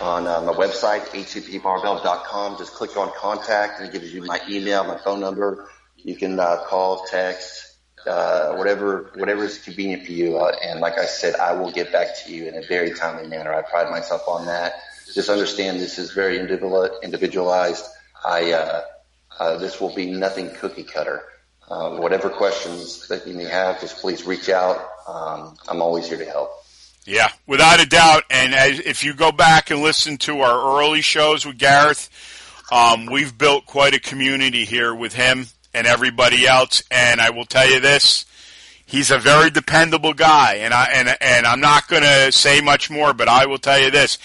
on 0.00 0.26
uh, 0.26 0.40
my 0.42 0.52
website, 0.52 1.06
hcpbarbell.com. 1.06 2.58
Just 2.58 2.74
click 2.74 2.96
on 2.96 3.10
contact 3.16 3.80
and 3.80 3.88
it 3.88 3.92
gives 3.92 4.12
you 4.12 4.22
my 4.22 4.40
email, 4.48 4.84
my 4.84 4.98
phone 4.98 5.20
number. 5.20 5.68
You 5.96 6.16
can 6.16 6.38
uh, 6.38 6.64
call, 6.66 7.04
text, 7.06 7.65
uh, 8.06 8.54
whatever, 8.54 9.10
whatever 9.14 9.44
is 9.44 9.58
convenient 9.58 10.06
for 10.06 10.12
you. 10.12 10.38
Uh, 10.38 10.52
and 10.62 10.80
like 10.80 10.98
I 10.98 11.06
said, 11.06 11.36
I 11.36 11.52
will 11.52 11.70
get 11.70 11.92
back 11.92 12.16
to 12.24 12.32
you 12.32 12.46
in 12.46 12.56
a 12.56 12.62
very 12.62 12.92
timely 12.92 13.26
manner. 13.28 13.52
I 13.52 13.62
pride 13.62 13.90
myself 13.90 14.22
on 14.28 14.46
that. 14.46 14.74
Just 15.12 15.28
understand 15.28 15.80
this 15.80 15.98
is 15.98 16.12
very 16.12 16.38
individualized. 16.38 17.84
I, 18.24 18.52
uh, 18.52 18.82
uh, 19.38 19.58
this 19.58 19.80
will 19.80 19.94
be 19.94 20.06
nothing 20.10 20.50
cookie 20.54 20.84
cutter. 20.84 21.22
Uh, 21.68 21.96
whatever 21.96 22.30
questions 22.30 23.08
that 23.08 23.26
you 23.26 23.34
may 23.34 23.44
have, 23.44 23.80
just 23.80 23.98
please 23.98 24.24
reach 24.24 24.48
out. 24.48 24.76
Um, 25.08 25.56
I'm 25.68 25.82
always 25.82 26.08
here 26.08 26.18
to 26.18 26.24
help. 26.24 26.50
Yeah, 27.04 27.28
without 27.46 27.80
a 27.80 27.86
doubt. 27.86 28.24
And 28.30 28.54
as, 28.54 28.80
if 28.80 29.04
you 29.04 29.14
go 29.14 29.32
back 29.32 29.70
and 29.70 29.80
listen 29.80 30.16
to 30.18 30.40
our 30.40 30.80
early 30.80 31.02
shows 31.02 31.44
with 31.44 31.58
Gareth, 31.58 32.10
um, 32.70 33.06
we've 33.06 33.36
built 33.36 33.66
quite 33.66 33.94
a 33.94 34.00
community 34.00 34.64
here 34.64 34.94
with 34.94 35.14
him 35.14 35.46
and 35.76 35.86
everybody 35.86 36.46
else. 36.46 36.82
And 36.90 37.20
I 37.20 37.30
will 37.30 37.44
tell 37.44 37.70
you 37.70 37.78
this: 37.78 38.24
he's 38.86 39.10
a 39.10 39.18
very 39.18 39.50
dependable 39.50 40.14
guy. 40.14 40.54
And 40.56 40.72
I 40.74 40.86
and 40.92 41.16
and 41.20 41.46
I'm 41.46 41.60
not 41.60 41.86
going 41.86 42.02
to 42.02 42.32
say 42.32 42.60
much 42.60 42.90
more, 42.90 43.12
but 43.12 43.28
I 43.28 43.46
will 43.46 43.58
tell 43.58 43.78
you 43.78 43.90
this: 43.90 44.18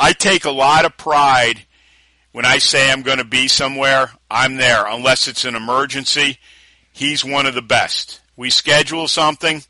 I 0.00 0.12
take 0.12 0.44
a 0.44 0.50
lot 0.50 0.84
of 0.84 0.96
pride 0.96 1.66
when 2.32 2.44
I 2.44 2.58
say 2.58 2.90
I'm 2.90 3.02
going 3.02 3.18
to 3.18 3.24
be 3.24 3.46
somewhere. 3.48 4.10
I'm 4.30 4.56
there, 4.56 4.86
unless 4.86 5.28
it's 5.28 5.44
an 5.44 5.54
emergency. 5.54 6.38
He's 6.92 7.24
one 7.24 7.46
of 7.46 7.54
the 7.54 7.62
best. 7.62 8.20
We 8.36 8.50
schedule 8.50 9.06
something. 9.06 9.62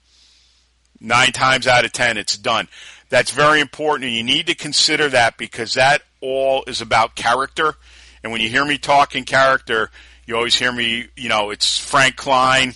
Nine 0.98 1.32
times 1.32 1.66
out 1.66 1.84
of 1.84 1.92
ten, 1.92 2.16
it's 2.16 2.38
done. 2.38 2.68
That's 3.08 3.30
very 3.30 3.60
important, 3.60 4.06
and 4.06 4.16
you 4.16 4.24
need 4.24 4.46
to 4.46 4.54
consider 4.54 5.08
that 5.10 5.36
because 5.36 5.74
that 5.74 6.02
all 6.20 6.64
is 6.66 6.80
about 6.80 7.14
character. 7.14 7.74
And 8.22 8.32
when 8.32 8.40
you 8.40 8.48
hear 8.48 8.64
me 8.64 8.78
talk 8.78 9.14
in 9.14 9.24
character, 9.24 9.90
you 10.26 10.36
always 10.36 10.54
hear 10.54 10.72
me, 10.72 11.08
you 11.16 11.28
know, 11.28 11.50
it's 11.50 11.78
Frank 11.78 12.16
Klein, 12.16 12.74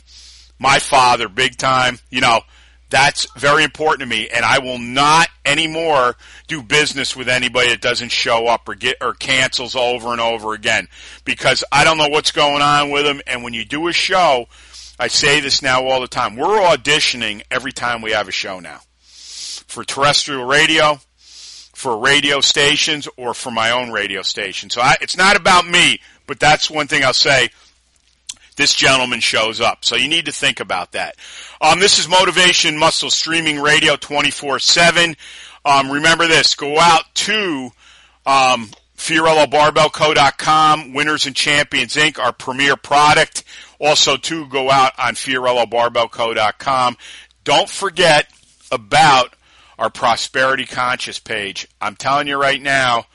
my 0.59 0.79
father, 0.79 1.29
big 1.29 1.57
time. 1.57 1.99
You 2.09 2.21
know, 2.21 2.41
that's 2.91 3.27
very 3.37 3.65
important 3.65 4.01
to 4.01 4.07
me, 4.07 4.29
and 4.29 4.45
I 4.45 4.59
will 4.59 4.79
not 4.79 5.29
anymore 5.45 6.17
do 6.49 6.63
business 6.63 7.15
with 7.15 7.29
anybody 7.29 7.69
that 7.69 7.81
doesn't 7.81 8.11
show 8.11 8.47
up 8.47 8.69
or 8.69 8.75
get 8.75 8.97
or 9.01 9.15
cancels 9.15 9.77
over 9.77 10.13
and 10.13 10.21
over 10.21 10.55
again 10.55 10.89
because 11.25 11.63
I 11.71 11.85
don't 11.85 11.99
know 11.99 12.09
what's 12.09 12.33
going 12.33 12.63
on 12.63 12.91
with 12.91 13.05
them. 13.05 13.21
And 13.27 13.43
when 13.43 13.55
you 13.55 13.65
do 13.65 13.89
a 13.89 13.93
show, 13.93 14.47
I 14.99 15.09
say 15.09 15.41
this 15.41 15.63
now 15.63 15.87
all 15.87 16.01
the 16.01 16.09
time. 16.09 16.37
We're 16.37 16.61
auditioning 16.61 17.43
every 17.51 17.73
time 17.73 18.03
we 18.03 18.13
have 18.13 18.29
a 18.29 18.33
show 18.33 18.61
now 18.61 18.81
for 19.71 19.85
terrestrial 19.85 20.45
radio, 20.45 21.01
for 21.17 21.97
radio 21.97 22.41
stations, 22.41 23.09
or 23.17 23.35
for 23.35 23.51
my 23.51 23.71
own 23.71 23.93
radio 23.93 24.23
station. 24.23 24.69
So 24.69 24.81
I, 24.81 24.97
it's 25.01 25.17
not 25.17 25.37
about 25.37 25.67
me, 25.67 26.01
but 26.31 26.39
that's 26.39 26.71
one 26.71 26.87
thing 26.87 27.03
I'll 27.03 27.13
say. 27.13 27.49
This 28.55 28.73
gentleman 28.73 29.19
shows 29.19 29.61
up. 29.61 29.85
So 29.85 29.97
you 29.97 30.07
need 30.07 30.27
to 30.27 30.33
think 30.33 30.61
about 30.61 30.93
that. 30.93 31.17
Um, 31.61 31.81
this 31.81 31.99
is 31.99 32.09
Motivation 32.09 32.79
Muscle 32.79 33.11
Streaming 33.11 33.59
Radio 33.59 33.97
24-7. 33.97 35.17
Um, 35.65 35.91
remember 35.91 36.29
this. 36.29 36.55
Go 36.55 36.79
out 36.79 37.13
to 37.15 37.73
um, 38.25 38.71
FiorilloBarbellCo.com, 38.97 40.93
Winners 40.95 41.27
and 41.27 41.35
Champions 41.35 41.97
Inc., 41.97 42.21
our 42.21 42.33
premier 42.33 42.77
product. 42.77 43.43
Also, 43.81 44.17
to 44.17 44.47
go 44.47 44.71
out 44.71 44.93
on 45.01 45.15
FiorilloBarbellCo.com. 45.15 46.97
Don't 47.43 47.69
forget 47.69 48.31
about 48.71 49.35
our 49.81 49.91
Prosperity 49.91 50.65
Conscious 50.65 51.19
page. 51.19 51.67
I'm 51.81 51.97
telling 51.97 52.29
you 52.29 52.41
right 52.41 52.63
now, 52.63 53.07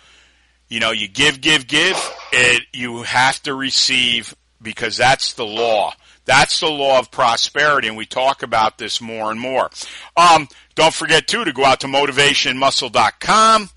you 0.70 0.80
know, 0.80 0.92
you 0.92 1.08
give, 1.08 1.42
give, 1.42 1.68
give, 1.68 1.96
it, 2.32 2.64
you 2.74 3.04
have 3.04 3.42
to 3.44 3.54
receive 3.54 4.36
because 4.62 4.98
that's 4.98 5.34
the 5.34 5.46
law. 5.46 5.94
That's 6.26 6.60
the 6.60 6.70
law 6.70 6.98
of 6.98 7.12
prosperity, 7.12 7.88
and 7.88 7.96
we 7.96 8.08
talk 8.08 8.42
about 8.42 8.80
this 8.80 9.00
more 9.00 9.30
and 9.30 9.40
more. 9.40 9.70
Um, 10.18 10.48
don't 10.74 10.94
forget, 10.94 11.28
too, 11.28 11.46
to 11.46 11.54
go 11.54 11.64
out 11.64 11.82
to 11.82 11.88
motivationmuscle.com 11.88 13.70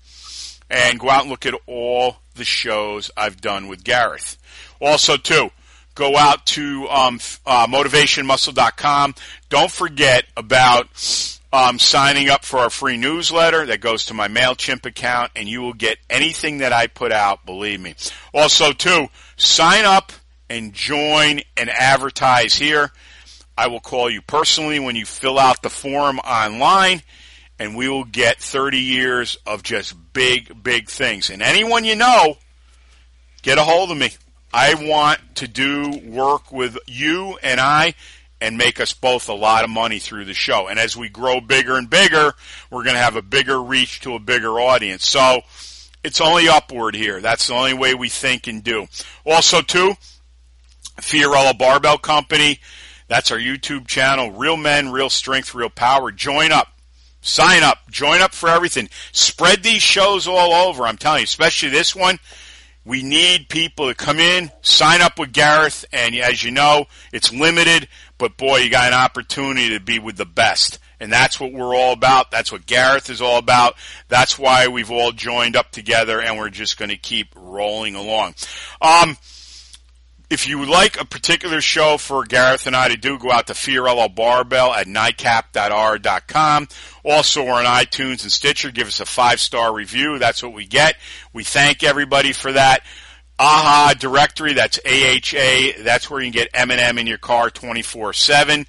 and 0.71 0.99
go 0.99 1.09
out 1.09 1.21
and 1.21 1.29
look 1.29 1.45
at 1.45 1.53
all 1.67 2.17
the 2.35 2.43
shows 2.43 3.11
I've 3.15 3.39
done 3.39 3.67
with 3.67 3.83
Gareth. 3.83 4.37
Also, 4.81 5.15
too, 5.15 5.51
go 5.93 6.17
out 6.17 6.47
to 6.47 6.87
um, 6.89 7.19
uh, 7.45 7.67
motivationmuscle.com. 7.67 9.13
Don't 9.49 9.71
forget 9.71 10.25
about 10.35 11.38
um, 11.51 11.79
signing 11.79 12.29
up 12.29 12.45
for 12.45 12.59
our 12.59 12.69
free 12.69 12.97
newsletter 12.97 13.65
that 13.67 13.81
goes 13.81 14.05
to 14.05 14.13
my 14.13 14.27
MailChimp 14.27 14.85
account, 14.85 15.31
and 15.35 15.47
you 15.47 15.61
will 15.61 15.73
get 15.73 15.97
anything 16.09 16.59
that 16.59 16.73
I 16.73 16.87
put 16.87 17.11
out, 17.11 17.45
believe 17.45 17.79
me. 17.79 17.95
Also, 18.33 18.71
too, 18.71 19.07
sign 19.35 19.85
up 19.85 20.11
and 20.49 20.73
join 20.73 21.41
and 21.57 21.69
advertise 21.69 22.55
here. 22.55 22.91
I 23.57 23.67
will 23.67 23.79
call 23.79 24.09
you 24.09 24.21
personally 24.21 24.79
when 24.79 24.95
you 24.95 25.05
fill 25.05 25.39
out 25.39 25.61
the 25.61 25.69
form 25.69 26.19
online, 26.19 27.01
and 27.57 27.75
we 27.75 27.89
will 27.89 28.05
get 28.05 28.39
30 28.39 28.77
years 28.77 29.37
of 29.45 29.63
just 29.63 29.95
big, 30.13 30.63
big 30.63 30.87
things. 30.87 31.29
And 31.29 31.41
anyone 31.41 31.83
you 31.83 31.95
know, 31.95 32.37
get 33.41 33.57
a 33.57 33.63
hold 33.63 33.91
of 33.91 33.97
me. 33.97 34.11
I 34.51 34.73
want 34.73 35.19
to 35.35 35.47
do 35.47 36.01
work 36.05 36.51
with 36.51 36.77
you 36.87 37.37
and 37.43 37.59
I 37.59 37.93
and 38.41 38.57
make 38.57 38.79
us 38.79 38.93
both 38.93 39.27
a 39.29 39.33
lot 39.33 39.63
of 39.63 39.69
money 39.69 39.99
through 39.99 40.25
the 40.25 40.33
show. 40.33 40.67
And 40.67 40.79
as 40.79 40.95
we 40.95 41.09
grow 41.09 41.41
bigger 41.41 41.75
and 41.75 41.89
bigger, 41.89 42.33
we're 42.69 42.83
going 42.83 42.95
to 42.95 43.01
have 43.01 43.15
a 43.15 43.21
bigger 43.21 43.61
reach 43.61 44.01
to 44.01 44.15
a 44.15 44.19
bigger 44.19 44.59
audience. 44.59 45.05
So 45.05 45.41
it's 46.03 46.21
only 46.21 46.47
upward 46.47 46.95
here. 46.95 47.19
That's 47.19 47.47
the 47.47 47.53
only 47.53 47.73
way 47.73 47.93
we 47.93 48.09
think 48.09 48.47
and 48.47 48.63
do. 48.63 48.87
Also, 49.25 49.61
too, 49.61 49.93
Fiorillo 50.97 51.57
Barbell 51.57 51.97
Company. 51.97 52.59
That's 53.07 53.31
our 53.31 53.37
YouTube 53.37 53.87
channel. 53.87 54.31
Real 54.31 54.55
men, 54.55 54.91
real 54.91 55.09
strength, 55.09 55.53
real 55.53 55.69
power. 55.69 56.11
Join 56.11 56.51
up. 56.51 56.67
Sign 57.21 57.63
up. 57.63 57.79
Join 57.89 58.21
up 58.21 58.33
for 58.33 58.47
everything. 58.47 58.89
Spread 59.11 59.63
these 59.63 59.81
shows 59.81 60.27
all 60.27 60.53
over. 60.53 60.83
I'm 60.83 60.97
telling 60.97 61.19
you, 61.19 61.25
especially 61.25 61.69
this 61.69 61.95
one. 61.95 62.19
We 62.89 63.03
need 63.03 63.49
people 63.49 63.87
to 63.87 63.93
come 63.93 64.19
in, 64.19 64.49
sign 64.63 65.03
up 65.03 65.19
with 65.19 65.31
Gareth, 65.31 65.85
and 65.93 66.15
as 66.15 66.43
you 66.43 66.49
know, 66.49 66.87
it's 67.13 67.31
limited, 67.31 67.87
but 68.17 68.35
boy, 68.35 68.57
you 68.57 68.71
got 68.71 68.87
an 68.87 68.95
opportunity 68.95 69.69
to 69.69 69.79
be 69.79 69.99
with 69.99 70.17
the 70.17 70.25
best. 70.25 70.79
And 70.99 71.13
that's 71.13 71.39
what 71.39 71.53
we're 71.53 71.75
all 71.75 71.93
about. 71.93 72.31
That's 72.31 72.51
what 72.51 72.65
Gareth 72.65 73.11
is 73.11 73.21
all 73.21 73.37
about. 73.37 73.75
That's 74.07 74.39
why 74.39 74.69
we've 74.69 74.89
all 74.89 75.11
joined 75.11 75.55
up 75.55 75.69
together 75.69 76.19
and 76.19 76.39
we're 76.39 76.49
just 76.49 76.79
going 76.79 76.89
to 76.89 76.97
keep 76.97 77.27
rolling 77.35 77.93
along. 77.93 78.33
Um, 78.81 79.17
if 80.29 80.47
you 80.47 80.63
like 80.65 80.99
a 81.01 81.05
particular 81.05 81.59
show 81.59 81.97
for 81.97 82.23
Gareth 82.23 82.67
and 82.67 82.75
I 82.75 82.89
to 82.89 82.97
do, 82.97 83.17
go 83.17 83.31
out 83.31 83.47
to 83.47 83.53
Fiorillo 83.53 84.13
Barbell 84.13 84.73
at 84.73 84.87
nightcap.r.com. 84.87 86.67
Also, 87.03 87.43
we're 87.43 87.53
on 87.53 87.65
iTunes 87.65 88.23
and 88.23 88.31
Stitcher. 88.31 88.71
Give 88.71 88.87
us 88.87 88.99
a 88.99 89.05
five 89.05 89.39
star 89.39 89.73
review. 89.73 90.19
That's 90.19 90.43
what 90.43 90.53
we 90.53 90.65
get. 90.65 90.95
We 91.33 91.43
thank 91.43 91.83
everybody 91.83 92.33
for 92.33 92.51
that. 92.51 92.83
AHA 93.39 93.93
directory, 93.99 94.53
that's 94.53 94.79
AHA. 94.85 95.81
That's 95.83 96.09
where 96.09 96.19
you 96.19 96.31
can 96.31 96.41
get 96.41 96.49
M&M 96.53 96.97
in 96.97 97.07
your 97.07 97.17
car 97.17 97.49
24-7. 97.49 98.65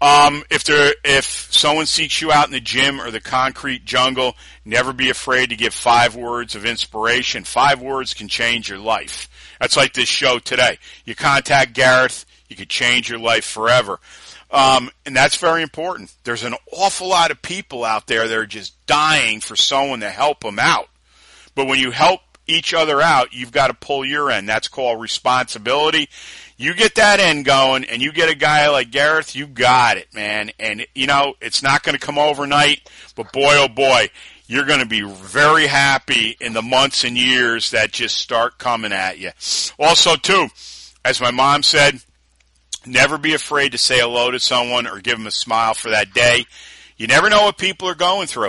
Um, 0.00 0.42
if 0.50 0.64
there, 0.64 0.92
if 1.04 1.24
someone 1.24 1.86
seeks 1.86 2.20
you 2.20 2.30
out 2.32 2.46
in 2.46 2.52
the 2.52 2.60
gym 2.60 3.00
or 3.00 3.10
the 3.10 3.20
concrete 3.20 3.84
jungle, 3.84 4.36
never 4.64 4.92
be 4.92 5.08
afraid 5.08 5.50
to 5.50 5.56
give 5.56 5.72
five 5.72 6.14
words 6.16 6.54
of 6.54 6.66
inspiration. 6.66 7.44
Five 7.44 7.80
words 7.80 8.12
can 8.14 8.28
change 8.28 8.68
your 8.68 8.78
life. 8.78 9.28
That's 9.60 9.76
like 9.76 9.94
this 9.94 10.08
show 10.08 10.38
today. 10.38 10.78
You 11.04 11.14
contact 11.14 11.74
Gareth, 11.74 12.24
you 12.48 12.56
could 12.56 12.70
change 12.70 13.08
your 13.08 13.18
life 13.18 13.44
forever. 13.44 14.00
Um, 14.50 14.90
and 15.04 15.14
that's 15.14 15.36
very 15.36 15.62
important. 15.62 16.14
There's 16.24 16.44
an 16.44 16.54
awful 16.72 17.08
lot 17.08 17.30
of 17.30 17.42
people 17.42 17.84
out 17.84 18.06
there 18.06 18.26
that 18.26 18.38
are 18.38 18.46
just 18.46 18.74
dying 18.86 19.40
for 19.40 19.56
someone 19.56 20.00
to 20.00 20.10
help 20.10 20.40
them 20.40 20.58
out. 20.58 20.88
But 21.54 21.66
when 21.66 21.78
you 21.78 21.90
help 21.90 22.20
each 22.46 22.72
other 22.72 23.00
out, 23.02 23.34
you've 23.34 23.52
got 23.52 23.66
to 23.66 23.74
pull 23.74 24.04
your 24.04 24.30
end. 24.30 24.48
That's 24.48 24.68
called 24.68 25.00
responsibility. 25.00 26.08
You 26.56 26.74
get 26.74 26.94
that 26.96 27.20
end 27.20 27.44
going 27.44 27.84
and 27.84 28.00
you 28.00 28.10
get 28.10 28.30
a 28.30 28.34
guy 28.34 28.68
like 28.68 28.90
Gareth, 28.90 29.36
you 29.36 29.46
got 29.46 29.96
it, 29.96 30.12
man. 30.14 30.50
And 30.58 30.86
you 30.94 31.06
know, 31.06 31.34
it's 31.40 31.62
not 31.62 31.82
going 31.82 31.96
to 31.96 32.04
come 32.04 32.18
overnight, 32.18 32.88
but 33.14 33.32
boy, 33.32 33.52
oh 33.52 33.68
boy, 33.68 34.08
you're 34.48 34.64
going 34.64 34.80
to 34.80 34.86
be 34.86 35.02
very 35.02 35.66
happy 35.66 36.36
in 36.40 36.54
the 36.54 36.62
months 36.62 37.04
and 37.04 37.16
years 37.16 37.70
that 37.70 37.92
just 37.92 38.16
start 38.16 38.58
coming 38.58 38.92
at 38.92 39.18
you. 39.18 39.30
Also, 39.78 40.16
too, 40.16 40.48
as 41.04 41.20
my 41.20 41.30
mom 41.30 41.62
said, 41.62 42.00
never 42.86 43.18
be 43.18 43.34
afraid 43.34 43.72
to 43.72 43.78
say 43.78 44.00
hello 44.00 44.30
to 44.30 44.40
someone 44.40 44.86
or 44.86 45.00
give 45.00 45.18
them 45.18 45.26
a 45.26 45.30
smile 45.30 45.74
for 45.74 45.90
that 45.90 46.14
day. 46.14 46.46
You 46.96 47.06
never 47.06 47.28
know 47.28 47.42
what 47.42 47.58
people 47.58 47.88
are 47.88 47.94
going 47.94 48.26
through. 48.26 48.48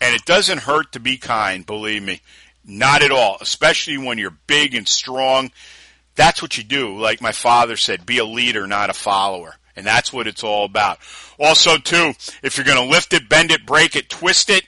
And 0.00 0.14
it 0.14 0.24
doesn't 0.24 0.62
hurt 0.62 0.92
to 0.92 1.00
be 1.00 1.16
kind, 1.16 1.64
believe 1.64 2.02
me. 2.02 2.20
Not 2.64 3.02
at 3.02 3.12
all, 3.12 3.38
especially 3.40 3.98
when 3.98 4.18
you're 4.18 4.36
big 4.48 4.74
and 4.74 4.88
strong. 4.88 5.52
That's 6.16 6.42
what 6.42 6.58
you 6.58 6.64
do. 6.64 6.98
Like 6.98 7.20
my 7.20 7.32
father 7.32 7.76
said, 7.76 8.04
be 8.04 8.18
a 8.18 8.24
leader, 8.24 8.66
not 8.66 8.90
a 8.90 8.94
follower. 8.94 9.54
And 9.76 9.86
that's 9.86 10.12
what 10.12 10.26
it's 10.26 10.42
all 10.42 10.64
about. 10.64 10.98
Also, 11.38 11.78
too, 11.78 12.14
if 12.42 12.56
you're 12.56 12.66
going 12.66 12.84
to 12.84 12.92
lift 12.92 13.12
it, 13.12 13.28
bend 13.28 13.52
it, 13.52 13.64
break 13.64 13.94
it, 13.94 14.10
twist 14.10 14.50
it, 14.50 14.64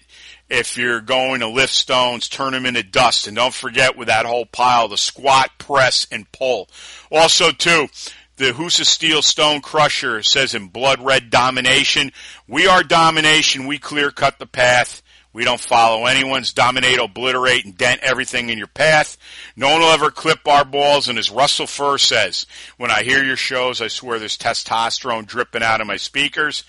if 0.52 0.76
you're 0.76 1.00
going 1.00 1.40
to 1.40 1.48
lift 1.48 1.72
stones, 1.72 2.28
turn 2.28 2.52
them 2.52 2.66
into 2.66 2.82
dust. 2.82 3.26
And 3.26 3.34
don't 3.34 3.54
forget 3.54 3.96
with 3.96 4.08
that 4.08 4.26
whole 4.26 4.44
pile, 4.44 4.86
the 4.86 4.98
squat, 4.98 5.50
press, 5.56 6.06
and 6.12 6.30
pull. 6.30 6.68
Also, 7.10 7.50
too, 7.50 7.88
the 8.36 8.52
Husa 8.52 8.84
Steel 8.84 9.22
Stone 9.22 9.62
Crusher 9.62 10.22
says 10.22 10.54
in 10.54 10.68
Blood 10.68 11.00
Red 11.00 11.30
Domination, 11.30 12.12
we 12.46 12.66
are 12.66 12.82
domination, 12.82 13.66
we 13.66 13.78
clear 13.78 14.10
cut 14.10 14.38
the 14.38 14.46
path, 14.46 15.02
We 15.34 15.44
don't 15.44 15.60
follow 15.60 16.04
anyone's, 16.04 16.52
dominate, 16.52 16.98
obliterate, 16.98 17.64
and 17.64 17.76
dent 17.76 18.02
everything 18.02 18.50
in 18.50 18.58
your 18.58 18.66
path. 18.66 19.16
No 19.56 19.70
one 19.72 19.80
will 19.80 19.88
ever 19.88 20.10
clip 20.10 20.46
our 20.46 20.64
balls, 20.64 21.08
and 21.08 21.18
as 21.18 21.30
Russell 21.30 21.66
Furr 21.66 21.96
says, 21.96 22.46
when 22.76 22.90
I 22.90 23.02
hear 23.02 23.24
your 23.24 23.36
shows, 23.36 23.80
I 23.80 23.88
swear 23.88 24.18
there's 24.18 24.36
testosterone 24.36 25.26
dripping 25.26 25.62
out 25.62 25.80
of 25.80 25.86
my 25.86 25.96
speakers. 25.96 26.64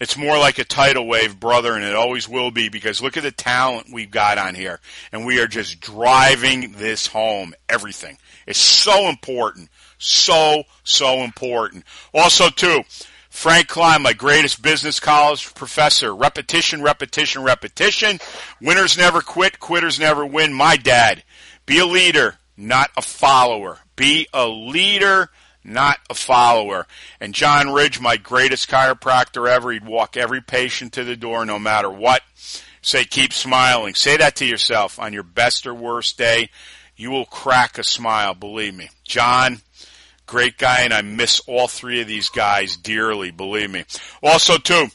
It's 0.00 0.16
more 0.16 0.38
like 0.38 0.58
a 0.58 0.64
tidal 0.64 1.06
wave, 1.06 1.40
brother, 1.40 1.74
and 1.74 1.84
it 1.84 1.94
always 1.94 2.28
will 2.28 2.50
be 2.50 2.68
because 2.68 3.02
look 3.02 3.16
at 3.16 3.24
the 3.24 3.32
talent 3.32 3.92
we've 3.92 4.10
got 4.10 4.38
on 4.38 4.54
here. 4.54 4.80
And 5.12 5.26
we 5.26 5.40
are 5.40 5.48
just 5.48 5.80
driving 5.80 6.72
this 6.72 7.08
home. 7.08 7.54
Everything. 7.68 8.18
It's 8.46 8.60
so 8.60 9.08
important. 9.08 9.70
So, 9.98 10.62
so 10.84 11.24
important. 11.24 11.84
Also, 12.14 12.48
too, 12.48 12.82
Frank 13.28 13.68
Klein, 13.68 14.02
my 14.02 14.12
greatest 14.12 14.62
business 14.62 15.00
college 15.00 15.52
professor. 15.54 16.14
Repetition, 16.14 16.82
repetition, 16.82 17.42
repetition. 17.42 18.20
Winners 18.60 18.96
never 18.96 19.20
quit, 19.20 19.58
quitters 19.58 19.98
never 19.98 20.24
win. 20.24 20.52
My 20.52 20.76
dad. 20.76 21.24
Be 21.66 21.80
a 21.80 21.86
leader, 21.86 22.38
not 22.56 22.90
a 22.96 23.02
follower. 23.02 23.78
Be 23.96 24.28
a 24.32 24.46
leader, 24.48 25.30
not 25.68 25.98
a 26.10 26.14
follower. 26.14 26.86
And 27.20 27.34
John 27.34 27.72
Ridge, 27.72 28.00
my 28.00 28.16
greatest 28.16 28.68
chiropractor 28.68 29.48
ever, 29.48 29.72
he'd 29.72 29.86
walk 29.86 30.16
every 30.16 30.40
patient 30.40 30.92
to 30.94 31.04
the 31.04 31.16
door 31.16 31.44
no 31.44 31.58
matter 31.58 31.90
what. 31.90 32.22
Say, 32.82 33.04
keep 33.04 33.32
smiling. 33.32 33.94
Say 33.94 34.16
that 34.16 34.36
to 34.36 34.46
yourself 34.46 34.98
on 34.98 35.12
your 35.12 35.22
best 35.22 35.66
or 35.66 35.74
worst 35.74 36.16
day. 36.18 36.50
You 36.96 37.10
will 37.10 37.26
crack 37.26 37.78
a 37.78 37.84
smile, 37.84 38.34
believe 38.34 38.74
me. 38.74 38.90
John, 39.04 39.60
Great 40.28 40.58
guy, 40.58 40.82
and 40.82 40.92
I 40.92 41.00
miss 41.00 41.40
all 41.46 41.68
three 41.68 42.02
of 42.02 42.06
these 42.06 42.28
guys 42.28 42.76
dearly, 42.76 43.30
believe 43.30 43.70
me. 43.70 43.86
Also, 44.22 44.58
too, 44.58 44.88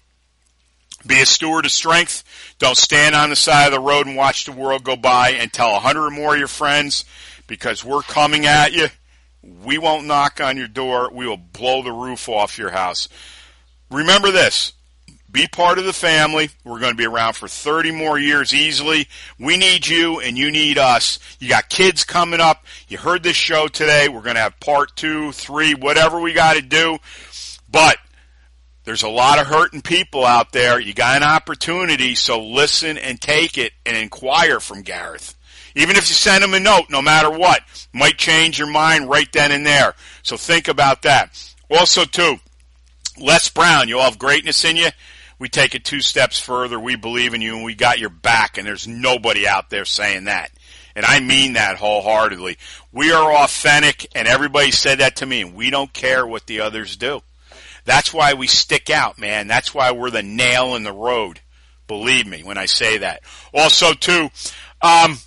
be 1.07 1.21
a 1.21 1.25
steward 1.25 1.65
of 1.65 1.71
strength. 1.71 2.23
Don't 2.59 2.77
stand 2.77 3.15
on 3.15 3.31
the 3.31 3.35
side 3.35 3.65
of 3.65 3.71
the 3.73 3.79
road 3.79 4.05
and 4.05 4.15
watch 4.15 4.45
the 4.45 4.51
world 4.51 4.83
go 4.83 4.95
by 4.95 5.31
and 5.31 5.51
tell 5.51 5.75
a 5.75 5.79
hundred 5.79 6.05
or 6.05 6.11
more 6.11 6.33
of 6.33 6.39
your 6.39 6.47
friends 6.47 7.03
because 7.47 7.83
we're 7.83 8.03
coming 8.03 8.45
at 8.45 8.73
you. 8.73 8.89
We 9.43 9.77
won't 9.77 10.07
knock 10.07 10.39
on 10.41 10.57
your 10.57 10.67
door. 10.67 11.09
We 11.11 11.27
will 11.27 11.37
blow 11.37 11.83
the 11.83 11.91
roof 11.91 12.29
off 12.29 12.57
your 12.57 12.71
house. 12.71 13.09
Remember 13.89 14.31
this. 14.31 14.73
Be 15.29 15.47
part 15.47 15.79
of 15.79 15.85
the 15.85 15.93
family. 15.93 16.51
We're 16.63 16.79
going 16.79 16.91
to 16.91 16.97
be 16.97 17.07
around 17.07 17.33
for 17.33 17.47
30 17.47 17.91
more 17.91 18.19
years 18.19 18.53
easily. 18.53 19.07
We 19.39 19.57
need 19.57 19.87
you 19.87 20.19
and 20.19 20.37
you 20.37 20.51
need 20.51 20.77
us. 20.77 21.17
You 21.39 21.49
got 21.49 21.69
kids 21.69 22.03
coming 22.03 22.39
up. 22.39 22.65
You 22.87 22.99
heard 22.99 23.23
this 23.23 23.35
show 23.35 23.67
today. 23.67 24.09
We're 24.09 24.21
going 24.21 24.35
to 24.35 24.41
have 24.41 24.59
part 24.59 24.95
two, 24.95 25.31
three, 25.31 25.73
whatever 25.73 26.19
we 26.19 26.33
got 26.33 26.53
to 26.53 26.61
do. 26.61 26.99
But 27.71 27.97
there's 28.85 29.01
a 29.01 29.09
lot 29.09 29.39
of 29.39 29.47
hurting 29.47 29.81
people 29.81 30.23
out 30.23 30.51
there. 30.51 30.79
You 30.79 30.93
got 30.93 31.17
an 31.17 31.23
opportunity, 31.23 32.13
so 32.13 32.39
listen 32.39 32.97
and 32.99 33.19
take 33.19 33.57
it 33.57 33.73
and 33.85 33.97
inquire 33.97 34.59
from 34.59 34.83
Gareth. 34.83 35.35
Even 35.75 35.95
if 35.95 36.07
you 36.09 36.15
send 36.15 36.43
him 36.43 36.53
a 36.53 36.59
note, 36.59 36.85
no 36.89 37.01
matter 37.01 37.31
what, 37.31 37.61
might 37.93 38.17
change 38.17 38.59
your 38.59 38.69
mind 38.69 39.09
right 39.09 39.31
then 39.31 39.51
and 39.51 39.65
there. 39.65 39.95
So 40.21 40.37
think 40.37 40.67
about 40.67 41.01
that. 41.03 41.37
Also, 41.69 42.05
too, 42.05 42.37
Les 43.19 43.49
Brown, 43.49 43.87
you 43.87 43.97
all 43.97 44.09
have 44.09 44.19
greatness 44.19 44.63
in 44.65 44.75
you 44.75 44.89
we 45.43 45.49
take 45.49 45.75
it 45.75 45.83
two 45.83 45.99
steps 45.99 46.39
further. 46.39 46.79
We 46.79 46.95
believe 46.95 47.33
in 47.33 47.41
you 47.41 47.55
and 47.55 47.65
we 47.65 47.75
got 47.75 47.99
your 47.99 48.09
back. 48.09 48.57
And 48.57 48.65
there's 48.65 48.87
nobody 48.87 49.45
out 49.45 49.69
there 49.69 49.83
saying 49.83 50.23
that. 50.23 50.51
And 50.95 51.05
I 51.05 51.19
mean 51.19 51.53
that 51.53 51.75
wholeheartedly. 51.75 52.57
We 52.93 53.11
are 53.11 53.43
authentic 53.43 54.07
and 54.15 54.25
everybody 54.25 54.71
said 54.71 54.99
that 54.99 55.17
to 55.17 55.25
me 55.25 55.41
and 55.41 55.53
we 55.53 55.69
don't 55.69 55.91
care 55.91 56.25
what 56.25 56.47
the 56.47 56.61
others 56.61 56.95
do. 56.95 57.19
That's 57.83 58.13
why 58.13 58.35
we 58.35 58.47
stick 58.47 58.89
out, 58.89 59.19
man. 59.19 59.47
That's 59.47 59.73
why 59.73 59.91
we're 59.91 60.11
the 60.11 60.23
nail 60.23 60.75
in 60.75 60.83
the 60.83 60.93
road. 60.93 61.41
Believe 61.87 62.25
me 62.25 62.43
when 62.43 62.57
I 62.57 62.65
say 62.67 62.99
that. 62.99 63.23
Also 63.53 63.91
too, 63.91 64.29
um, 64.81 65.17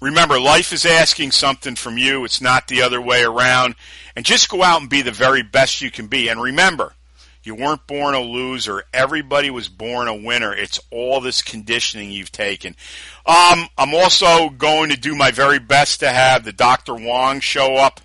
remember 0.00 0.40
life 0.40 0.72
is 0.72 0.86
asking 0.86 1.32
something 1.32 1.74
from 1.74 1.98
you. 1.98 2.24
It's 2.24 2.40
not 2.40 2.68
the 2.68 2.82
other 2.82 3.00
way 3.00 3.22
around. 3.22 3.74
And 4.16 4.24
just 4.24 4.48
go 4.48 4.62
out 4.62 4.80
and 4.80 4.90
be 4.90 5.02
the 5.02 5.12
very 5.12 5.42
best 5.42 5.80
you 5.80 5.90
can 5.90 6.08
be. 6.08 6.28
And 6.28 6.40
remember, 6.40 6.94
you 7.42 7.54
weren't 7.54 7.86
born 7.86 8.14
a 8.14 8.20
loser. 8.20 8.84
Everybody 8.92 9.50
was 9.50 9.68
born 9.68 10.08
a 10.08 10.14
winner. 10.14 10.52
It's 10.52 10.80
all 10.90 11.20
this 11.20 11.40
conditioning 11.40 12.10
you've 12.10 12.32
taken. 12.32 12.74
Um, 13.24 13.68
I'm 13.78 13.94
also 13.94 14.50
going 14.50 14.90
to 14.90 14.96
do 14.96 15.14
my 15.14 15.30
very 15.30 15.58
best 15.58 16.00
to 16.00 16.10
have 16.10 16.44
the 16.44 16.52
Dr. 16.52 16.94
Wong 16.94 17.40
show 17.40 17.76
up. 17.76 18.00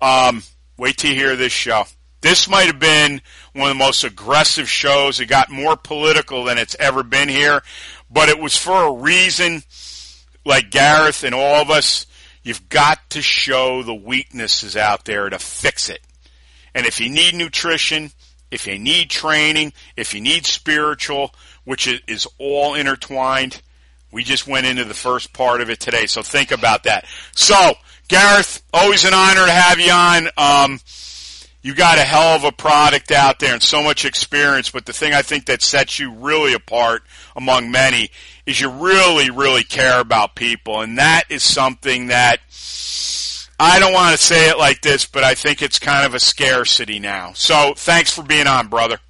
Um, 0.00 0.42
wait 0.76 0.98
till 0.98 1.10
you 1.10 1.16
hear 1.16 1.36
this 1.36 1.52
show. 1.52 1.84
This 2.20 2.48
might 2.48 2.66
have 2.66 2.78
been 2.78 3.20
one 3.52 3.70
of 3.70 3.76
the 3.76 3.84
most 3.84 4.02
aggressive 4.02 4.68
shows. 4.68 5.20
It 5.20 5.26
got 5.26 5.50
more 5.50 5.76
political 5.76 6.44
than 6.44 6.58
it's 6.58 6.76
ever 6.80 7.02
been 7.02 7.28
here, 7.28 7.62
but 8.10 8.28
it 8.28 8.38
was 8.38 8.56
for 8.56 8.84
a 8.84 8.92
reason. 8.92 9.62
Like 10.44 10.70
Gareth 10.70 11.24
and 11.24 11.34
all 11.34 11.56
of 11.62 11.70
us, 11.70 12.06
you've 12.42 12.68
got 12.68 12.98
to 13.10 13.22
show 13.22 13.82
the 13.82 13.94
weaknesses 13.94 14.76
out 14.76 15.04
there 15.04 15.28
to 15.30 15.38
fix 15.38 15.88
it. 15.88 16.00
And 16.74 16.86
if 16.86 17.00
you 17.00 17.08
need 17.08 17.34
nutrition, 17.34 18.10
if 18.50 18.66
you 18.66 18.78
need 18.78 19.10
training, 19.10 19.72
if 19.96 20.14
you 20.14 20.20
need 20.20 20.46
spiritual, 20.46 21.34
which 21.64 21.88
is 22.06 22.28
all 22.38 22.74
intertwined. 22.74 23.60
We 24.12 24.22
just 24.22 24.46
went 24.46 24.66
into 24.66 24.84
the 24.84 24.94
first 24.94 25.32
part 25.32 25.60
of 25.60 25.70
it 25.70 25.80
today, 25.80 26.06
so 26.06 26.22
think 26.22 26.52
about 26.52 26.84
that. 26.84 27.04
So, 27.34 27.74
Gareth, 28.06 28.62
always 28.72 29.04
an 29.04 29.14
honor 29.14 29.46
to 29.46 29.52
have 29.52 29.80
you 29.80 29.90
on. 29.90 30.28
Um, 30.36 30.80
you 31.64 31.74
got 31.74 31.96
a 31.96 32.02
hell 32.02 32.36
of 32.36 32.44
a 32.44 32.52
product 32.52 33.10
out 33.10 33.38
there 33.40 33.54
and 33.54 33.62
so 33.62 33.82
much 33.82 34.04
experience, 34.04 34.70
but 34.70 34.84
the 34.84 34.92
thing 34.92 35.14
I 35.14 35.22
think 35.22 35.46
that 35.46 35.62
sets 35.62 35.98
you 35.98 36.12
really 36.12 36.52
apart 36.52 37.02
among 37.34 37.70
many 37.70 38.10
is 38.44 38.60
you 38.60 38.68
really, 38.68 39.30
really 39.30 39.64
care 39.64 39.98
about 39.98 40.34
people, 40.34 40.82
and 40.82 40.98
that 40.98 41.24
is 41.30 41.42
something 41.42 42.08
that 42.08 42.40
I 43.58 43.78
don't 43.78 43.94
want 43.94 44.14
to 44.14 44.22
say 44.22 44.50
it 44.50 44.58
like 44.58 44.82
this, 44.82 45.06
but 45.06 45.24
I 45.24 45.34
think 45.34 45.62
it's 45.62 45.78
kind 45.78 46.04
of 46.04 46.12
a 46.12 46.20
scarcity 46.20 47.00
now. 47.00 47.32
So 47.32 47.72
thanks 47.74 48.12
for 48.12 48.22
being 48.22 48.46
on, 48.46 48.68
brother. 48.68 49.00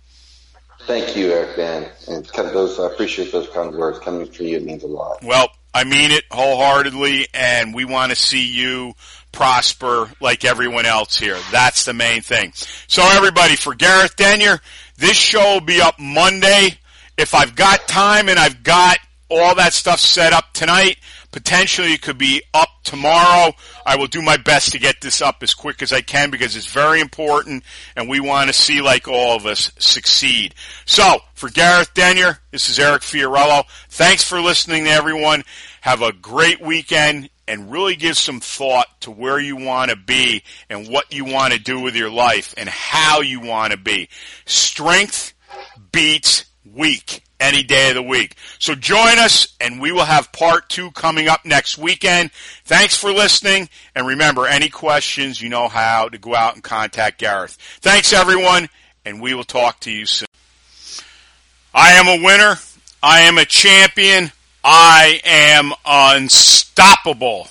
Thank 0.82 1.16
you, 1.16 1.32
Eric 1.32 1.56
Van. 1.56 1.88
And 2.06 2.24
those, 2.52 2.78
I 2.78 2.86
appreciate 2.86 3.32
those 3.32 3.48
kind 3.48 3.70
of 3.70 3.74
words. 3.74 3.98
Coming 3.98 4.26
from 4.26 4.46
you 4.46 4.58
It 4.58 4.64
means 4.64 4.84
a 4.84 4.86
lot. 4.86 5.24
Well, 5.24 5.48
I 5.72 5.82
mean 5.82 6.12
it 6.12 6.22
wholeheartedly, 6.30 7.26
and 7.34 7.74
we 7.74 7.84
want 7.84 8.10
to 8.10 8.16
see 8.16 8.46
you 8.46 8.94
prosper 9.34 10.10
like 10.20 10.44
everyone 10.44 10.86
else 10.86 11.18
here. 11.18 11.38
That's 11.52 11.84
the 11.84 11.92
main 11.92 12.22
thing. 12.22 12.52
So 12.86 13.02
everybody, 13.02 13.56
for 13.56 13.74
Gareth 13.74 14.16
Denyer, 14.16 14.60
this 14.96 15.16
show 15.16 15.54
will 15.54 15.60
be 15.60 15.80
up 15.80 15.98
Monday. 15.98 16.78
If 17.18 17.34
I've 17.34 17.54
got 17.54 17.86
time 17.86 18.28
and 18.28 18.38
I've 18.38 18.62
got 18.62 18.98
all 19.28 19.54
that 19.56 19.72
stuff 19.72 20.00
set 20.00 20.32
up 20.32 20.52
tonight, 20.52 20.96
Potentially 21.34 21.92
it 21.92 22.00
could 22.00 22.16
be 22.16 22.44
up 22.54 22.68
tomorrow. 22.84 23.52
I 23.84 23.96
will 23.96 24.06
do 24.06 24.22
my 24.22 24.36
best 24.36 24.70
to 24.70 24.78
get 24.78 25.00
this 25.00 25.20
up 25.20 25.42
as 25.42 25.52
quick 25.52 25.82
as 25.82 25.92
I 25.92 26.00
can 26.00 26.30
because 26.30 26.54
it's 26.54 26.72
very 26.72 27.00
important 27.00 27.64
and 27.96 28.08
we 28.08 28.20
want 28.20 28.46
to 28.46 28.52
see 28.52 28.80
like 28.80 29.08
all 29.08 29.34
of 29.34 29.44
us 29.44 29.72
succeed. 29.76 30.54
So 30.84 31.18
for 31.34 31.50
Gareth 31.50 31.92
Denyer, 31.92 32.38
this 32.52 32.70
is 32.70 32.78
Eric 32.78 33.02
Fiorillo. 33.02 33.64
Thanks 33.88 34.22
for 34.22 34.40
listening 34.40 34.84
to 34.84 34.90
everyone. 34.90 35.42
Have 35.80 36.02
a 36.02 36.12
great 36.12 36.60
weekend 36.60 37.30
and 37.46 37.70
really 37.70 37.96
give 37.96 38.16
some 38.16 38.40
thought 38.40 38.86
to 39.02 39.10
where 39.10 39.38
you 39.38 39.56
want 39.56 39.90
to 39.90 39.96
be 39.96 40.42
and 40.70 40.88
what 40.88 41.12
you 41.12 41.24
want 41.24 41.52
to 41.52 41.58
do 41.58 41.80
with 41.80 41.94
your 41.94 42.10
life 42.10 42.54
and 42.56 42.68
how 42.68 43.20
you 43.20 43.40
want 43.40 43.72
to 43.72 43.78
be. 43.78 44.08
Strength 44.46 45.34
beats 45.92 46.46
weak 46.64 47.22
any 47.40 47.62
day 47.62 47.90
of 47.90 47.96
the 47.96 48.02
week. 48.02 48.36
So 48.58 48.74
join 48.74 49.18
us 49.18 49.54
and 49.60 49.80
we 49.80 49.92
will 49.92 50.04
have 50.04 50.32
part 50.32 50.68
two 50.68 50.90
coming 50.92 51.28
up 51.28 51.44
next 51.44 51.76
weekend. 51.76 52.30
Thanks 52.64 52.96
for 52.96 53.12
listening. 53.12 53.68
And 53.94 54.06
remember, 54.06 54.46
any 54.46 54.68
questions, 54.68 55.42
you 55.42 55.48
know 55.48 55.68
how 55.68 56.08
to 56.08 56.18
go 56.18 56.34
out 56.34 56.54
and 56.54 56.62
contact 56.62 57.18
Gareth. 57.18 57.58
Thanks 57.80 58.12
everyone 58.12 58.68
and 59.04 59.20
we 59.20 59.34
will 59.34 59.44
talk 59.44 59.80
to 59.80 59.90
you 59.90 60.06
soon. 60.06 60.26
I 61.74 61.92
am 61.92 62.08
a 62.08 62.24
winner. 62.24 62.56
I 63.02 63.22
am 63.22 63.36
a 63.36 63.44
champion. 63.44 64.32
I 64.64 65.20
am 65.24 65.72
unstoppable. 65.84 67.48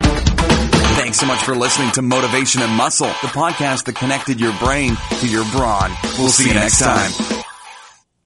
Thanks 0.00 1.18
so 1.18 1.26
much 1.26 1.42
for 1.42 1.54
listening 1.54 1.90
to 1.92 2.02
Motivation 2.02 2.60
and 2.62 2.72
Muscle, 2.72 3.06
the 3.06 3.28
podcast 3.28 3.84
that 3.84 3.94
connected 3.94 4.40
your 4.40 4.52
brain 4.58 4.96
to 5.20 5.28
your 5.28 5.44
brawn. 5.52 5.92
We'll 6.18 6.28
see 6.28 6.48
you 6.48 6.54
next 6.54 6.80
time. 6.80 7.41